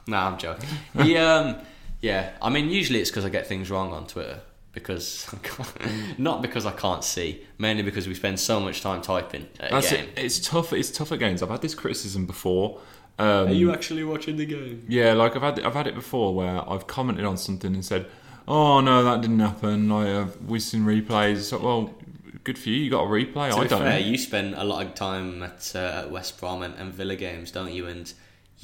Nah, 0.07 0.29
I'm 0.29 0.37
joking. 0.37 0.69
He, 0.99 1.17
um, 1.17 1.57
yeah, 2.05 2.33
I 2.43 2.51
mean, 2.51 2.69
usually 2.69 3.01
it's 3.01 3.09
because 3.11 3.25
I 3.25 3.31
get 3.31 3.47
things 3.47 3.71
wrong 3.71 3.93
on 3.95 4.07
Twitter. 4.07 4.41
Because 4.73 5.33
not 6.19 6.43
because 6.43 6.67
I 6.67 6.73
can't 6.73 7.03
see, 7.03 7.47
mainly 7.59 7.83
because 7.83 8.07
we 8.09 8.15
spend 8.15 8.39
so 8.41 8.59
much 8.61 8.83
time 8.83 9.01
typing 9.01 9.47
at 9.61 9.71
a 9.71 9.75
That's 9.75 9.91
game. 9.91 10.09
it. 10.09 10.19
It's 10.19 10.41
tough. 10.41 10.73
It's 10.73 10.91
tough 10.91 11.13
at 11.13 11.21
games. 11.21 11.43
I've 11.43 11.49
had 11.49 11.63
this 11.63 11.75
criticism 11.75 12.27
before. 12.27 12.81
Um, 13.19 13.49
Are 13.49 13.53
you 13.53 13.73
actually 13.73 14.03
watching 14.03 14.37
the 14.37 14.45
game? 14.45 14.85
Yeah, 14.89 15.13
like 15.15 15.37
I've 15.37 15.43
had 15.43 15.61
I've 15.61 15.75
had 15.75 15.87
it 15.87 15.95
before 15.95 16.35
where 16.35 16.69
I've 16.69 16.87
commented 16.89 17.25
on 17.25 17.37
something 17.37 17.73
and 17.73 17.85
said, 17.85 18.07
"Oh 18.49 18.81
no, 18.81 19.05
that 19.05 19.21
didn't 19.23 19.39
happen." 19.39 19.89
Like 19.89 20.09
I've 20.09 20.37
we've 20.45 20.61
seen 20.61 20.85
replays. 20.85 21.37
It's 21.37 21.53
like, 21.53 21.63
well, 21.63 21.95
good 22.43 22.59
for 22.59 22.69
you. 22.71 22.77
You 22.77 22.91
got 22.91 23.05
a 23.05 23.07
replay. 23.09 23.51
To 23.51 23.57
I 23.57 23.63
be 23.63 23.69
don't. 23.69 23.81
fair, 23.83 24.01
you 24.01 24.19
spend 24.19 24.55
a 24.57 24.65
lot 24.65 24.85
of 24.85 24.95
time 24.95 25.43
at 25.45 25.75
uh, 25.77 26.09
West 26.11 26.41
Brom 26.41 26.63
and, 26.65 26.75
and 26.75 26.93
Villa 26.93 27.15
games, 27.15 27.53
don't 27.53 27.73
you? 27.73 27.87
And 27.87 28.13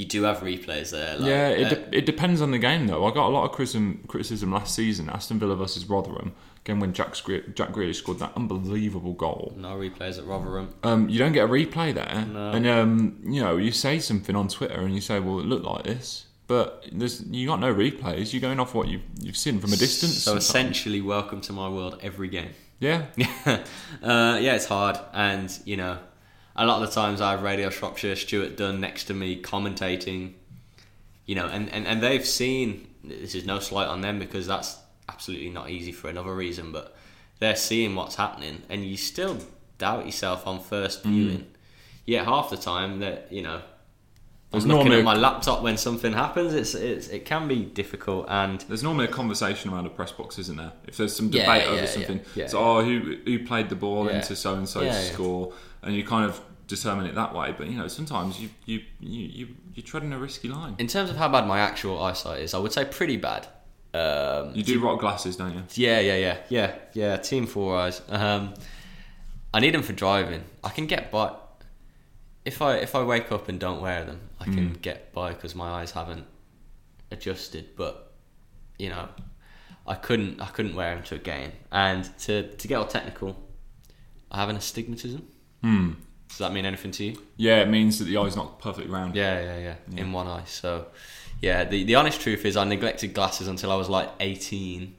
you 0.00 0.06
do 0.06 0.22
have 0.22 0.38
replays 0.38 0.90
there. 0.90 1.16
Like, 1.18 1.28
yeah, 1.28 1.48
it, 1.48 1.66
uh, 1.66 1.68
de- 1.74 1.98
it 1.98 2.06
depends 2.06 2.40
on 2.40 2.50
the 2.50 2.58
game 2.58 2.86
though. 2.86 3.04
I 3.06 3.10
got 3.12 3.26
a 3.26 3.32
lot 3.36 3.44
of 3.44 3.52
criticism 3.52 4.02
criticism 4.08 4.50
last 4.52 4.74
season. 4.74 5.10
Aston 5.10 5.38
Villa 5.38 5.54
versus 5.56 5.84
Rotherham. 5.86 6.32
Again, 6.64 6.78
when 6.80 6.92
Jack 6.92 7.14
Scre- 7.14 7.48
Jack 7.54 7.70
Grealish 7.72 7.96
scored 7.96 8.18
that 8.18 8.32
unbelievable 8.36 9.14
goal. 9.14 9.54
no 9.56 9.70
replays 9.76 10.18
at 10.18 10.26
Rotherham. 10.26 10.74
Um, 10.82 11.08
you 11.08 11.18
don't 11.18 11.32
get 11.32 11.44
a 11.44 11.48
replay 11.48 11.94
there, 11.94 12.26
No. 12.32 12.50
and 12.52 12.66
um, 12.66 13.18
you 13.24 13.40
know 13.42 13.56
you 13.56 13.72
say 13.72 13.98
something 13.98 14.34
on 14.36 14.48
Twitter 14.48 14.80
and 14.80 14.94
you 14.94 15.00
say, 15.00 15.20
"Well, 15.20 15.40
it 15.40 15.46
looked 15.46 15.64
like 15.64 15.84
this," 15.84 16.26
but 16.46 16.86
there's 16.92 17.22
you 17.30 17.46
got 17.46 17.60
no 17.60 17.72
replays. 17.74 18.32
You're 18.32 18.40
going 18.48 18.60
off 18.60 18.74
what 18.74 18.88
you've 18.88 19.02
you've 19.20 19.36
seen 19.36 19.58
from 19.58 19.72
a 19.72 19.76
distance. 19.76 20.14
So 20.14 20.32
sometimes. 20.32 20.44
essentially, 20.48 21.00
welcome 21.00 21.40
to 21.42 21.52
my 21.52 21.68
world 21.68 21.98
every 22.02 22.28
game. 22.28 22.50
yeah, 22.78 23.06
uh, 24.02 24.38
yeah, 24.40 24.54
it's 24.54 24.66
hard, 24.66 24.98
and 25.12 25.48
you 25.64 25.76
know, 25.76 25.98
a 26.60 26.66
lot 26.66 26.82
of 26.82 26.88
the 26.88 26.94
times 26.94 27.22
I 27.22 27.30
have 27.30 27.42
Radio 27.42 27.70
Shropshire, 27.70 28.14
Stuart 28.16 28.58
Dunn 28.58 28.80
next 28.80 29.04
to 29.04 29.14
me 29.14 29.40
commentating, 29.40 30.34
you 31.24 31.34
know, 31.34 31.46
and, 31.46 31.70
and, 31.70 31.86
and 31.86 32.02
they've 32.02 32.26
seen 32.26 32.86
this 33.02 33.34
is 33.34 33.46
no 33.46 33.60
slight 33.60 33.88
on 33.88 34.02
them 34.02 34.18
because 34.18 34.46
that's 34.46 34.78
absolutely 35.08 35.48
not 35.48 35.70
easy 35.70 35.90
for 35.90 36.10
another 36.10 36.34
reason, 36.34 36.70
but 36.70 36.94
they're 37.38 37.56
seeing 37.56 37.94
what's 37.94 38.16
happening, 38.16 38.62
and 38.68 38.84
you 38.84 38.98
still 38.98 39.38
doubt 39.78 40.04
yourself 40.04 40.46
on 40.46 40.60
first 40.60 41.02
hmm. 41.02 41.10
viewing. 41.10 41.46
Yeah, 42.04 42.24
half 42.24 42.50
the 42.50 42.58
time 42.58 43.00
that 43.00 43.32
you 43.32 43.42
know. 43.42 43.62
There's 44.50 44.64
I'm 44.64 44.70
looking 44.70 44.92
at 44.92 45.04
my 45.04 45.14
laptop 45.14 45.62
when 45.62 45.76
something 45.76 46.12
happens. 46.12 46.52
It's, 46.54 46.74
it's 46.74 47.06
it 47.06 47.24
can 47.24 47.46
be 47.46 47.64
difficult, 47.64 48.26
and 48.28 48.60
There's 48.62 48.82
normally 48.82 49.04
a 49.04 49.08
conversation 49.08 49.72
around 49.72 49.86
a 49.86 49.90
press 49.90 50.10
box, 50.10 50.40
isn't 50.40 50.56
there? 50.56 50.72
If 50.88 50.96
there's 50.96 51.14
some 51.14 51.30
debate 51.30 51.62
yeah, 51.62 51.68
over 51.68 51.76
yeah, 51.76 51.86
something, 51.86 52.20
yeah. 52.34 52.46
so 52.48 52.58
oh, 52.58 52.84
who 52.84 53.16
who 53.24 53.46
played 53.46 53.68
the 53.68 53.76
ball 53.76 54.08
into 54.08 54.34
so 54.34 54.56
and 54.56 54.68
so 54.68 54.80
Yeah, 54.80 54.90
to 54.90 55.06
yeah. 55.06 55.12
score, 55.12 55.52
and 55.82 55.94
you 55.94 56.04
kind 56.04 56.28
of 56.28 56.40
determine 56.70 57.06
it 57.06 57.14
that 57.14 57.34
way. 57.34 57.54
But 57.56 57.66
you 57.68 57.76
know, 57.78 57.88
sometimes 57.88 58.40
you 58.40 58.48
you 58.66 58.80
you 59.00 59.22
you 59.38 59.48
you're 59.74 59.84
treading 59.86 60.12
a 60.12 60.18
risky 60.18 60.48
line. 60.48 60.74
in 60.78 60.86
terms 60.86 61.10
of 61.10 61.16
how 61.16 61.28
bad 61.28 61.46
my 61.46 61.58
actual 61.60 62.02
eyesight 62.02 62.40
is, 62.40 62.54
I 62.54 62.58
would 62.58 62.72
say 62.72 62.84
pretty 62.84 63.16
bad. 63.16 63.46
Um, 63.92 64.52
You 64.54 64.62
do 64.62 64.80
rock 64.80 65.00
glasses, 65.00 65.36
don't 65.36 65.54
you? 65.54 65.62
Yeah, 65.74 65.98
yeah, 66.00 66.16
yeah, 66.16 66.36
yeah, 66.48 66.74
yeah. 66.94 67.16
Team 67.16 67.46
Four 67.46 67.76
Eyes. 67.76 68.00
Um, 68.08 68.54
I 69.52 69.58
need 69.60 69.74
them 69.74 69.82
for 69.82 69.92
driving. 69.92 70.44
I 70.62 70.70
can 70.70 70.86
get 70.86 71.10
by 71.10 71.34
if 72.44 72.62
I 72.62 72.76
if 72.76 72.94
I 72.94 73.02
wake 73.02 73.32
up 73.32 73.48
and 73.48 73.58
don't 73.58 73.80
wear 73.80 74.04
them. 74.04 74.20
I 74.40 74.44
can 74.44 74.72
get 74.80 75.12
by 75.12 75.30
because 75.34 75.54
my 75.54 75.68
eyes 75.80 75.90
haven't 75.92 76.26
adjusted. 77.10 77.64
But 77.76 78.12
you 78.78 78.88
know, 78.90 79.08
I 79.86 79.94
couldn't 79.96 80.40
I 80.40 80.46
couldn't 80.46 80.74
wear 80.76 80.94
them 80.94 81.04
to 81.04 81.16
a 81.16 81.18
game. 81.18 81.52
And 81.72 82.04
to 82.20 82.34
to 82.56 82.68
get 82.68 82.76
all 82.76 82.86
technical, 82.86 83.36
I 84.30 84.36
have 84.38 84.48
an 84.48 84.56
astigmatism. 84.56 85.26
Hmm. 85.62 85.90
Does 86.30 86.38
that 86.38 86.52
mean 86.52 86.64
anything 86.64 86.90
to 86.92 87.04
you? 87.04 87.22
Yeah, 87.36 87.60
it 87.60 87.68
means 87.68 87.98
that 87.98 88.06
the 88.06 88.16
eye's 88.16 88.36
not 88.36 88.60
perfectly 88.60 88.90
round. 88.90 89.14
Yeah, 89.14 89.40
yeah, 89.40 89.74
yeah, 89.90 90.00
In 90.00 90.12
one 90.12 90.26
eye. 90.26 90.44
So, 90.46 90.86
yeah. 91.42 91.64
The 91.64 91.84
the 91.84 91.96
honest 91.96 92.20
truth 92.20 92.46
is, 92.46 92.56
I 92.56 92.64
neglected 92.64 93.12
glasses 93.14 93.48
until 93.48 93.70
I 93.70 93.76
was 93.76 93.88
like 93.88 94.08
eighteen 94.20 94.94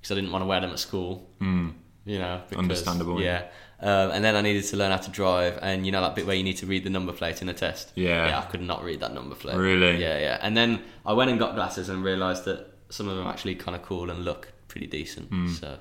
because 0.00 0.12
I 0.12 0.14
didn't 0.14 0.32
want 0.32 0.42
to 0.42 0.46
wear 0.46 0.60
them 0.60 0.70
at 0.70 0.78
school. 0.78 1.28
Hmm. 1.38 1.70
You 2.04 2.18
know, 2.18 2.42
because, 2.48 2.62
Understandable, 2.62 3.20
Yeah. 3.20 3.44
Um, 3.82 4.10
and 4.10 4.22
then 4.22 4.36
I 4.36 4.42
needed 4.42 4.64
to 4.64 4.76
learn 4.76 4.90
how 4.90 4.98
to 4.98 5.10
drive, 5.10 5.58
and 5.62 5.86
you 5.86 5.92
know 5.92 6.02
that 6.02 6.14
bit 6.14 6.26
where 6.26 6.36
you 6.36 6.42
need 6.42 6.58
to 6.58 6.66
read 6.66 6.84
the 6.84 6.90
number 6.90 7.12
plate 7.12 7.40
in 7.40 7.48
a 7.48 7.54
test. 7.54 7.92
Yeah. 7.94 8.28
Yeah, 8.28 8.38
I 8.38 8.42
could 8.42 8.60
not 8.60 8.84
read 8.84 9.00
that 9.00 9.14
number 9.14 9.34
plate. 9.34 9.56
Really? 9.56 9.98
Yeah, 10.00 10.18
yeah. 10.18 10.38
And 10.42 10.54
then 10.54 10.82
I 11.06 11.14
went 11.14 11.30
and 11.30 11.38
got 11.38 11.54
glasses 11.54 11.88
and 11.88 12.04
realised 12.04 12.44
that 12.44 12.66
some 12.90 13.08
of 13.08 13.16
them 13.16 13.26
are 13.26 13.30
actually 13.30 13.54
kind 13.54 13.74
of 13.74 13.82
cool 13.82 14.10
and 14.10 14.24
look 14.24 14.52
pretty 14.68 14.86
decent. 14.86 15.28
Hmm. 15.28 15.48
So, 15.48 15.78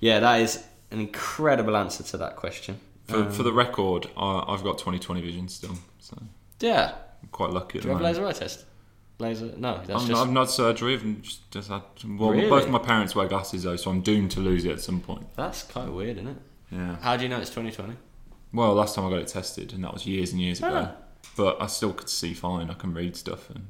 yeah, 0.00 0.20
that 0.20 0.40
is 0.40 0.62
an 0.90 1.00
incredible 1.00 1.76
answer 1.76 2.02
to 2.02 2.16
that 2.18 2.36
question. 2.36 2.78
For, 3.10 3.30
for 3.30 3.42
the 3.42 3.52
record, 3.52 4.06
I, 4.16 4.44
I've 4.48 4.62
got 4.64 4.78
20/20 4.78 5.22
vision 5.22 5.48
still, 5.48 5.76
so 5.98 6.16
Yeah. 6.60 6.94
I'm 7.22 7.28
quite 7.30 7.50
lucky 7.50 7.78
Do 7.80 7.88
you 7.88 7.92
have 7.92 8.02
laser 8.02 8.26
eye 8.26 8.32
test? 8.32 8.64
Laser? 9.18 9.52
No, 9.56 9.78
that's 9.86 10.02
I'm, 10.02 10.08
just. 10.08 10.20
I've 10.22 10.30
not 10.32 10.50
surgery. 10.50 10.94
I've 10.94 11.20
just, 11.22 11.50
just 11.50 11.68
had. 11.68 11.82
Well, 12.06 12.30
Really? 12.30 12.48
both 12.48 12.68
my 12.68 12.78
parents 12.78 13.14
wear 13.14 13.26
glasses 13.28 13.64
though, 13.64 13.76
so 13.76 13.90
I'm 13.90 14.00
doomed 14.00 14.30
to 14.32 14.40
lose 14.40 14.64
it 14.64 14.72
at 14.72 14.80
some 14.80 15.00
point. 15.00 15.26
That's 15.36 15.62
kind 15.64 15.88
of 15.88 15.94
weird, 15.94 16.16
isn't 16.16 16.28
it? 16.28 16.36
Yeah. 16.70 16.96
How 17.00 17.16
do 17.16 17.24
you 17.24 17.28
know 17.28 17.38
it's 17.38 17.50
2020? 17.50 17.94
Well, 18.52 18.72
last 18.74 18.94
time 18.94 19.04
I 19.06 19.10
got 19.10 19.18
it 19.18 19.28
tested, 19.28 19.72
and 19.74 19.84
that 19.84 19.92
was 19.92 20.06
years 20.06 20.32
and 20.32 20.40
years 20.40 20.58
ago. 20.60 20.88
Ah. 20.90 20.96
But 21.36 21.60
I 21.60 21.66
still 21.66 21.92
could 21.92 22.08
see 22.08 22.32
fine. 22.32 22.70
I 22.70 22.74
can 22.74 22.94
read 22.94 23.14
stuff 23.16 23.50
and 23.50 23.66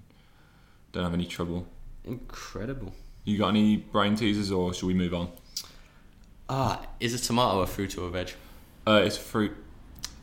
don't 0.92 1.02
have 1.04 1.14
any 1.14 1.26
trouble. 1.26 1.66
Incredible. 2.04 2.94
You 3.24 3.36
got 3.36 3.48
any 3.48 3.76
brain 3.76 4.14
teasers, 4.14 4.50
or 4.52 4.72
should 4.72 4.86
we 4.86 4.94
move 4.94 5.12
on? 5.14 5.30
Ah, 6.48 6.80
is 7.00 7.12
a 7.14 7.18
tomato 7.18 7.60
a 7.60 7.66
fruit 7.66 7.96
or 7.98 8.06
a 8.06 8.10
veg? 8.10 8.32
Uh, 8.86 9.02
it's 9.04 9.16
fruit. 9.16 9.52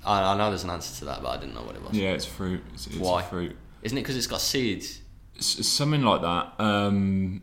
I, 0.06 0.34
I 0.34 0.38
know 0.38 0.50
there's 0.50 0.64
an 0.64 0.70
answer 0.70 0.98
to 1.00 1.06
that, 1.06 1.22
but 1.22 1.30
I 1.30 1.38
didn't 1.38 1.54
know 1.54 1.64
what 1.64 1.76
it 1.76 1.84
was. 1.84 1.98
Yeah, 1.98 2.12
it's 2.12 2.26
fruit. 2.26 2.64
It's, 2.74 2.88
it's 2.88 2.98
Why? 2.98 3.22
Fruit. 3.24 3.56
Isn't 3.82 3.98
it 3.98 4.02
because 4.02 4.18
it's 4.18 4.28
got 4.28 4.42
seeds? 4.42 5.02
S- 5.38 5.66
something 5.68 6.02
like 6.02 6.22
that. 6.22 6.54
Um, 6.60 7.42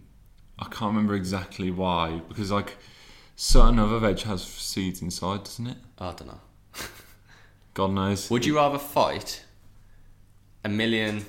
I 0.58 0.64
can't 0.64 0.94
remember 0.94 1.14
exactly 1.14 1.70
why 1.70 2.20
because 2.28 2.50
like 2.50 2.76
certain 3.36 3.78
other 3.78 3.98
veg 3.98 4.20
has 4.22 4.42
seeds 4.42 5.02
inside, 5.02 5.44
doesn't 5.44 5.66
it? 5.66 5.76
I 5.98 6.12
don't 6.12 6.26
know. 6.26 6.40
God 7.74 7.90
knows. 7.92 8.30
Would 8.30 8.46
you 8.46 8.56
rather 8.56 8.78
fight 8.78 9.44
a 10.64 10.68
million? 10.68 11.26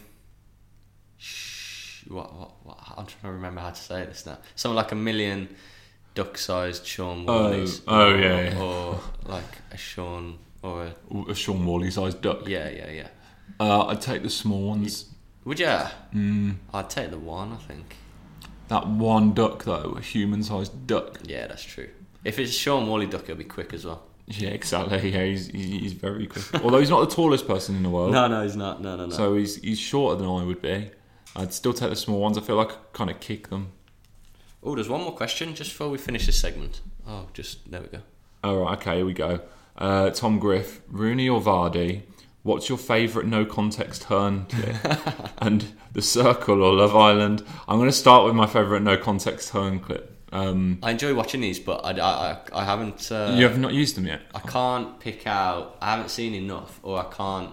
Sh- 1.17 2.03
what, 2.07 2.33
what, 2.35 2.51
what? 2.63 2.79
I'm 2.97 3.05
trying 3.05 3.23
to 3.23 3.31
remember 3.31 3.61
how 3.61 3.71
to 3.71 3.81
say 3.81 4.05
this 4.05 4.25
now. 4.25 4.37
Something 4.55 4.75
like 4.75 4.91
a 4.91 4.95
million 4.95 5.49
duck-sized 6.15 6.85
Shaun 6.85 7.25
Oh, 7.27 7.43
Whalleys. 7.43 7.81
oh, 7.87 8.11
or, 8.13 8.17
yeah, 8.19 8.49
yeah. 8.49 8.59
Or 8.59 8.99
like 9.25 9.43
a 9.71 9.77
Shaun 9.77 10.39
or 10.63 10.85
a 10.85 10.95
A 11.29 11.35
Shaun 11.35 11.65
Whalley 11.65 11.91
sized 11.91 12.21
duck. 12.21 12.47
yeah, 12.47 12.69
yeah, 12.69 12.89
yeah. 12.89 13.07
Uh, 13.59 13.85
I'd 13.87 14.01
take 14.01 14.23
the 14.23 14.29
small 14.29 14.67
ones. 14.69 15.05
Would 15.45 15.59
you? 15.59 15.67
Mm, 16.13 16.55
I'd 16.73 16.89
take 16.89 17.11
the 17.11 17.19
one. 17.19 17.53
I 17.53 17.57
think. 17.57 17.95
that 18.69 18.87
one 18.87 19.33
duck 19.33 19.63
though, 19.63 19.93
a 19.97 20.01
human 20.01 20.41
sized 20.43 20.87
duck. 20.87 21.19
Yeah, 21.23 21.47
that's 21.47 21.63
true. 21.63 21.89
If 22.23 22.39
it's 22.39 22.51
Shaun 22.53 22.87
Whalley 22.89 23.05
duck, 23.05 23.23
it'll 23.23 23.35
be 23.35 23.43
quick 23.43 23.71
as 23.73 23.85
well. 23.85 24.01
Yeah, 24.27 24.49
exactly. 24.49 25.11
Yeah, 25.13 25.23
he's, 25.25 25.47
he's 25.47 25.81
he's 25.81 25.93
very 25.93 26.25
quick. 26.25 26.45
Although 26.63 26.79
he's 26.79 26.89
not 26.89 27.07
the 27.07 27.15
tallest 27.15 27.47
person 27.47 27.75
in 27.75 27.83
the 27.83 27.89
world. 27.91 28.11
No, 28.11 28.27
no, 28.27 28.41
he's 28.41 28.55
not. 28.55 28.81
No, 28.81 28.95
no, 28.95 29.05
no. 29.05 29.15
So 29.15 29.35
he's 29.35 29.57
he's 29.57 29.77
shorter 29.79 30.19
than 30.19 30.27
I 30.29 30.43
would 30.43 30.61
be. 30.61 30.89
I'd 31.35 31.53
still 31.53 31.73
take 31.73 31.91
the 31.91 31.95
small 31.95 32.19
ones. 32.21 32.37
I 32.37 32.41
feel 32.41 32.55
like 32.55 32.71
I 32.71 32.75
kind 32.93 33.09
of 33.11 33.19
kick 33.19 33.49
them. 33.49 33.73
Oh, 34.65 34.73
there's 34.73 34.89
one 34.89 35.01
more 35.01 35.13
question 35.13 35.53
just 35.53 35.69
before 35.71 35.89
we 35.89 35.99
finish 35.99 36.25
this 36.25 36.39
segment. 36.39 36.81
Oh, 37.07 37.27
just 37.33 37.69
there 37.69 37.81
we 37.81 37.87
go. 37.87 37.99
All 38.43 38.57
right, 38.57 38.77
okay, 38.79 38.97
here 38.97 39.05
we 39.05 39.13
go. 39.13 39.41
Uh, 39.77 40.09
Tom 40.09 40.39
Griff, 40.39 40.81
Rooney 40.89 41.29
or 41.29 41.39
Vardy? 41.39 42.01
What's 42.41 42.67
your 42.67 42.79
favourite 42.79 43.27
no 43.27 43.45
context 43.45 44.03
turn 44.03 44.47
and 45.37 45.73
The 45.93 46.01
Circle 46.01 46.63
or 46.63 46.73
Love 46.73 46.95
Island? 46.95 47.43
I'm 47.67 47.77
going 47.77 47.89
to 47.89 47.95
start 47.95 48.25
with 48.25 48.33
my 48.33 48.47
favourite 48.47 48.81
no 48.81 48.97
context 48.97 49.49
turn 49.49 49.79
clip. 49.79 50.11
Um, 50.31 50.79
I 50.81 50.91
enjoy 50.91 51.13
watching 51.13 51.41
these, 51.41 51.59
but 51.59 51.85
I, 51.85 51.91
I, 51.91 52.37
I, 52.51 52.65
haven't. 52.65 53.11
Uh, 53.11 53.35
you 53.37 53.47
have 53.47 53.59
not 53.59 53.73
used 53.73 53.95
them 53.95 54.07
yet. 54.07 54.21
I 54.33 54.39
can't 54.39 54.99
pick 54.99 55.27
out. 55.27 55.77
I 55.81 55.91
haven't 55.91 56.09
seen 56.09 56.33
enough, 56.33 56.79
or 56.83 56.99
I 56.99 57.05
can't 57.05 57.51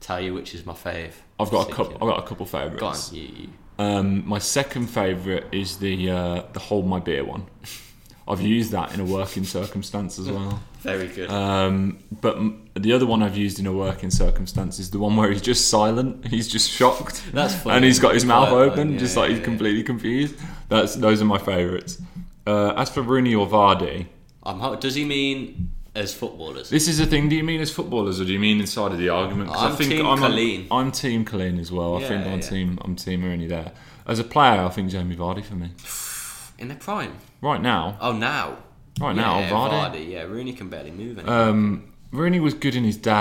tell 0.00 0.20
you 0.20 0.34
which 0.34 0.54
is 0.54 0.66
my 0.66 0.74
fave. 0.74 1.12
I've 1.38 1.50
got 1.50 1.70
a 1.70 1.72
couple. 1.72 1.94
I've 1.94 2.00
got 2.00 2.18
a 2.18 2.26
couple 2.26 2.46
Go 2.46 2.58
on, 2.58 2.70
favourites. 2.70 3.12
you, 3.12 3.22
you. 3.22 3.48
Um, 3.78 4.26
my 4.26 4.38
second 4.38 4.88
favourite 4.88 5.44
is 5.52 5.78
the 5.78 6.10
uh, 6.10 6.42
the 6.52 6.58
hold 6.60 6.86
my 6.86 6.98
beer 6.98 7.24
one. 7.24 7.46
I've 8.28 8.42
used 8.42 8.72
that 8.72 8.92
in 8.92 9.00
a 9.00 9.04
working 9.06 9.44
circumstance 9.44 10.18
as 10.18 10.30
well. 10.30 10.60
Very 10.80 11.08
good. 11.08 11.30
Um, 11.30 11.98
but 12.20 12.36
m- 12.36 12.68
the 12.74 12.92
other 12.92 13.06
one 13.06 13.22
I've 13.22 13.36
used 13.38 13.58
in 13.58 13.66
a 13.66 13.72
working 13.72 14.10
circumstance 14.10 14.78
is 14.78 14.90
the 14.90 14.98
one 14.98 15.16
where 15.16 15.30
he's 15.30 15.40
just 15.40 15.70
silent. 15.70 16.26
He's 16.26 16.46
just 16.46 16.70
shocked. 16.70 17.22
That's 17.32 17.54
funny. 17.54 17.76
And 17.76 17.84
he's 17.86 17.98
got 17.98 18.12
his 18.12 18.26
mouth 18.26 18.50
open, 18.50 18.92
yeah, 18.92 18.98
just 18.98 19.16
yeah, 19.16 19.22
like 19.22 19.30
he's 19.30 19.38
yeah. 19.38 19.44
completely 19.44 19.82
confused. 19.82 20.34
That's 20.68 20.94
those 20.96 21.22
are 21.22 21.24
my 21.24 21.38
favourites. 21.38 22.02
Uh, 22.46 22.74
as 22.76 22.90
for 22.90 23.00
Rooney 23.00 23.34
or 23.34 23.46
Vardy, 23.46 24.06
I'm 24.42 24.58
ho- 24.60 24.76
does 24.76 24.94
he 24.94 25.04
mean 25.06 25.70
as 25.98 26.14
footballers? 26.14 26.70
this 26.70 26.88
is 26.88 26.98
the 26.98 27.06
thing. 27.06 27.28
Do 27.28 27.36
you 27.36 27.44
mean 27.44 27.60
as 27.60 27.70
footballers 27.70 28.20
or 28.20 28.24
do 28.24 28.32
you 28.32 28.38
mean 28.38 28.60
inside 28.60 28.92
of 28.92 28.98
the 28.98 29.08
argument? 29.08 29.50
I'm 29.50 29.76
team 29.76 30.06
I'm, 30.06 30.18
Coleen. 30.18 30.66
I'm 30.70 30.92
team 30.92 31.24
Coleen 31.24 31.58
as 31.60 31.70
well. 31.72 31.96
I 31.96 32.04
think 32.08 32.26
I'm 32.26 32.34
yeah. 32.40 32.40
team 32.40 32.78
I'm 32.82 32.96
team 32.96 33.22
Rooney 33.24 33.46
there. 33.46 33.72
As 34.06 34.18
a 34.18 34.24
player, 34.24 34.62
I 34.62 34.68
think 34.68 34.90
Jamie 34.90 35.16
Vardy 35.16 35.44
for 35.44 35.54
me. 35.54 35.70
In 36.58 36.68
their 36.68 36.76
prime. 36.78 37.18
Right 37.40 37.60
now, 37.60 37.96
Oh, 38.00 38.12
now. 38.12 38.58
right 39.00 39.14
now, 39.14 39.38
yeah, 39.38 39.50
Vardy. 39.50 40.10
Yeah, 40.10 40.22
Rooney 40.22 40.52
can 40.52 40.68
barely 40.68 40.90
move 40.90 41.18
anymore. 41.18 41.34
Um, 41.40 41.92
Rooney 42.10 42.40
was 42.40 42.54
good 42.54 42.74
in 42.74 42.84
his 42.84 42.96
day. 42.96 43.12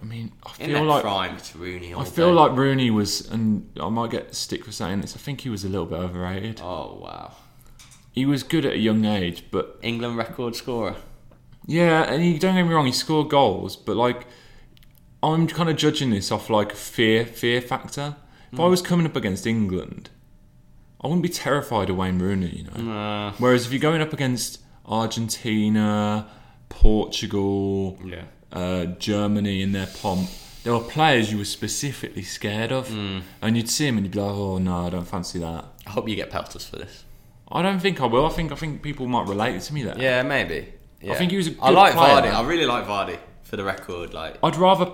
I 0.00 0.04
mean, 0.04 0.30
I 0.44 0.52
in 0.60 0.70
feel 0.70 0.84
like 0.84 1.02
prime, 1.02 1.38
Rooney. 1.56 1.94
I 1.94 2.04
feel 2.04 2.28
day. 2.28 2.34
like 2.34 2.52
Rooney 2.52 2.90
was, 2.90 3.26
and 3.30 3.68
I 3.80 3.88
might 3.88 4.10
get 4.10 4.34
stick 4.34 4.64
for 4.64 4.70
saying 4.70 5.00
this. 5.00 5.16
I 5.16 5.18
think 5.18 5.40
he 5.40 5.48
was 5.48 5.64
a 5.64 5.68
little 5.68 5.86
bit 5.86 5.98
overrated. 5.98 6.60
Oh 6.62 6.98
wow. 7.02 7.32
He 8.12 8.26
was 8.26 8.42
good 8.44 8.64
at 8.64 8.74
a 8.74 8.78
young 8.78 9.04
age, 9.06 9.44
but 9.50 9.78
England 9.82 10.16
record 10.18 10.54
scorer. 10.54 10.94
Yeah, 11.66 12.02
and 12.04 12.22
he, 12.22 12.38
don't 12.38 12.54
get 12.54 12.62
me 12.64 12.72
wrong, 12.72 12.86
he 12.86 12.92
scored 12.92 13.28
goals, 13.30 13.76
but 13.76 13.96
like 13.96 14.26
I'm 15.22 15.46
kind 15.46 15.68
of 15.70 15.76
judging 15.76 16.10
this 16.10 16.30
off 16.30 16.50
like 16.50 16.72
fear, 16.74 17.24
fear 17.24 17.60
factor. 17.60 18.16
If 18.52 18.60
I 18.60 18.66
was 18.66 18.82
coming 18.82 19.04
up 19.06 19.16
against 19.16 19.46
England, 19.46 20.10
I 21.00 21.08
wouldn't 21.08 21.22
be 21.24 21.28
terrified 21.28 21.90
of 21.90 21.96
Wayne 21.96 22.18
Rooney, 22.20 22.48
you 22.48 22.64
know. 22.84 22.92
Uh, 22.92 23.32
Whereas 23.38 23.66
if 23.66 23.72
you're 23.72 23.80
going 23.80 24.00
up 24.00 24.12
against 24.12 24.60
Argentina, 24.86 26.28
Portugal, 26.68 27.98
yeah. 28.04 28.22
uh, 28.52 28.84
Germany 28.84 29.62
in 29.62 29.72
their 29.72 29.86
pomp, 29.86 30.28
there 30.62 30.72
were 30.72 30.80
players 30.80 31.32
you 31.32 31.38
were 31.38 31.44
specifically 31.44 32.22
scared 32.22 32.70
of, 32.72 32.88
Hmm. 32.88 33.20
and 33.42 33.56
you'd 33.56 33.68
see 33.70 33.86
him 33.88 33.96
and 33.96 34.06
you'd 34.06 34.12
be 34.12 34.20
like, 34.20 34.30
"Oh 34.30 34.58
no, 34.58 34.86
I 34.86 34.90
don't 34.90 35.06
fancy 35.06 35.38
that." 35.40 35.64
I 35.86 35.90
hope 35.90 36.08
you 36.08 36.14
get 36.16 36.30
pelters 36.30 36.64
for 36.66 36.76
this. 36.76 37.04
I 37.50 37.60
don't 37.62 37.80
think 37.80 38.00
I 38.00 38.06
will. 38.06 38.26
I 38.26 38.30
think 38.30 38.52
I 38.52 38.54
think 38.54 38.82
people 38.82 39.06
might 39.06 39.26
relate 39.26 39.60
to 39.62 39.74
me 39.74 39.82
there. 39.82 39.96
Yeah, 39.98 40.22
maybe. 40.22 40.72
Yeah. 41.12 41.14
think 41.18 41.30
he 41.30 41.36
was 41.36 41.48
a 41.48 41.50
I 41.62 41.68
good 41.68 41.74
like 41.74 41.92
player. 41.94 42.22
Vardy. 42.22 42.34
I 42.34 42.46
really 42.46 42.66
like 42.66 42.86
Vardy 42.86 43.18
for 43.42 43.56
the 43.56 43.64
record. 43.64 44.14
Like 44.14 44.38
I'd 44.42 44.56
rather. 44.56 44.90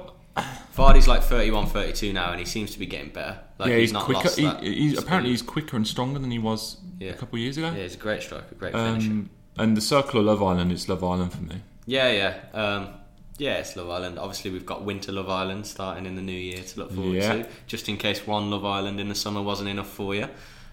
Vardy's 0.77 1.09
like 1.09 1.23
31, 1.23 1.67
32 1.67 2.13
now, 2.13 2.31
and 2.31 2.39
he 2.39 2.47
seems 2.47 2.71
to 2.73 2.79
be 2.79 2.87
getting 2.87 3.11
better. 3.11 3.39
Like 3.59 3.71
yeah, 3.71 3.77
he's, 3.77 3.93
not 3.93 4.05
quicker. 4.05 4.21
lost 4.23 4.39
He, 4.39 4.73
he's 4.75 4.99
apparently 4.99 5.31
he's 5.31 5.43
quicker 5.43 5.77
and 5.77 5.87
stronger 5.87 6.19
than 6.19 6.31
he 6.31 6.39
was 6.39 6.79
Yeah. 6.99 7.11
a 7.11 7.15
couple 7.15 7.37
of 7.37 7.41
years 7.41 7.57
ago. 7.59 7.71
yeah, 7.71 7.83
he's 7.83 7.95
a 7.95 7.99
great 7.99 8.23
striker, 8.23 8.55
great 8.55 8.73
finisher. 8.73 9.11
Um, 9.11 9.31
and 9.59 9.77
the 9.77 9.81
circle 9.81 10.21
of 10.21 10.27
Love 10.27 10.43
Island 10.43 10.73
is 10.73 10.89
Love 10.89 11.03
Island 11.05 11.33
for 11.33 11.43
me. 11.43 11.61
Yeah, 11.87 12.11
yeah. 12.11 12.35
Um, 12.55 12.89
yeah, 13.37 13.55
it's 13.55 13.75
Love 13.77 13.91
Island. 13.91 14.19
Obviously, 14.19 14.51
we've 14.53 14.65
got 14.65 14.85
Winter 14.85 15.13
Love 15.13 15.29
Island 15.29 15.67
starting 15.67 16.07
in 16.07 16.15
the 16.15 16.23
new 16.23 16.33
year 16.33 16.63
to 16.63 16.79
look 16.79 16.93
forward 16.93 17.17
Yeah. 17.17 17.33
to, 17.43 17.47
just 17.67 17.89
in 17.89 17.97
case 17.97 18.27
one 18.27 18.51
Love 18.51 18.65
Island 18.65 19.01
in 19.01 19.09
the 19.09 19.15
summer 19.15 19.43
wasn't 19.43 19.69
enough 19.69 19.89
for 19.91 20.15
you. 20.15 20.29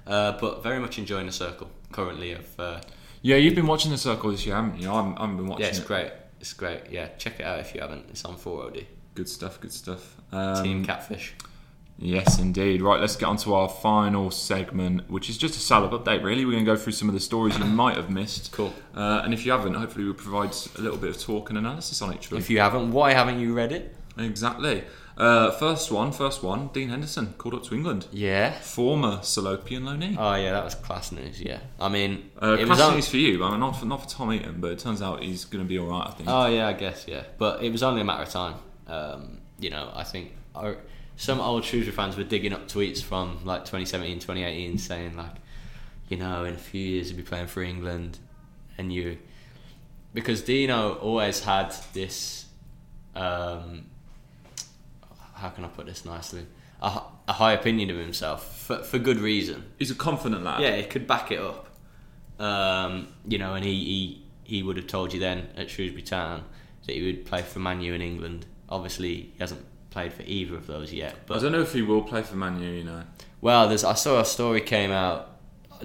Uh, 0.06 0.34
but 0.40 0.64
very 0.64 0.80
much 0.80 0.98
enjoying 1.00 1.26
the 1.26 1.32
circle 1.34 1.70
currently. 1.92 2.32
Of 2.34 2.60
uh, 2.60 2.80
Yeah, 3.28 3.36
you've 3.36 3.56
been 3.56 3.68
watching 3.68 3.92
the 3.92 3.98
circle 3.98 4.32
this 4.32 4.46
year, 4.46 4.56
haven't 4.56 4.80
you? 4.80 4.90
I 4.90 4.96
haven't, 4.96 5.18
I 5.18 5.22
haven't 5.24 5.36
been 5.36 5.48
watching 5.48 5.66
yeah, 5.66 5.70
it's 5.72 5.80
it. 5.80 5.86
great. 5.86 6.12
It's 6.40 6.54
great. 6.54 6.90
Yeah, 6.90 7.10
check 7.18 7.42
it 7.42 7.44
out 7.44 7.60
if 7.60 7.76
you 7.76 7.82
haven't. 7.82 8.06
It's 8.10 8.24
on 8.24 8.38
4OD. 8.38 8.86
Good 9.16 9.28
stuff. 9.28 9.60
Good 9.60 9.74
stuff. 9.74 10.16
Um, 10.32 10.64
Team 10.64 10.86
Catfish. 10.86 11.34
Yes, 11.98 12.40
indeed. 12.40 12.82
Right, 12.82 13.02
let's 13.02 13.18
get 13.18 13.26
on 13.26 13.36
to 13.38 13.54
our 13.54 13.68
final 13.68 14.32
segment, 14.32 15.12
which 15.12 15.30
is 15.30 15.38
just 15.38 15.58
a 15.58 15.60
salad 15.60 15.92
update, 15.92 16.24
really. 16.24 16.46
We're 16.46 16.54
going 16.54 16.64
to 16.64 16.72
go 16.72 16.78
through 16.78 16.94
some 16.94 17.10
of 17.10 17.16
the 17.16 17.20
stories 17.20 17.58
you 17.58 17.66
might 17.66 17.98
have 17.98 18.10
missed. 18.10 18.54
Cool. 18.54 18.74
Uh, 18.96 19.20
and 19.26 19.34
if 19.34 19.46
you 19.46 19.52
haven't, 19.52 19.74
hopefully 19.74 20.06
we'll 20.06 20.14
provide 20.14 20.56
a 20.78 20.82
little 20.82 20.98
bit 20.98 21.10
of 21.10 21.22
talk 21.22 21.50
and 21.50 21.60
analysis 21.60 22.02
on 22.02 22.14
each 22.14 22.26
of 22.26 22.30
them. 22.30 22.40
If 22.40 22.50
you 22.50 22.62
haven't, 22.62 22.94
why 22.94 23.12
haven't 23.12 23.42
you 23.42 23.54
read 23.54 23.74
it? 23.74 23.94
Exactly. 24.18 24.86
Uh, 25.18 25.50
first 25.52 25.92
one, 25.92 26.12
first 26.12 26.44
one, 26.44 26.68
Dean 26.74 26.90
Henderson 26.90 27.34
called 27.40 27.56
up 27.56 27.64
to 27.64 27.74
England. 27.76 28.06
Yeah. 28.12 28.52
Former 28.60 29.18
Salopian 29.18 29.82
loanee. 29.82 30.16
Oh 30.18 30.36
yeah, 30.36 30.52
that 30.52 30.64
was 30.64 30.76
class 30.76 31.12
news. 31.12 31.42
Yeah, 31.42 31.60
I 31.80 31.90
mean, 31.90 32.30
Uh, 32.40 32.56
it 32.60 32.68
was 32.68 32.78
class 32.78 32.82
on- 32.90 32.94
news 32.96 33.08
for 33.10 33.18
you, 33.18 33.44
I 33.44 33.50
mean, 33.52 33.60
not 33.60 33.72
for, 33.80 33.86
not 33.88 34.04
for 34.04 34.10
Tom 34.10 34.32
Eaton, 34.32 34.62
but 34.62 34.72
it 34.72 34.80
turns 34.80 35.02
out 35.02 35.24
he's 35.24 35.44
going 35.46 35.64
to 35.64 35.68
be 35.68 35.80
all 35.80 35.88
right, 35.88 36.08
I 36.08 36.12
think. 36.12 36.30
Oh 36.30 36.46
yeah, 36.46 36.68
I 36.68 36.74
guess 36.74 37.06
yeah, 37.08 37.24
but 37.40 37.64
it 37.64 37.72
was 37.72 37.82
only 37.82 38.02
a 38.02 38.04
matter 38.04 38.24
of 38.24 38.30
time. 38.30 38.56
Um, 38.88 39.40
you 39.60 39.72
know, 39.72 39.92
I 39.96 40.04
think 40.04 40.34
some 41.16 41.40
old 41.40 41.66
Shrewsbury 41.66 41.96
fans 41.96 42.16
were 42.16 42.24
digging 42.24 42.54
up 42.54 42.68
tweets 42.68 43.02
from 43.02 43.40
like 43.44 43.62
2017, 43.66 44.20
2018, 44.20 44.78
saying 44.78 45.18
like, 45.18 45.32
you 46.10 46.18
know, 46.18 46.44
in 46.46 46.54
a 46.54 46.58
few 46.60 46.80
years 46.86 47.10
you'll 47.10 47.18
be 47.18 47.24
playing 47.24 47.48
for 47.48 47.64
England, 47.64 48.20
and 48.78 48.94
you, 48.94 49.18
because 50.14 50.42
Dino 50.44 50.94
always 51.02 51.40
had 51.44 51.74
this, 51.94 52.46
um, 53.16 53.86
how 55.38 55.50
can 55.50 55.64
I 55.66 55.68
put 55.68 55.86
this 55.86 56.06
nicely, 56.06 56.46
A 56.82 57.34
high 57.34 57.54
opinion 57.54 57.90
of 57.90 57.98
himself 57.98 58.58
for 58.66 58.78
for 58.84 59.00
good 59.00 59.20
reason. 59.20 59.64
he's 59.80 59.92
a 59.92 59.96
confident 59.96 60.44
lad. 60.44 60.62
Yeah, 60.62 60.76
he 60.76 60.84
could 60.84 61.08
back 61.08 61.32
it 61.32 61.40
up. 61.40 61.64
Um, 62.40 63.08
you 63.28 63.38
know, 63.38 63.56
and 63.56 63.66
he, 63.66 63.74
he 63.74 64.26
he 64.44 64.64
would 64.64 64.78
have 64.78 64.88
told 64.88 65.14
you 65.14 65.20
then 65.20 65.48
at 65.58 65.70
Shrewsbury 65.70 66.04
Town 66.04 66.44
that 66.86 66.96
he 66.96 67.06
would 67.06 67.26
play 67.26 67.42
for 67.42 67.60
Manu 67.60 67.94
in 67.94 68.02
England. 68.02 68.46
Obviously, 68.70 69.14
he 69.16 69.34
hasn't 69.40 69.66
played 69.90 70.14
for 70.14 70.24
either 70.24 70.56
of 70.56 70.68
those 70.68 70.94
yet. 70.94 71.16
But 71.26 71.38
I 71.38 71.42
don't 71.42 71.52
know 71.52 71.62
if 71.62 71.74
he 71.74 71.82
will 71.82 72.04
play 72.04 72.22
for 72.22 72.36
Manu. 72.36 72.70
You 72.70 72.84
know. 72.84 73.04
well, 73.42 73.68
there's 73.68 73.84
I 73.84 73.94
saw 73.96 74.20
a 74.20 74.26
story 74.26 74.62
came 74.62 74.92
out. 74.92 75.34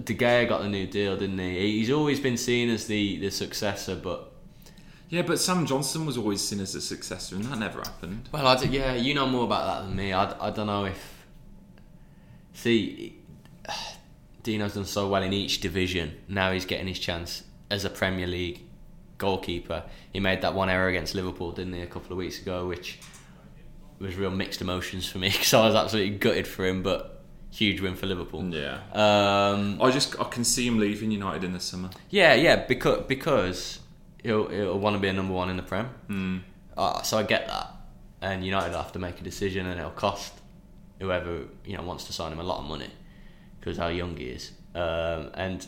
De 0.04 0.14
Gea 0.14 0.48
got 0.48 0.62
the 0.62 0.68
new 0.68 0.86
deal, 0.86 1.16
didn't 1.16 1.38
he? 1.38 1.78
He's 1.78 1.90
always 1.90 2.18
been 2.18 2.38
seen 2.38 2.70
as 2.70 2.86
the, 2.86 3.18
the 3.18 3.30
successor, 3.30 3.94
but 3.94 4.31
Yeah, 5.12 5.20
but 5.20 5.38
Sam 5.38 5.66
Johnstone 5.66 6.06
was 6.06 6.16
always 6.16 6.40
seen 6.40 6.58
as 6.58 6.74
a 6.74 6.80
successor, 6.80 7.34
and 7.36 7.44
that 7.44 7.58
never 7.58 7.80
happened. 7.80 8.30
well, 8.32 8.46
I 8.46 8.56
d- 8.56 8.68
yeah, 8.70 8.94
you 8.94 9.12
know 9.12 9.26
more 9.26 9.44
about 9.44 9.66
that 9.66 9.86
than 9.86 9.94
me. 9.94 10.10
I, 10.14 10.48
I 10.48 10.50
don't 10.50 10.66
know 10.66 10.86
if 10.86 11.26
see 12.54 13.18
Dino's 14.42 14.72
done 14.72 14.86
so 14.86 15.08
well 15.08 15.22
in 15.22 15.34
each 15.34 15.60
division. 15.60 16.16
Now 16.28 16.50
he's 16.52 16.64
getting 16.64 16.86
his 16.86 16.98
chance 16.98 17.42
as 17.70 17.84
a 17.84 17.90
Premier 17.90 18.26
League 18.26 18.62
goalkeeper. 19.18 19.84
He 20.14 20.18
made 20.18 20.40
that 20.40 20.54
one 20.54 20.70
error 20.70 20.88
against 20.88 21.14
Liverpool, 21.14 21.52
didn't 21.52 21.74
he, 21.74 21.82
a 21.82 21.86
couple 21.86 22.12
of 22.12 22.16
weeks 22.16 22.40
ago, 22.40 22.66
which 22.66 22.98
was 23.98 24.16
real 24.16 24.30
mixed 24.30 24.62
emotions 24.62 25.06
for 25.06 25.18
me 25.18 25.28
because 25.32 25.52
I 25.52 25.66
was 25.66 25.74
absolutely 25.74 26.16
gutted 26.16 26.48
for 26.48 26.64
him, 26.64 26.82
but 26.82 27.22
huge 27.50 27.82
win 27.82 27.96
for 27.96 28.06
Liverpool. 28.06 28.42
Yeah. 28.44 28.78
Um, 28.94 29.76
I 29.78 29.90
just 29.90 30.18
I 30.18 30.24
can 30.24 30.42
see 30.42 30.66
him 30.66 30.78
leaving 30.78 31.10
United 31.10 31.44
in 31.44 31.52
the 31.52 31.60
summer. 31.60 31.90
yeah, 32.08 32.32
yeah, 32.32 32.64
because 32.64 33.04
because 33.06 33.78
he'll 34.22 34.48
he'll 34.48 34.78
want 34.78 34.94
to 34.94 35.00
be 35.00 35.08
a 35.08 35.12
number 35.12 35.34
one 35.34 35.50
in 35.50 35.56
the 35.56 35.62
Prem. 35.62 35.90
Mm. 36.08 36.40
Uh, 36.76 37.02
so 37.02 37.18
I 37.18 37.22
get 37.22 37.46
that, 37.46 37.74
and 38.20 38.44
United 38.44 38.74
have 38.74 38.92
to 38.92 38.98
make 38.98 39.20
a 39.20 39.24
decision, 39.24 39.66
and 39.66 39.78
it'll 39.78 39.90
cost 39.92 40.32
whoever 41.00 41.44
you 41.64 41.76
know 41.76 41.82
wants 41.82 42.04
to 42.04 42.12
sign 42.12 42.32
him 42.32 42.38
a 42.38 42.44
lot 42.44 42.60
of 42.60 42.66
money 42.66 42.90
because 43.60 43.78
how 43.78 43.88
young 43.88 44.16
he 44.16 44.24
is. 44.24 44.52
Um, 44.74 45.30
and 45.34 45.66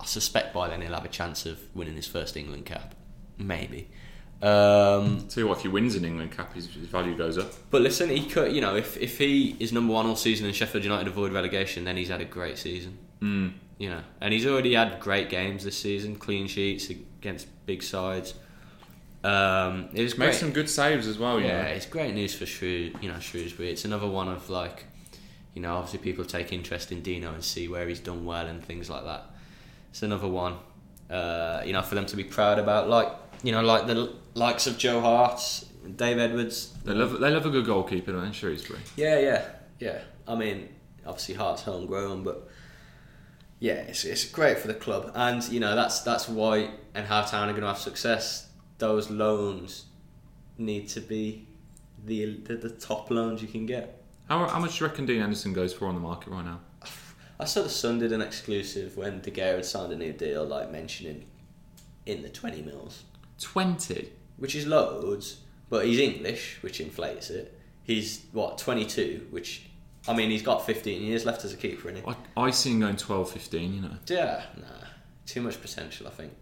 I 0.00 0.04
suspect 0.04 0.52
by 0.52 0.68
then 0.68 0.82
he'll 0.82 0.94
have 0.94 1.04
a 1.04 1.08
chance 1.08 1.46
of 1.46 1.60
winning 1.74 1.94
his 1.94 2.06
first 2.06 2.36
England 2.36 2.66
cap, 2.66 2.94
maybe. 3.38 3.88
Um, 4.42 5.26
Tell 5.28 5.44
you 5.44 5.48
what, 5.48 5.58
if 5.58 5.62
he 5.62 5.68
wins 5.68 5.94
an 5.94 6.04
England 6.04 6.32
cap, 6.32 6.52
his, 6.54 6.66
his 6.66 6.88
value 6.88 7.16
goes 7.16 7.38
up. 7.38 7.52
but 7.70 7.80
listen, 7.80 8.10
he 8.10 8.26
could, 8.26 8.52
you 8.52 8.60
know, 8.60 8.76
if, 8.76 8.98
if 8.98 9.16
he 9.16 9.56
is 9.58 9.72
number 9.72 9.94
one 9.94 10.04
all 10.06 10.16
season 10.16 10.46
and 10.46 10.54
Sheffield 10.54 10.84
United 10.84 11.08
avoid 11.08 11.32
relegation, 11.32 11.84
then 11.84 11.96
he's 11.96 12.08
had 12.08 12.20
a 12.20 12.26
great 12.26 12.58
season. 12.58 12.98
Mm. 13.22 13.54
You 13.78 13.90
know, 13.90 14.02
and 14.20 14.32
he's 14.32 14.46
already 14.46 14.74
had 14.74 15.00
great 15.00 15.30
games 15.30 15.64
this 15.64 15.76
season, 15.76 16.16
clean 16.16 16.46
sheets 16.48 16.90
against 17.26 17.48
big 17.66 17.82
sides. 17.82 18.34
Um, 19.24 19.88
it 19.92 20.02
was 20.02 20.16
Make 20.16 20.28
great. 20.30 20.38
some 20.38 20.52
good 20.52 20.70
saves 20.70 21.08
as 21.08 21.18
well, 21.18 21.40
yeah, 21.40 21.62
know. 21.62 21.68
it's 21.68 21.86
great 21.86 22.14
news 22.14 22.34
for 22.34 22.46
Shrew, 22.46 22.92
you 23.00 23.08
know 23.08 23.18
Shrewsbury. 23.18 23.70
It's 23.70 23.84
another 23.84 24.06
one 24.06 24.28
of 24.28 24.48
like, 24.48 24.84
you 25.54 25.62
know, 25.62 25.74
obviously 25.74 25.98
people 25.98 26.24
take 26.24 26.52
interest 26.52 26.92
in 26.92 27.02
Dino 27.02 27.32
and 27.34 27.42
see 27.42 27.66
where 27.66 27.88
he's 27.88 27.98
done 27.98 28.24
well 28.24 28.46
and 28.46 28.64
things 28.64 28.88
like 28.88 29.04
that. 29.04 29.24
It's 29.90 30.02
another 30.02 30.28
one, 30.28 30.56
uh, 31.10 31.62
you 31.66 31.72
know, 31.72 31.82
for 31.82 31.96
them 31.96 32.06
to 32.06 32.16
be 32.16 32.22
proud 32.22 32.58
about. 32.60 32.88
Like, 32.88 33.08
you 33.42 33.50
know, 33.50 33.62
like 33.62 33.86
the 33.88 34.12
likes 34.34 34.68
of 34.68 34.78
Joe 34.78 35.00
Hart, 35.00 35.40
Dave 35.96 36.18
Edwards. 36.18 36.72
They 36.84 36.94
love 36.94 37.18
they 37.18 37.30
love 37.30 37.46
a 37.46 37.50
good 37.50 37.66
goalkeeper, 37.66 38.12
don't 38.12 38.26
they, 38.26 38.32
Shrewsbury? 38.32 38.80
Yeah, 38.96 39.18
yeah, 39.18 39.44
yeah. 39.80 39.98
I 40.28 40.36
mean, 40.36 40.68
obviously 41.04 41.34
Hart's 41.34 41.62
homegrown, 41.62 42.22
but 42.22 42.48
yeah, 43.58 43.74
it's, 43.74 44.04
it's 44.04 44.24
great 44.24 44.58
for 44.58 44.68
the 44.68 44.74
club, 44.74 45.12
and 45.14 45.42
you 45.48 45.60
know 45.60 45.74
that's 45.74 46.00
that's 46.00 46.28
why 46.28 46.70
and 46.94 47.06
how 47.06 47.22
Town 47.22 47.48
are 47.48 47.52
going 47.52 47.62
to 47.62 47.68
have 47.68 47.78
success. 47.78 48.48
Those 48.78 49.10
loans 49.10 49.86
need 50.58 50.88
to 50.90 51.00
be 51.00 51.48
the 52.04 52.38
the, 52.44 52.56
the 52.56 52.70
top 52.70 53.10
loans 53.10 53.40
you 53.40 53.48
can 53.48 53.64
get. 53.64 54.02
How, 54.28 54.46
how 54.46 54.58
much 54.58 54.78
do 54.78 54.84
you 54.84 54.90
reckon 54.90 55.06
Dean 55.06 55.20
Henderson 55.20 55.52
goes 55.52 55.72
for 55.72 55.86
on 55.86 55.94
the 55.94 56.00
market 56.00 56.30
right 56.30 56.44
now? 56.44 56.60
I 57.40 57.44
saw 57.44 57.62
the 57.62 57.68
Sun 57.68 58.00
did 58.00 58.12
an 58.12 58.20
exclusive 58.20 58.96
when 58.96 59.20
De 59.20 59.30
Gea 59.30 59.54
had 59.54 59.64
signed 59.64 59.92
a 59.92 59.96
new 59.96 60.12
deal, 60.12 60.44
like 60.44 60.70
mentioning 60.70 61.26
in 62.04 62.22
the 62.22 62.28
twenty 62.28 62.60
mils, 62.60 63.04
20. 63.40 64.10
which 64.36 64.54
is 64.54 64.66
loads, 64.66 65.40
but 65.70 65.86
he's 65.86 65.98
English, 65.98 66.58
which 66.60 66.80
inflates 66.80 67.30
it. 67.30 67.58
He's 67.84 68.26
what 68.32 68.58
twenty 68.58 68.84
two, 68.84 69.26
which 69.30 69.66
I 70.08 70.14
mean 70.14 70.30
he's 70.30 70.42
got 70.42 70.64
fifteen 70.64 71.02
years 71.02 71.24
left 71.24 71.44
as 71.44 71.52
a 71.52 71.56
keeper, 71.56 71.88
it. 71.90 72.04
I, 72.06 72.14
I 72.40 72.50
see 72.50 72.72
him 72.72 72.80
going 72.80 72.96
12, 72.96 73.30
15, 73.30 73.74
you 73.74 73.80
know. 73.82 73.90
Yeah, 74.06 74.42
nah, 74.56 74.86
too 75.26 75.40
much 75.42 75.60
potential. 75.60 76.06
I 76.06 76.10
think 76.10 76.32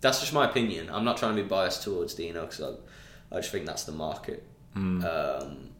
that's 0.00 0.20
just 0.20 0.32
my 0.32 0.44
opinion. 0.44 0.90
I'm 0.90 1.04
not 1.04 1.16
trying 1.16 1.36
to 1.36 1.42
be 1.42 1.48
biased 1.48 1.82
towards 1.82 2.14
Dino 2.14 2.42
because 2.42 2.60
I, 2.60 3.36
I 3.36 3.40
just 3.40 3.52
think 3.52 3.66
that's 3.66 3.84
the 3.84 3.92
market. 3.92 4.44
Mm. 4.76 5.04
Um, 5.04 5.70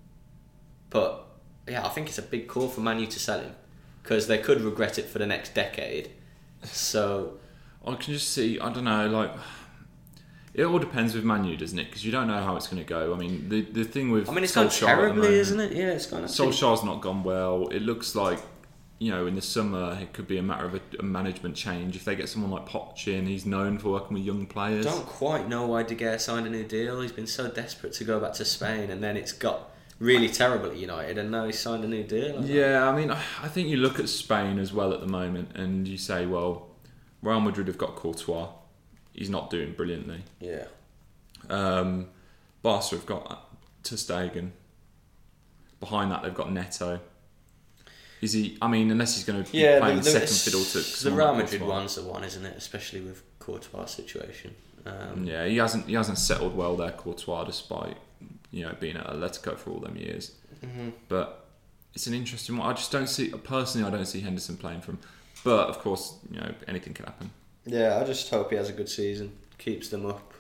but 0.91 1.27
yeah, 1.69 1.85
I 1.85 1.89
think 1.91 2.09
it's 2.09 2.19
a 2.19 2.23
big 2.23 2.49
call 2.49 2.69
for 2.69 2.81
Manu 2.81 3.07
to 3.07 3.19
sell 3.19 3.41
him 3.41 3.55
because 4.03 4.27
they 4.27 4.39
could 4.39 4.61
regret 4.61 4.99
it 4.99 5.07
for 5.07 5.19
the 5.19 5.27
next 5.27 5.55
decade. 5.55 6.11
So 6.63 7.39
I 7.87 7.95
can 7.95 8.15
just 8.15 8.33
see, 8.33 8.59
I 8.59 8.73
don't 8.73 8.85
know, 8.85 9.09
like. 9.09 9.33
It 10.57 10.65
all 10.65 10.79
depends 10.79 11.15
with 11.15 11.23
Manu, 11.23 11.55
doesn't 11.55 11.79
it? 11.79 11.85
Because 11.85 12.03
you 12.03 12.11
don't 12.11 12.29
know 12.29 12.43
how 12.43 12.57
it's 12.57 12.67
going 12.67 12.83
to 12.83 12.89
go. 12.89 13.13
I 13.13 13.19
mean, 13.19 13.51
the 13.51 13.61
the 13.61 13.85
thing 13.85 14.11
with 14.11 14.27
I 14.31 14.33
mean, 14.33 14.43
it's 14.43 14.55
gone 14.55 14.69
Solskjaer 14.69 14.87
terribly, 14.87 15.17
moment- 15.17 15.35
isn't 15.35 15.61
it? 15.61 15.73
Yeah, 15.73 15.91
it's 15.91 16.07
gone. 16.07 16.23
Solskjaer's 16.23 16.83
not 16.83 17.03
gone 17.03 17.23
well. 17.23 17.69
It 17.69 17.83
looks 17.83 18.15
like, 18.15 18.41
you 18.99 19.11
know, 19.11 19.27
in 19.27 19.35
the 19.35 19.43
summer 19.43 19.99
it 20.01 20.15
could 20.15 20.27
be 20.27 20.39
a 20.39 20.43
matter 20.43 20.65
of 20.65 20.75
a, 20.75 20.81
a 20.99 21.03
management 21.03 21.57
change. 21.57 21.95
If 21.95 22.07
they 22.07 22.17
get 22.17 22.31
someone 22.31 22.51
like 22.51 22.67
Poch 22.67 23.07
in, 23.07 23.27
he's 23.27 23.45
known 23.45 23.77
for 23.79 23.91
working 23.91 24.15
with 24.15 24.25
young 24.25 24.47
players. 24.47 24.87
I 24.87 24.93
Don't 24.93 25.05
quite 25.05 25.47
know 25.47 25.67
why 25.67 25.83
De 25.83 25.95
Gea 25.95 26.19
signed 26.19 26.47
a 26.47 26.51
new 26.51 26.65
deal. 26.65 27.03
He's 27.03 27.13
been 27.13 27.27
so 27.27 27.51
desperate 27.51 27.93
to 27.93 28.05
go 28.05 28.19
back 28.19 28.33
to 28.35 28.45
Spain, 28.47 28.89
and 28.91 29.05
then 29.05 29.19
it's 29.19 29.33
got 29.33 29.73
really 29.99 30.31
terrible 30.31 30.71
at 30.71 30.79
United, 30.79 31.19
and 31.19 31.31
now 31.31 31.45
he's 31.45 31.59
signed 31.59 31.85
a 31.85 31.89
new 31.89 32.03
deal. 32.03 32.43
Yeah, 32.47 32.89
I 32.89 32.97
mean, 32.97 33.11
I 33.11 33.49
think 33.49 33.69
you 33.69 33.77
look 33.77 34.01
at 34.01 34.09
Spain 34.09 34.59
as 34.59 34.73
well 34.73 34.95
at 34.95 35.01
the 35.03 35.07
moment, 35.07 35.51
and 35.55 35.87
you 35.87 35.99
say, 35.99 36.25
well, 36.25 36.69
Real 37.21 37.41
Madrid 37.41 37.67
have 37.69 37.77
got 37.77 37.95
Courtois. 37.97 38.49
He's 39.17 39.31
not 39.31 39.51
doing 39.51 39.73
brilliantly. 39.73 40.23
yeah. 40.41 40.67
Um, 41.49 42.09
Barca 42.63 42.97
have 42.97 43.07
got 43.07 43.49
Ter 43.83 43.97
Stegen. 43.97 44.51
Behind 45.81 46.11
that, 46.11 46.23
they've 46.23 46.35
got 46.35 46.53
Neto. 46.53 47.01
Is 48.21 48.33
he? 48.33 48.59
I 48.61 48.69
mean, 48.69 48.91
unless 48.91 49.15
he's 49.15 49.25
going 49.25 49.45
to 49.45 49.53
be 49.53 49.59
Yeah, 49.59 49.79
playing 49.79 49.99
the, 49.99 50.03
the, 50.03 50.11
second 50.11 50.29
fiddle 50.29 50.65
to 50.65 51.05
the 51.05 51.13
Real 51.13 51.35
Madrid 51.35 51.63
one's 51.63 51.95
the 51.95 52.03
one, 52.03 52.25
isn't 52.25 52.45
it? 52.45 52.57
Especially 52.57 53.01
with 53.01 53.23
Courtois' 53.39 53.87
situation. 53.87 54.55
Um, 54.85 55.25
Yeah, 55.25 55.47
he 55.47 55.59
hasn't 55.59 55.87
he 55.87 55.95
hasn't 55.95 56.19
settled 56.19 56.57
well 56.57 56.77
there, 56.77 56.93
Courtois, 56.93 57.45
despite 57.45 57.97
you 58.51 58.65
know, 58.65 58.75
being 58.81 58.97
at 58.97 59.07
Atletico 59.07 59.57
for 59.57 59.71
all 59.71 59.81
them 59.81 59.97
years. 59.97 60.33
Mm-hmm. 60.65 60.91
But 61.09 61.47
it's 61.95 62.07
an 62.07 62.15
interesting 62.15 62.57
one. 62.57 62.69
I 62.69 62.73
just 62.73 62.91
don't 62.91 63.09
see 63.09 63.29
personally. 63.29 63.87
I 63.87 63.91
don't 63.91 64.07
see 64.07 64.21
Henderson 64.21 64.57
playing 64.57 64.81
from. 64.81 64.99
But 65.45 65.69
of 65.69 65.79
course, 65.79 66.17
you 66.31 66.41
know, 66.41 66.53
anything 66.67 66.95
can 66.95 67.05
happen. 67.05 67.31
Yeah, 67.67 67.99
I 68.01 68.05
just 68.05 68.31
hope 68.31 68.51
he 68.51 68.57
has 68.57 68.69
a 68.71 68.73
good 68.73 68.89
season, 68.89 69.37
keeps 69.59 69.89
them 69.89 70.07
up, 70.07 70.33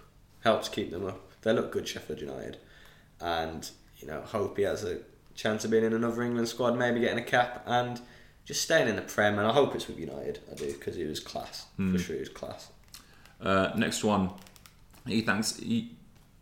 helps 0.44 0.68
keep 0.68 0.90
them 0.90 1.06
up. 1.06 1.20
They 1.42 1.52
look 1.52 1.72
good, 1.72 1.86
Sheffield 1.88 2.20
United, 2.20 2.56
and 3.20 3.68
you 3.98 4.06
know, 4.06 4.20
hope 4.20 4.56
he 4.56 4.62
has 4.64 4.84
a 4.84 4.98
chance 5.34 5.64
of 5.64 5.70
being 5.70 5.84
in 5.84 5.92
another 5.92 6.22
England 6.22 6.48
squad, 6.48 6.76
maybe 6.78 7.00
getting 7.00 7.18
a 7.18 7.22
cap 7.26 7.62
and 7.66 8.00
just 8.44 8.62
staying 8.62 8.88
in 8.88 8.96
the 8.96 9.02
Prem. 9.02 9.38
And 9.38 9.46
I 9.46 9.52
hope 9.52 9.74
it's 9.74 9.86
with 9.88 9.98
United. 9.98 10.38
I 10.50 10.54
do 10.54 10.72
because 10.72 10.94
he 10.96 11.04
was 11.04 11.20
class 11.20 11.66
for 11.76 11.98
sure. 11.98 12.14
He 12.14 12.20
was 12.20 12.28
class. 12.28 12.68
Uh, 13.40 13.70
next 13.76 14.02
one, 14.04 14.30
Ethan's. 15.10 15.60
E- 15.62 15.92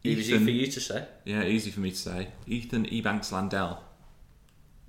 Easy 0.06 0.34
Ethan- 0.34 0.44
for 0.44 0.50
you 0.50 0.66
to 0.66 0.80
say. 0.80 1.06
Yeah, 1.24 1.44
easy 1.44 1.70
for 1.70 1.80
me 1.80 1.90
to 1.90 1.96
say. 1.96 2.28
Ethan 2.46 2.84
Ebanks 2.86 3.32
Landell. 3.32 3.82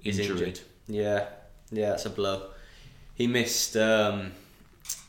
Injury. 0.03 0.25
injured. 0.27 0.59
Yeah, 0.87 1.27
yeah, 1.71 1.93
it's 1.93 2.05
a 2.05 2.09
blow. 2.09 2.49
He 3.15 3.25
missed. 3.27 3.77
Um, 3.77 4.33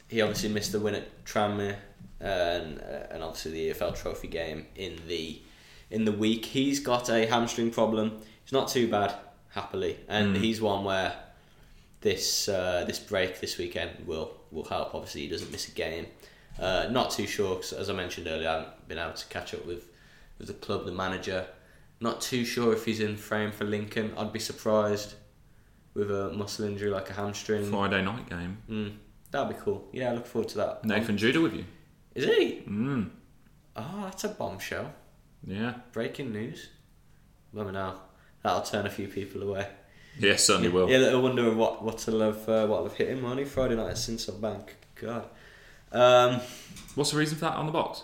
he 0.09 0.21
obviously 0.21 0.49
missed 0.51 0.73
the 0.73 0.81
win 0.81 0.95
at 0.95 1.25
Tranmere 1.25 1.77
and 2.21 2.81
uh, 2.81 3.07
and 3.13 3.23
obviously 3.23 3.53
the 3.53 3.71
EFL 3.71 3.95
Trophy 4.01 4.29
game 4.29 4.67
in 4.77 4.99
the 5.09 5.41
in 5.91 6.05
the 6.05 6.13
week. 6.13 6.45
He's 6.47 6.81
got 6.81 7.09
a 7.11 7.27
hamstring 7.27 7.71
problem. 7.71 8.21
It's 8.43 8.53
not 8.53 8.69
too 8.69 8.89
bad, 8.89 9.15
happily, 9.51 9.99
and 10.09 10.37
Mm. 10.37 10.41
he's 10.41 10.61
one 10.61 10.85
where 10.85 11.15
this 12.01 12.49
uh, 12.49 12.85
this 12.87 12.99
break 12.99 13.41
this 13.41 13.59
weekend 13.59 14.07
will 14.07 14.33
will 14.51 14.65
help. 14.65 14.95
Obviously, 14.95 15.23
he 15.23 15.29
doesn't 15.29 15.51
miss 15.51 15.69
a 15.69 15.73
game. 15.73 16.07
Uh, 16.59 16.87
not 16.91 17.11
too 17.11 17.27
sure, 17.27 17.57
'cause 17.57 17.73
as 17.73 17.91
I 17.91 17.93
mentioned 17.93 18.27
earlier, 18.29 18.49
I 18.49 18.53
haven't 18.55 18.89
been 18.89 18.99
able 18.99 19.13
to 19.15 19.27
catch 19.27 19.55
up 19.55 19.67
with 19.67 19.89
with 20.39 20.49
the 20.49 20.55
club, 20.55 20.85
the 20.87 20.93
manager. 20.93 21.47
Not 21.99 22.21
too 22.21 22.45
sure 22.45 22.73
if 22.75 22.85
he's 22.85 23.01
in 23.01 23.17
frame 23.17 23.51
for 23.53 23.65
Lincoln. 23.65 24.13
I'd 24.19 24.33
be 24.33 24.39
surprised 24.39 25.15
with 25.95 26.11
a 26.11 26.31
muscle 26.31 26.67
injury 26.67 26.91
like 26.91 27.09
a 27.11 27.15
hamstring. 27.15 27.71
Friday 27.71 28.03
night 28.03 28.29
game. 28.29 28.59
Mm, 28.71 28.93
that'd 29.43 29.57
be 29.57 29.63
cool. 29.63 29.89
Yeah, 29.93 30.11
I 30.11 30.15
look 30.15 30.27
forward 30.27 30.49
to 30.51 30.59
that. 30.59 30.85
Nathan 30.85 31.17
Judah 31.19 31.41
with 31.41 31.55
you. 31.55 31.65
Is 32.15 32.25
he? 32.25 32.63
Mm. 32.69 33.11
Oh, 33.77 34.01
that's 34.05 34.25
a 34.25 34.29
bombshell. 34.29 34.93
Yeah. 35.47 35.75
Breaking 35.93 36.33
news. 36.33 36.71
Let 37.53 37.67
me 37.67 37.73
know. 37.73 37.99
That'll 38.43 38.63
turn 38.63 38.87
a 38.87 38.91
few 38.91 39.09
people 39.09 39.43
away. 39.43 39.67
Yeah, 40.19 40.37
certainly 40.37 40.69
will. 40.71 40.89
Yeah, 40.89 40.99
they'll 40.99 41.21
wonder 41.23 41.53
what 41.53 41.83
what'll 41.85 42.21
have 42.21 42.49
uh, 42.49 42.67
what'll 42.67 42.85
have 42.89 42.97
hit 42.97 43.09
him 43.09 43.25
on 43.25 43.45
Friday 43.45 43.77
night 43.77 43.91
at 43.91 43.97
Sincil 43.97 44.41
Bank. 44.41 44.77
God. 44.95 45.27
Um, 45.93 46.41
What's 46.95 47.11
the 47.11 47.19
reason 47.19 47.37
for 47.37 47.45
that 47.47 47.55
on 47.55 47.67
the 47.67 47.73
box? 47.73 48.03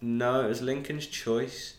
no, 0.00 0.44
it 0.44 0.48
was 0.48 0.60
Lincoln's 0.62 1.06
choice. 1.06 1.74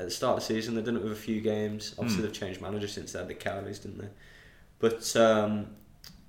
At 0.00 0.06
the 0.06 0.10
start 0.10 0.38
of 0.38 0.40
the 0.48 0.54
season, 0.54 0.74
they've 0.74 0.84
done 0.84 0.96
it 0.96 1.02
with 1.02 1.12
a 1.12 1.16
few 1.16 1.40
games. 1.40 1.94
Obviously, 1.98 2.22
Hmm. 2.22 2.22
they've 2.26 2.32
changed 2.32 2.60
manager 2.62 2.88
since 2.88 3.12
they 3.12 3.18
had 3.20 3.28
the 3.28 3.34
Cowleys, 3.34 3.80
didn't 3.82 3.98
they? 3.98 4.08
But 4.78 5.14
um, 5.16 5.66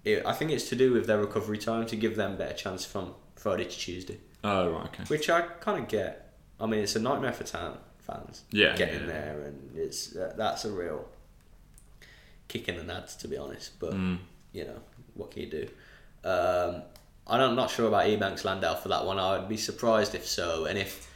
it, 0.04 0.26
I 0.26 0.34
think 0.34 0.52
it's 0.52 0.70
to 0.70 0.76
do 0.76 0.94
with 0.94 1.08
their 1.08 1.20
recovery 1.20 1.58
time 1.58 1.86
to 1.88 1.96
give 1.96 2.16
them 2.16 2.38
better 2.38 2.54
chance 2.54 2.84
from 2.86 3.14
Friday 3.36 3.64
to 3.66 3.70
Tuesday, 3.70 4.18
Oh, 4.44 4.70
right, 4.72 4.86
okay. 4.88 5.04
which 5.08 5.30
I 5.30 5.42
kind 5.42 5.82
of 5.82 5.88
get. 5.90 6.34
I 6.60 6.66
mean, 6.66 6.82
it's 6.82 6.96
a 6.96 7.00
nightmare 7.00 7.34
for 7.34 7.44
town 7.44 7.78
fans. 8.00 8.44
Yeah, 8.52 8.76
getting 8.76 9.02
yeah. 9.02 9.08
there, 9.08 9.42
and 9.44 9.78
it's 9.78 10.08
that, 10.08 10.38
that's 10.38 10.66
a 10.66 10.72
real 10.72 11.08
kick 12.48 12.68
in 12.68 12.76
the 12.78 12.84
nuts, 12.84 13.16
to 13.18 13.28
be 13.28 13.38
honest. 13.38 13.80
But 13.80 13.94
Mm. 13.94 14.20
you 14.52 14.66
know, 14.66 14.80
what 15.16 15.32
can 15.32 15.44
you 15.44 15.50
do? 15.50 15.68
Um, 16.24 16.84
I'm 17.28 17.56
not 17.56 17.70
sure 17.70 17.88
about 17.88 18.06
Ebanks 18.08 18.44
Landell 18.44 18.76
for 18.76 18.90
that 18.90 19.06
one. 19.06 19.18
I 19.20 19.38
would 19.40 19.50
be 19.50 19.58
surprised 19.58 20.14
if 20.16 20.26
so, 20.28 20.66
and 20.66 20.78
if 20.78 21.10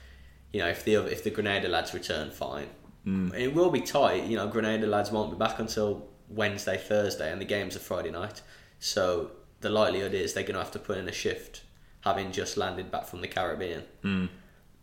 you 0.54 0.60
know 0.62 0.68
if 0.70 0.84
the 0.86 0.96
if 0.96 1.24
the 1.24 1.30
Grenada 1.30 1.68
lads 1.68 1.94
return, 1.94 2.32
fine. 2.32 2.68
Mm. 3.06 3.34
It 3.38 3.54
will 3.54 3.70
be 3.70 3.82
tight. 3.82 4.24
You 4.26 4.38
know, 4.38 4.48
Grenada 4.48 4.88
lads 4.88 5.12
won't 5.12 5.32
be 5.32 5.38
back 5.38 5.60
until 5.60 6.08
Wednesday, 6.30 6.78
Thursday, 6.78 7.32
and 7.32 7.40
the 7.40 7.46
game's 7.46 7.76
a 7.76 7.80
Friday 7.80 8.12
night. 8.12 8.42
So 8.80 9.32
the 9.62 9.70
likelihood 9.70 10.14
is 10.14 10.34
they're 10.34 10.44
going 10.44 10.54
to 10.54 10.62
have 10.62 10.72
to 10.72 10.80
put 10.80 10.98
in 10.98 11.08
a 11.08 11.12
shift, 11.12 11.62
having 12.02 12.32
just 12.32 12.58
landed 12.58 12.92
back 12.92 13.06
from 13.06 13.22
the 13.22 13.28
Caribbean. 13.28 13.84
Mm. 14.04 14.30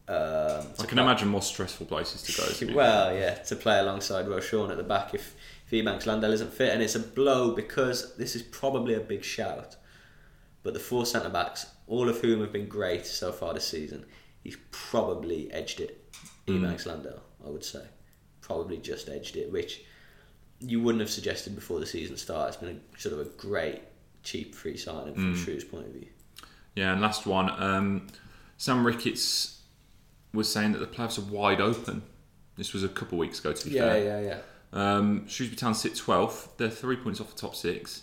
Um, 0.06 0.66
I 0.78 0.84
can 0.84 0.88
play- 0.88 1.02
imagine 1.02 1.28
more 1.28 1.42
stressful 1.42 1.86
places 1.86 2.22
to 2.22 2.32
go. 2.32 2.46
to 2.46 2.74
well, 2.74 3.14
yeah, 3.14 3.34
to 3.34 3.56
play 3.56 3.78
alongside 3.78 4.28
Ro-Shaun 4.28 4.70
at 4.70 4.76
the 4.76 4.82
back 4.82 5.14
if, 5.14 5.34
if 5.66 5.72
Ebanks 5.72 6.06
Landell 6.06 6.32
isn't 6.32 6.52
fit. 6.52 6.72
And 6.72 6.82
it's 6.82 6.94
a 6.94 7.00
blow 7.00 7.52
because 7.52 8.16
this 8.16 8.36
is 8.36 8.42
probably 8.42 8.94
a 8.94 9.00
big 9.00 9.24
shout. 9.24 9.76
But 10.62 10.74
the 10.74 10.80
four 10.80 11.06
centre 11.06 11.30
backs, 11.30 11.66
all 11.86 12.08
of 12.08 12.20
whom 12.20 12.40
have 12.40 12.52
been 12.52 12.68
great 12.68 13.06
so 13.06 13.32
far 13.32 13.54
this 13.54 13.68
season, 13.68 14.04
he's 14.42 14.56
probably 14.70 15.50
edged 15.52 15.80
it. 15.80 16.02
Ebanks 16.46 16.84
Landell, 16.86 17.22
I 17.44 17.48
would 17.48 17.64
say. 17.64 17.84
Probably 18.40 18.76
just 18.76 19.08
edged 19.08 19.36
it, 19.36 19.50
which 19.50 19.82
you 20.66 20.80
wouldn't 20.80 21.00
have 21.00 21.10
suggested 21.10 21.54
before 21.54 21.80
the 21.80 21.86
season 21.86 22.16
started. 22.16 22.48
It's 22.48 22.56
been 22.56 22.80
a, 22.96 23.00
sort 23.00 23.12
of 23.14 23.20
a 23.26 23.30
great, 23.30 23.82
cheap 24.22 24.54
free 24.54 24.76
signing 24.76 25.14
from 25.14 25.36
Shrew's 25.36 25.64
point 25.64 25.86
of 25.86 25.92
view. 25.92 26.06
Yeah, 26.74 26.92
and 26.92 27.00
last 27.00 27.26
one. 27.26 27.50
Um, 27.62 28.06
Sam 28.56 28.84
Ricketts 28.86 29.60
was 30.32 30.50
saying 30.52 30.72
that 30.72 30.78
the 30.78 30.86
playoffs 30.86 31.18
are 31.18 31.32
wide 31.32 31.60
open. 31.60 32.02
This 32.56 32.72
was 32.72 32.82
a 32.84 32.88
couple 32.88 33.16
of 33.16 33.20
weeks 33.20 33.38
ago, 33.40 33.52
to 33.52 33.64
be 33.68 33.74
Yeah, 33.74 33.82
fair. 33.92 34.22
yeah, 34.22 34.28
yeah. 34.28 34.38
Um, 34.96 35.28
Shrewsbury 35.28 35.56
Town 35.56 35.74
sit 35.74 35.92
12th. 35.94 36.56
They're 36.56 36.70
three 36.70 36.96
points 36.96 37.20
off 37.20 37.32
the 37.34 37.40
top 37.40 37.54
six. 37.54 38.02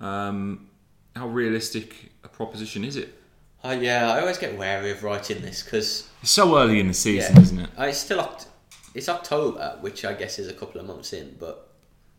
Um, 0.00 0.68
how 1.14 1.28
realistic 1.28 2.12
a 2.24 2.28
proposition 2.28 2.84
is 2.84 2.96
it? 2.96 3.18
Uh, 3.64 3.76
yeah, 3.80 4.10
I 4.12 4.20
always 4.20 4.36
get 4.38 4.58
wary 4.58 4.90
of 4.90 5.02
writing 5.02 5.40
this 5.40 5.62
because 5.62 6.08
It's 6.22 6.30
so 6.30 6.58
early 6.58 6.80
in 6.80 6.88
the 6.88 6.94
season, 6.94 7.36
Yeah. 7.36 7.42
isn't 7.42 7.58
it? 7.60 7.70
Uh, 7.78 7.82
it's 7.84 7.98
still 7.98 8.18
Oct- 8.18 8.46
it's 8.94 9.08
October, 9.08 9.78
which 9.80 10.04
I 10.04 10.12
guess 10.14 10.38
is 10.38 10.48
a 10.48 10.52
couple 10.52 10.80
of 10.80 10.86
months 10.86 11.12
in, 11.12 11.36
but 11.38 11.63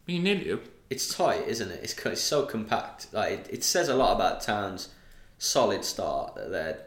Mean, 0.07 0.23
nearly, 0.23 0.59
it's 0.89 1.13
tight, 1.15 1.47
isn't 1.47 1.71
it? 1.71 1.79
It's, 1.83 1.97
it's 2.05 2.21
so 2.21 2.45
compact. 2.45 3.07
Like 3.11 3.31
it, 3.31 3.47
it 3.49 3.63
says 3.63 3.89
a 3.89 3.95
lot 3.95 4.15
about 4.15 4.41
Town's 4.41 4.89
solid 5.37 5.83
start 5.83 6.35
that 6.35 6.51
they're 6.51 6.79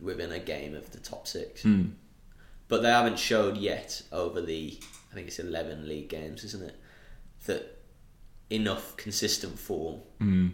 within 0.00 0.32
a 0.32 0.38
game 0.38 0.74
of 0.74 0.90
the 0.92 0.98
top 0.98 1.28
six, 1.28 1.62
Hmm. 1.62 1.90
but 2.68 2.82
they 2.82 2.88
haven't 2.90 3.18
showed 3.18 3.56
yet 3.56 4.02
over 4.10 4.40
the 4.40 4.78
I 5.10 5.14
think 5.14 5.28
it's 5.28 5.38
eleven 5.38 5.86
league 5.86 6.08
games, 6.08 6.42
isn't 6.44 6.62
it? 6.64 6.76
That 7.46 7.78
enough 8.50 8.96
consistent 8.96 9.58
form. 9.58 10.00
Hmm. 10.18 10.48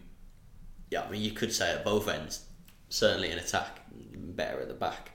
Yeah, 0.90 1.02
I 1.04 1.10
mean 1.10 1.22
you 1.22 1.30
could 1.32 1.52
say 1.52 1.70
at 1.72 1.84
both 1.84 2.08
ends, 2.08 2.44
certainly 2.88 3.30
in 3.30 3.38
attack, 3.38 3.80
better 4.14 4.60
at 4.60 4.68
the 4.68 4.74
back. 4.74 5.12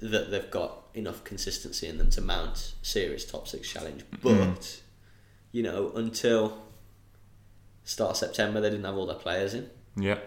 That 0.00 0.30
they've 0.32 0.50
got 0.50 0.88
enough 0.94 1.22
consistency 1.24 1.86
in 1.86 1.96
them 1.98 2.10
to 2.10 2.20
mount 2.20 2.74
serious 2.82 3.24
top 3.24 3.46
six 3.46 3.70
challenge, 3.72 4.02
but 4.20 4.80
you 5.52 5.62
know 5.62 5.92
until 5.94 6.58
start 7.84 8.10
of 8.12 8.16
September 8.16 8.60
they 8.60 8.70
didn't 8.70 8.84
have 8.84 8.96
all 8.96 9.06
their 9.06 9.16
players 9.16 9.54
in 9.54 9.68
yeah. 9.96 10.18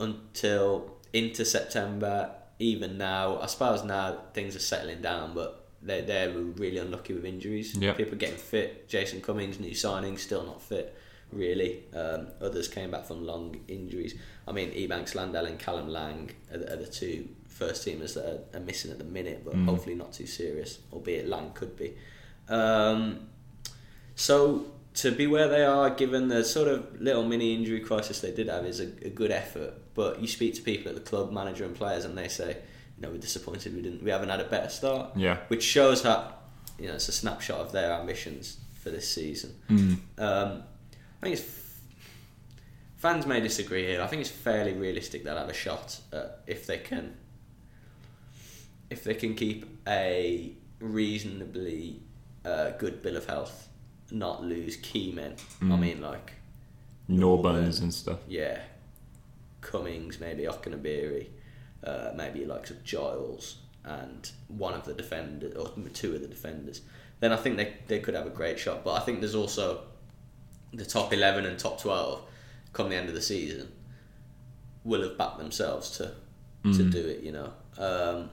until 0.00 0.98
into 1.12 1.44
September. 1.44 2.34
Even 2.60 2.98
now, 2.98 3.38
I 3.40 3.46
suppose 3.46 3.84
now 3.84 4.18
things 4.34 4.56
are 4.56 4.60
settling 4.60 5.00
down, 5.00 5.32
but 5.34 5.68
they 5.80 6.00
they 6.00 6.26
were 6.28 6.42
really 6.42 6.78
unlucky 6.78 7.14
with 7.14 7.24
injuries. 7.24 7.76
Yeah. 7.76 7.92
People 7.92 8.18
getting 8.18 8.36
fit. 8.36 8.88
Jason 8.88 9.20
Cummings, 9.20 9.60
new 9.60 9.74
signing, 9.74 10.18
still 10.18 10.44
not 10.44 10.60
fit. 10.60 10.96
Really, 11.30 11.84
um, 11.94 12.28
others 12.40 12.68
came 12.68 12.90
back 12.90 13.04
from 13.04 13.24
long 13.24 13.60
injuries. 13.68 14.14
I 14.46 14.52
mean, 14.52 14.70
Ebanks 14.70 15.14
Landell 15.14 15.44
and 15.44 15.58
Callum 15.58 15.88
Lang 15.88 16.30
are 16.50 16.58
the, 16.58 16.72
are 16.72 16.76
the 16.76 16.86
two 16.86 17.28
first 17.46 17.86
teamers 17.86 18.14
that 18.14 18.24
are, 18.24 18.58
are 18.58 18.60
missing 18.60 18.90
at 18.90 18.98
the 18.98 19.04
minute, 19.04 19.42
but 19.44 19.54
hopefully 19.54 19.94
not 19.94 20.14
too 20.14 20.26
serious. 20.26 20.78
Albeit 20.92 21.28
Lang 21.28 21.52
could 21.52 21.76
be. 21.76 21.94
Um, 22.48 23.28
so 24.18 24.66
to 24.94 25.12
be 25.12 25.28
where 25.28 25.46
they 25.46 25.64
are, 25.64 25.90
given 25.90 26.26
the 26.26 26.42
sort 26.42 26.66
of 26.66 27.00
little 27.00 27.22
mini 27.22 27.54
injury 27.54 27.78
crisis 27.78 28.20
they 28.20 28.32
did 28.32 28.48
have, 28.48 28.66
is 28.66 28.80
a, 28.80 28.88
a 29.06 29.10
good 29.10 29.30
effort. 29.30 29.74
But 29.94 30.20
you 30.20 30.26
speak 30.26 30.54
to 30.56 30.62
people 30.62 30.88
at 30.88 30.96
the 30.96 31.00
club, 31.00 31.30
manager 31.30 31.64
and 31.64 31.74
players, 31.74 32.04
and 32.04 32.18
they 32.18 32.26
say, 32.26 32.56
you 32.96 33.02
know, 33.02 33.10
we're 33.10 33.18
disappointed 33.18 33.76
we 33.76 33.80
didn't, 33.80 34.02
we 34.02 34.10
haven't 34.10 34.28
had 34.28 34.40
a 34.40 34.44
better 34.44 34.68
start. 34.68 35.16
Yeah. 35.16 35.38
Which 35.46 35.62
shows 35.62 36.02
that, 36.02 36.40
you 36.80 36.88
know, 36.88 36.94
it's 36.94 37.08
a 37.08 37.12
snapshot 37.12 37.60
of 37.60 37.70
their 37.70 37.92
ambitions 37.92 38.58
for 38.80 38.90
this 38.90 39.08
season. 39.08 39.54
Mm. 39.70 39.98
Um, 40.18 40.62
I 41.22 41.26
think 41.26 41.38
it's 41.38 41.58
fans 42.96 43.24
may 43.24 43.40
disagree 43.40 43.86
here. 43.86 44.02
I 44.02 44.08
think 44.08 44.20
it's 44.20 44.30
fairly 44.30 44.72
realistic 44.72 45.22
they'll 45.22 45.38
have 45.38 45.48
a 45.48 45.54
shot 45.54 46.00
if 46.48 46.66
they 46.66 46.78
can 46.78 47.14
if 48.90 49.04
they 49.04 49.14
can 49.14 49.34
keep 49.34 49.66
a 49.86 50.52
reasonably 50.80 52.00
uh, 52.44 52.70
good 52.78 53.02
bill 53.02 53.16
of 53.16 53.26
health, 53.26 53.67
not 54.10 54.42
lose 54.44 54.76
key 54.76 55.12
men. 55.12 55.34
I 55.60 55.64
Mm. 55.64 55.80
mean, 55.80 56.00
like 56.00 56.32
Norburns 57.08 57.80
and 57.80 57.92
stuff. 57.92 58.18
yeah, 58.28 58.60
Cummings, 59.60 60.20
maybe 60.20 60.44
Okenabirhie, 60.44 61.28
uh, 61.84 62.12
maybe 62.14 62.44
likes 62.44 62.70
of 62.70 62.82
Giles 62.84 63.56
and 63.84 64.30
one 64.48 64.74
of 64.74 64.84
the 64.84 64.94
defenders 64.94 65.54
or 65.56 65.72
two 65.92 66.14
of 66.14 66.20
the 66.20 66.28
defenders. 66.28 66.82
Then 67.20 67.32
I 67.32 67.36
think 67.36 67.56
they 67.56 67.76
they 67.88 68.00
could 68.00 68.14
have 68.14 68.26
a 68.26 68.30
great 68.30 68.58
shot. 68.58 68.84
But 68.84 68.94
I 68.94 69.00
think 69.00 69.20
there's 69.20 69.34
also 69.34 69.82
the 70.72 70.84
top 70.84 71.12
eleven 71.12 71.44
and 71.46 71.58
top 71.58 71.80
twelve 71.80 72.22
come 72.72 72.90
the 72.90 72.96
end 72.96 73.08
of 73.08 73.14
the 73.14 73.22
season 73.22 73.72
will 74.84 75.02
have 75.02 75.16
backed 75.18 75.38
themselves 75.38 75.90
to 75.98 76.14
to 76.64 76.68
Mm. 76.84 76.92
do 76.92 76.98
it. 77.06 77.20
You 77.22 77.32
know. 77.32 77.52
Um, 77.78 78.30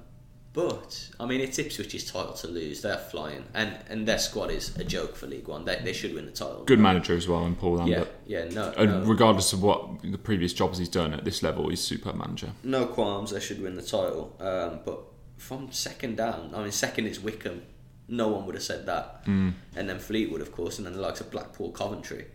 But 0.56 1.10
I 1.20 1.26
mean, 1.26 1.42
it's 1.42 1.58
Ipswich's 1.60 2.10
title 2.10 2.32
to 2.34 2.48
lose. 2.48 2.82
They're 2.82 2.98
flying, 2.98 3.44
and 3.54 3.78
and 3.90 4.08
their 4.08 4.18
squad 4.18 4.52
is 4.52 4.76
a 4.78 4.86
joke 4.86 5.16
for 5.18 5.28
League 5.28 5.50
One. 5.50 5.66
They, 5.66 5.76
they 5.84 5.92
should 5.92 6.14
win 6.16 6.26
the 6.26 6.32
title. 6.32 6.64
Good 6.64 6.80
manager 6.80 7.14
as 7.16 7.28
well, 7.28 7.46
and 7.46 7.60
Paul 7.60 7.78
Yeah, 7.80 7.98
Lambert. 7.98 8.16
yeah, 8.26 8.46
no, 8.46 8.74
And 8.78 8.92
no, 8.92 9.04
regardless 9.04 9.52
of 9.52 9.62
what 9.62 10.02
the 10.02 10.18
previous 10.18 10.54
jobs 10.54 10.78
he's 10.78 10.88
done 10.88 11.14
at 11.14 11.26
this 11.26 11.44
level, 11.44 11.68
he's 11.70 11.82
super 11.82 12.14
manager. 12.14 12.52
no 12.64 12.86
qualms. 12.86 13.32
They 13.32 13.42
should 13.42 13.62
win 13.62 13.76
the 13.76 13.82
title. 13.82 14.34
Um, 14.40 14.80
but 14.86 15.02
from 15.38 15.72
second 15.74 16.16
down, 16.16 16.52
I 16.56 16.64
mean, 16.64 16.72
second 16.72 17.08
is 17.08 17.20
Wycombe. 17.20 17.64
No 18.08 18.30
one 18.30 18.46
would 18.46 18.56
have 18.56 18.64
said 18.64 18.86
that. 18.86 19.26
Mm. 19.26 19.54
And 19.76 19.90
then 19.90 20.00
Fleetwood, 20.00 20.40
of 20.40 20.54
course, 20.54 20.78
and 20.78 20.86
then 20.88 20.94
the 20.94 21.02
likes 21.02 21.20
of 21.20 21.30
Blackpool, 21.32 21.72
Coventry. 21.72 22.28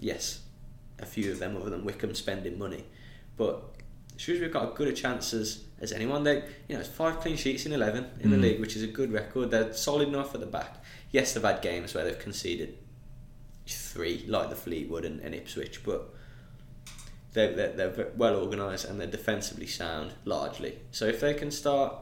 Yes, 0.00 0.40
a 1.00 1.04
few 1.06 1.30
of 1.32 1.38
them 1.38 1.54
other 1.56 1.68
than 1.68 1.84
Wycombe 1.84 2.14
spending 2.14 2.56
money, 2.58 2.84
but 3.36 3.74
Shrewsbury 4.28 4.50
got 4.50 4.68
as 4.72 4.76
good 4.76 4.88
a 4.88 4.92
chance 4.92 5.32
as, 5.32 5.64
as 5.80 5.90
anyone. 5.90 6.22
They, 6.22 6.42
you 6.68 6.74
know, 6.74 6.80
it's 6.80 6.88
five 6.88 7.20
clean 7.20 7.36
sheets 7.36 7.64
in 7.64 7.72
eleven 7.72 8.10
in 8.20 8.28
the 8.30 8.36
Mm. 8.36 8.42
league, 8.42 8.60
which 8.60 8.76
is 8.76 8.82
a 8.82 8.86
good 8.86 9.10
record. 9.10 9.50
They're 9.50 9.72
solid 9.72 10.08
enough 10.08 10.34
at 10.34 10.40
the 10.40 10.46
back. 10.46 10.84
Yes, 11.10 11.32
they've 11.32 11.42
had 11.42 11.62
games 11.62 11.94
where 11.94 12.04
they've 12.04 12.18
conceded 12.18 12.76
three, 13.66 14.26
like 14.28 14.50
the 14.50 14.54
Fleetwood 14.56 15.06
and, 15.06 15.20
and 15.20 15.34
Ipswich, 15.34 15.82
but 15.82 16.14
they're, 17.32 17.54
they're, 17.54 17.72
they're 17.72 18.12
well 18.16 18.36
organised 18.36 18.84
and 18.84 19.00
they're 19.00 19.06
defensively 19.06 19.66
sound 19.66 20.12
largely. 20.26 20.78
So 20.90 21.06
if 21.06 21.20
they 21.20 21.32
can 21.32 21.50
start, 21.50 21.94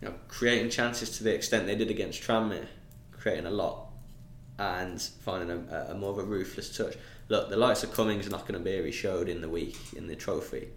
you 0.00 0.08
know, 0.08 0.14
creating 0.28 0.70
chances 0.70 1.18
to 1.18 1.24
the 1.24 1.34
extent 1.34 1.66
they 1.66 1.74
did 1.76 1.90
against 1.90 2.22
Tranmere, 2.22 2.68
creating 3.12 3.44
a 3.44 3.50
lot, 3.50 3.88
and 4.58 5.00
finding 5.02 5.50
a, 5.70 5.88
a 5.90 5.94
more 5.94 6.10
of 6.12 6.18
a 6.18 6.22
ruthless 6.22 6.74
touch. 6.74 6.96
Look, 7.28 7.50
the 7.50 7.56
likes 7.58 7.82
of 7.82 7.92
Cummings 7.92 8.24
and 8.26 8.34
Okenabirhie 8.34 8.94
showed 8.94 9.28
in 9.28 9.42
the 9.42 9.48
week 9.48 9.76
in 9.94 10.06
the 10.06 10.16
trophy 10.16 10.68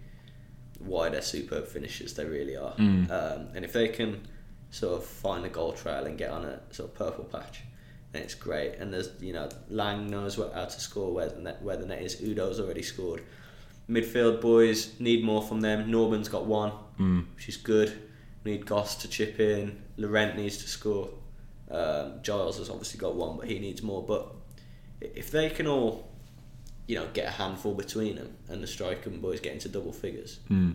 why 0.84 1.08
they're 1.08 1.22
superb 1.22 1.66
finishers. 1.66 2.14
They 2.14 2.24
really 2.24 2.56
are. 2.56 2.74
Mm. 2.74 3.10
Um, 3.10 3.48
and 3.54 3.64
if 3.64 3.72
they 3.72 3.88
can 3.88 4.20
sort 4.70 4.98
of 4.98 5.04
find 5.04 5.44
a 5.44 5.48
goal 5.48 5.72
trail 5.72 6.04
and 6.06 6.18
get 6.18 6.30
on 6.30 6.44
a 6.44 6.60
sort 6.70 6.90
of 6.90 6.94
purple 6.96 7.24
patch, 7.24 7.60
then 8.12 8.22
it's 8.22 8.34
great. 8.34 8.76
And 8.76 8.92
there's 8.92 9.10
you 9.20 9.32
know 9.32 9.48
Lang 9.68 10.08
knows 10.10 10.36
what, 10.38 10.52
how 10.54 10.64
to 10.64 10.80
score 10.80 11.12
where 11.12 11.28
the 11.28 11.40
net 11.40 11.62
where 11.62 11.76
the 11.76 11.86
net 11.86 12.02
is. 12.02 12.16
Udoh's 12.20 12.60
already 12.60 12.82
scored. 12.82 13.22
Midfield 13.88 14.40
boys 14.40 14.98
need 14.98 15.22
more 15.24 15.42
from 15.42 15.60
them. 15.60 15.90
Norman's 15.90 16.28
got 16.28 16.46
one, 16.46 16.72
Mm. 16.98 17.26
which 17.36 17.48
is 17.48 17.56
good. 17.56 17.92
Need 18.44 18.66
Goss 18.66 18.96
to 19.02 19.08
chip 19.08 19.40
in. 19.40 19.82
Laurent 19.96 20.36
needs 20.36 20.58
to 20.58 20.68
score. 20.68 21.10
Um, 21.70 22.20
Giles 22.22 22.58
has 22.58 22.70
obviously 22.70 22.98
got 23.00 23.14
one, 23.14 23.36
but 23.38 23.46
he 23.48 23.58
needs 23.58 23.82
more. 23.82 24.02
But 24.02 24.32
if 25.00 25.30
they 25.30 25.50
can 25.50 25.66
all, 25.66 26.08
you 26.86 26.96
know, 26.96 27.06
get 27.12 27.26
a 27.26 27.30
handful 27.30 27.74
between 27.74 28.16
them 28.16 28.36
and 28.48 28.62
the 28.62 28.66
striking 28.66 29.20
boys 29.20 29.40
get 29.40 29.52
into 29.54 29.68
double 29.68 29.92
figures, 29.92 30.40
Mm. 30.50 30.74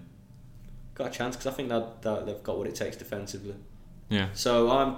got 0.96 1.08
a 1.08 1.12
chance 1.12 1.36
because 1.36 1.48
I 1.48 1.56
think 1.56 1.70
that, 1.70 2.02
that 2.02 2.26
they've 2.26 2.44
got 2.44 2.58
what 2.58 2.68
it 2.68 2.76
takes 2.76 2.98
defensively. 2.98 3.56
Yeah. 4.10 4.30
So 4.34 4.72
I'm 4.72 4.98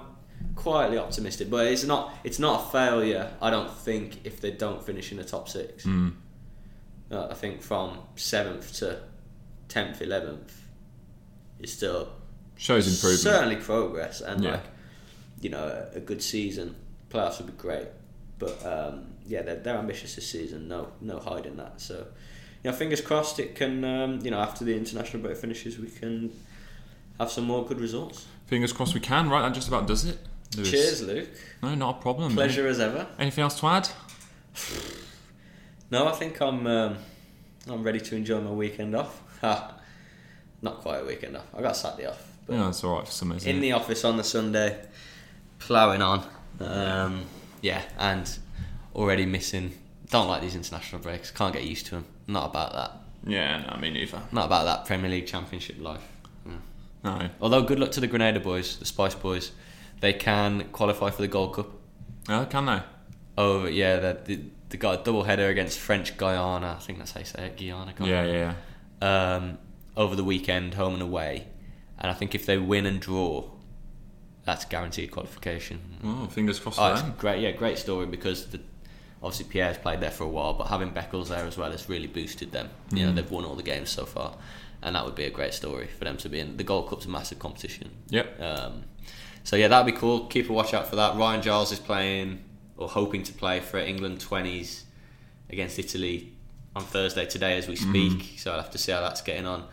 quietly 0.54 0.98
optimistic, 0.98 1.50
but 1.50 1.66
it's 1.66 1.84
not 1.84 2.14
it's 2.24 2.38
not 2.38 2.62
a 2.66 2.70
failure. 2.72 3.30
I 3.42 3.50
don't 3.50 3.70
think 3.70 4.20
if 4.24 4.40
they 4.40 4.50
don't 4.52 4.82
finish 4.84 5.12
in 5.12 5.18
the 5.18 5.24
top 5.24 5.48
six. 5.48 5.84
Mm. 5.84 6.14
Uh, 7.10 7.28
I 7.30 7.34
think 7.34 7.60
from 7.62 7.98
seventh 8.16 8.72
to 8.78 9.00
tenth, 9.68 10.00
eleventh 10.00 10.58
is 11.58 11.72
still 11.72 12.08
Shows 12.56 12.86
improvement. 12.88 13.20
certainly 13.20 13.56
progress, 13.56 14.20
and 14.22 14.42
Yeah. 14.42 14.52
like 14.52 14.64
you 15.42 15.50
know 15.50 15.88
a, 15.94 15.98
a 15.98 16.00
good 16.00 16.22
season. 16.22 16.74
Playoffs 17.10 17.36
would 17.38 17.48
be 17.48 17.52
great, 17.60 17.88
but 18.38 18.64
um, 18.64 19.11
yeah, 19.26 19.42
they're, 19.42 19.56
they're 19.56 19.76
ambitious 19.78 20.14
this 20.14 20.28
season. 20.30 20.68
No, 20.68 20.88
no 21.00 21.18
hiding 21.18 21.56
that. 21.56 21.80
So, 21.80 22.06
you 22.62 22.70
know, 22.70 22.76
fingers 22.76 23.00
crossed 23.00 23.38
it 23.38 23.54
can. 23.54 23.84
Um, 23.84 24.20
you 24.22 24.30
know, 24.30 24.38
after 24.38 24.64
the 24.64 24.76
international 24.76 25.22
break 25.22 25.36
finishes, 25.36 25.78
we 25.78 25.88
can 25.88 26.32
have 27.18 27.30
some 27.30 27.44
more 27.44 27.64
good 27.64 27.80
results. 27.80 28.26
Fingers 28.46 28.72
crossed 28.72 28.94
we 28.94 29.00
can. 29.00 29.28
Right, 29.30 29.42
that 29.42 29.54
just 29.54 29.68
about 29.68 29.86
does 29.86 30.04
it. 30.04 30.18
Lewis. 30.56 30.70
Cheers, 30.70 31.02
Luke. 31.02 31.28
No, 31.62 31.74
not 31.74 31.98
a 31.98 32.02
problem. 32.02 32.34
Pleasure 32.34 32.66
as 32.66 32.78
ever. 32.80 33.06
Anything 33.18 33.42
else 33.42 33.58
to 33.60 33.66
add? 33.68 33.88
No, 35.90 36.06
I 36.08 36.12
think 36.12 36.40
I'm 36.40 36.66
um, 36.66 36.96
I'm 37.68 37.82
ready 37.82 38.00
to 38.00 38.16
enjoy 38.16 38.40
my 38.40 38.50
weekend 38.50 38.94
off. 38.94 39.20
Not 40.62 40.80
quite 40.80 41.00
a 41.00 41.04
weekend 41.04 41.36
off. 41.36 41.46
I 41.56 41.60
got 41.62 41.76
Saturday 41.76 42.06
off, 42.06 42.22
but 42.46 42.54
Yeah, 42.54 42.64
that's 42.64 42.84
all 42.84 42.96
right 42.96 43.06
for 43.06 43.12
some 43.12 43.32
reason. 43.32 43.50
in 43.50 43.60
the 43.60 43.72
office 43.72 44.04
on 44.04 44.16
the 44.16 44.24
Sunday, 44.24 44.78
ploughing 45.58 46.00
on. 46.02 46.24
Um, 46.60 47.24
yeah, 47.60 47.82
and 47.98 48.30
already 48.94 49.26
missing. 49.26 49.72
Don't 50.10 50.28
like 50.28 50.42
these 50.42 50.54
international 50.54 51.00
breaks. 51.00 51.30
Can't 51.30 51.52
get 51.52 51.64
used 51.64 51.86
to 51.86 51.92
them. 51.92 52.04
Not 52.26 52.50
about 52.50 52.72
that. 52.72 52.92
yeah, 53.26 53.64
no, 53.70 53.80
me 53.80 53.90
neither. 53.90 54.20
Not 54.30 54.46
about 54.46 54.64
that 54.64 54.86
Premier 54.86 55.10
League 55.10 55.26
Championship 55.26 55.80
life. 55.80 56.06
No. 57.04 57.28
Although 57.40 57.62
good 57.62 57.80
luck 57.80 57.90
to 57.92 58.00
the 58.00 58.06
Grenada 58.06 58.40
boys, 58.40 58.76
the 58.76 58.84
Spice 58.84 59.14
boys. 59.14 59.52
They 60.00 60.12
can 60.12 60.68
qualify 60.72 61.10
for 61.10 61.22
the 61.22 61.28
Gold 61.28 61.54
Cup. 61.54 61.70
Oh, 62.28 62.46
can 62.48 62.66
they? 62.66 62.82
Oh 63.38 63.66
yeah, 63.66 64.12
they, 64.12 64.40
they, 64.68 64.76
got 64.76 65.00
a 65.00 65.04
double 65.04 65.24
header 65.24 65.48
against 65.48 65.78
French 65.78 66.16
Guiana. 66.16 66.76
I 66.78 66.82
think 66.82 66.98
that's 66.98 67.12
how 67.12 67.20
you 67.20 67.26
say 67.26 67.46
it. 67.46 67.56
Guyana. 67.56 67.94
Yeah, 68.00 68.24
yeah, 68.24 68.54
yeah. 69.00 69.34
um, 69.34 69.58
over 69.96 70.14
the 70.14 70.24
weekend, 70.24 70.74
home 70.74 70.94
and 70.94 71.02
away. 71.02 71.46
And 71.98 72.10
I 72.10 72.14
think 72.14 72.34
if 72.34 72.46
they 72.46 72.58
win 72.58 72.84
and 72.86 73.00
draw, 73.00 73.48
that's 74.44 74.64
guaranteed 74.64 75.12
qualification. 75.12 75.80
Oh, 76.04 76.26
fingers 76.26 76.58
crossed 76.58 76.80
Oh, 76.80 76.92
it's 76.92 77.02
great, 77.18 77.40
yeah, 77.40 77.52
great 77.52 77.78
story 77.78 78.06
because 78.06 78.46
the, 78.46 78.60
obviously 79.22 79.44
Pierre's 79.46 79.78
played 79.78 80.00
there 80.00 80.10
for 80.10 80.24
a 80.24 80.28
while, 80.28 80.54
but 80.54 80.66
having 80.68 80.90
Beckles 80.90 81.28
there 81.28 81.44
as 81.46 81.56
well 81.56 81.70
has 81.70 81.88
really 81.88 82.06
boosted 82.08 82.52
them. 82.52 82.68
You 82.92 83.06
know, 83.06 83.12
Mm. 83.12 83.16
they've 83.16 83.30
won 83.30 83.44
all 83.44 83.54
the 83.54 83.62
games 83.62 83.90
so 83.90 84.04
far, 84.04 84.36
and 84.82 84.96
that 84.96 85.04
would 85.04 85.14
be 85.14 85.24
a 85.24 85.30
great 85.30 85.54
story 85.54 85.86
for 85.86 86.04
them 86.04 86.16
to 86.18 86.28
be 86.28 86.40
in. 86.40 86.56
The 86.56 86.64
Gold 86.64 86.88
Cup's 86.88 87.06
a 87.06 87.08
massive 87.08 87.38
competition. 87.38 87.90
Yep. 88.08 88.40
Um, 88.40 88.82
so 89.44 89.56
yeah, 89.56 89.68
that'd 89.68 89.92
be 89.92 89.98
cool. 89.98 90.26
Keep 90.26 90.50
a 90.50 90.52
watch 90.52 90.74
out 90.74 90.86
for 90.88 90.96
that. 90.96 91.16
Ryan 91.16 91.42
Giles 91.42 91.72
is 91.72 91.78
playing 91.78 92.42
or 92.76 92.88
hoping 92.88 93.22
to 93.24 93.32
play 93.32 93.60
for 93.60 93.78
England 93.78 94.20
twenties 94.20 94.84
against 95.50 95.78
Italy 95.78 96.32
on 96.74 96.82
Thursday 96.82 97.26
today 97.26 97.58
as 97.58 97.68
we 97.68 97.76
speak. 97.76 98.34
So 98.38 98.50
I'll 98.52 98.60
have 98.62 98.70
to 98.70 98.78
see 98.78 98.92
how 98.92 99.00
that's 99.02 99.20
getting 99.22 99.46
on. 99.46 99.64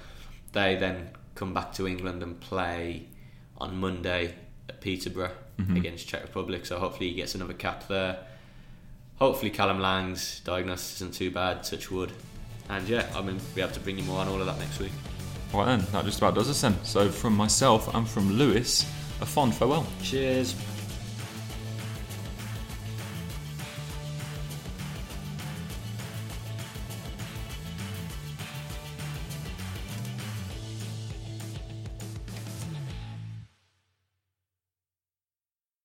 They 0.52 0.76
then 0.76 1.10
come 1.36 1.54
back 1.54 1.72
to 1.74 1.88
England 1.88 2.22
and 2.22 2.39
play 2.39 3.08
on 3.58 3.78
Monday 3.80 4.36
at 4.68 4.82
Peterborough 4.82 5.32
against 5.76 6.08
Czech 6.08 6.22
Republic. 6.24 6.66
So 6.66 6.80
hopefully 6.80 7.10
he 7.10 7.16
gets 7.16 7.36
another 7.36 7.54
cap 7.54 7.88
there. 7.88 8.18
Hopefully 9.20 9.51
Callum 9.51 9.80
Lang's 9.80 10.39
diagnosis 10.41 10.95
isn't 10.95 11.13
too 11.13 11.30
bad. 11.30 11.63
Touch 11.63 11.91
wood. 11.91 12.11
And 12.70 12.88
yeah, 12.88 13.07
I 13.15 13.22
mean, 13.22 13.36
we'll 13.36 13.55
be 13.55 13.61
able 13.61 13.74
to 13.74 13.80
bring 13.80 13.97
you 13.97 14.03
more 14.03 14.20
on 14.20 14.28
all 14.28 14.39
of 14.39 14.45
that 14.45 14.59
next 14.59 14.80
week. 14.80 14.91
Right 15.53 15.65
then, 15.65 15.86
that 15.91 16.05
just 16.05 16.20
about 16.20 16.36
does 16.36 16.49
us 16.49 16.61
then. 16.61 16.76
So 16.84 17.09
from 17.09 17.36
myself 17.36 17.93
and 17.93 18.07
from 18.07 18.32
Lewis, 18.34 18.84
a 19.22 19.26
fond 19.26 19.55
farewell. 19.55 19.86
Cheers. 20.01 20.55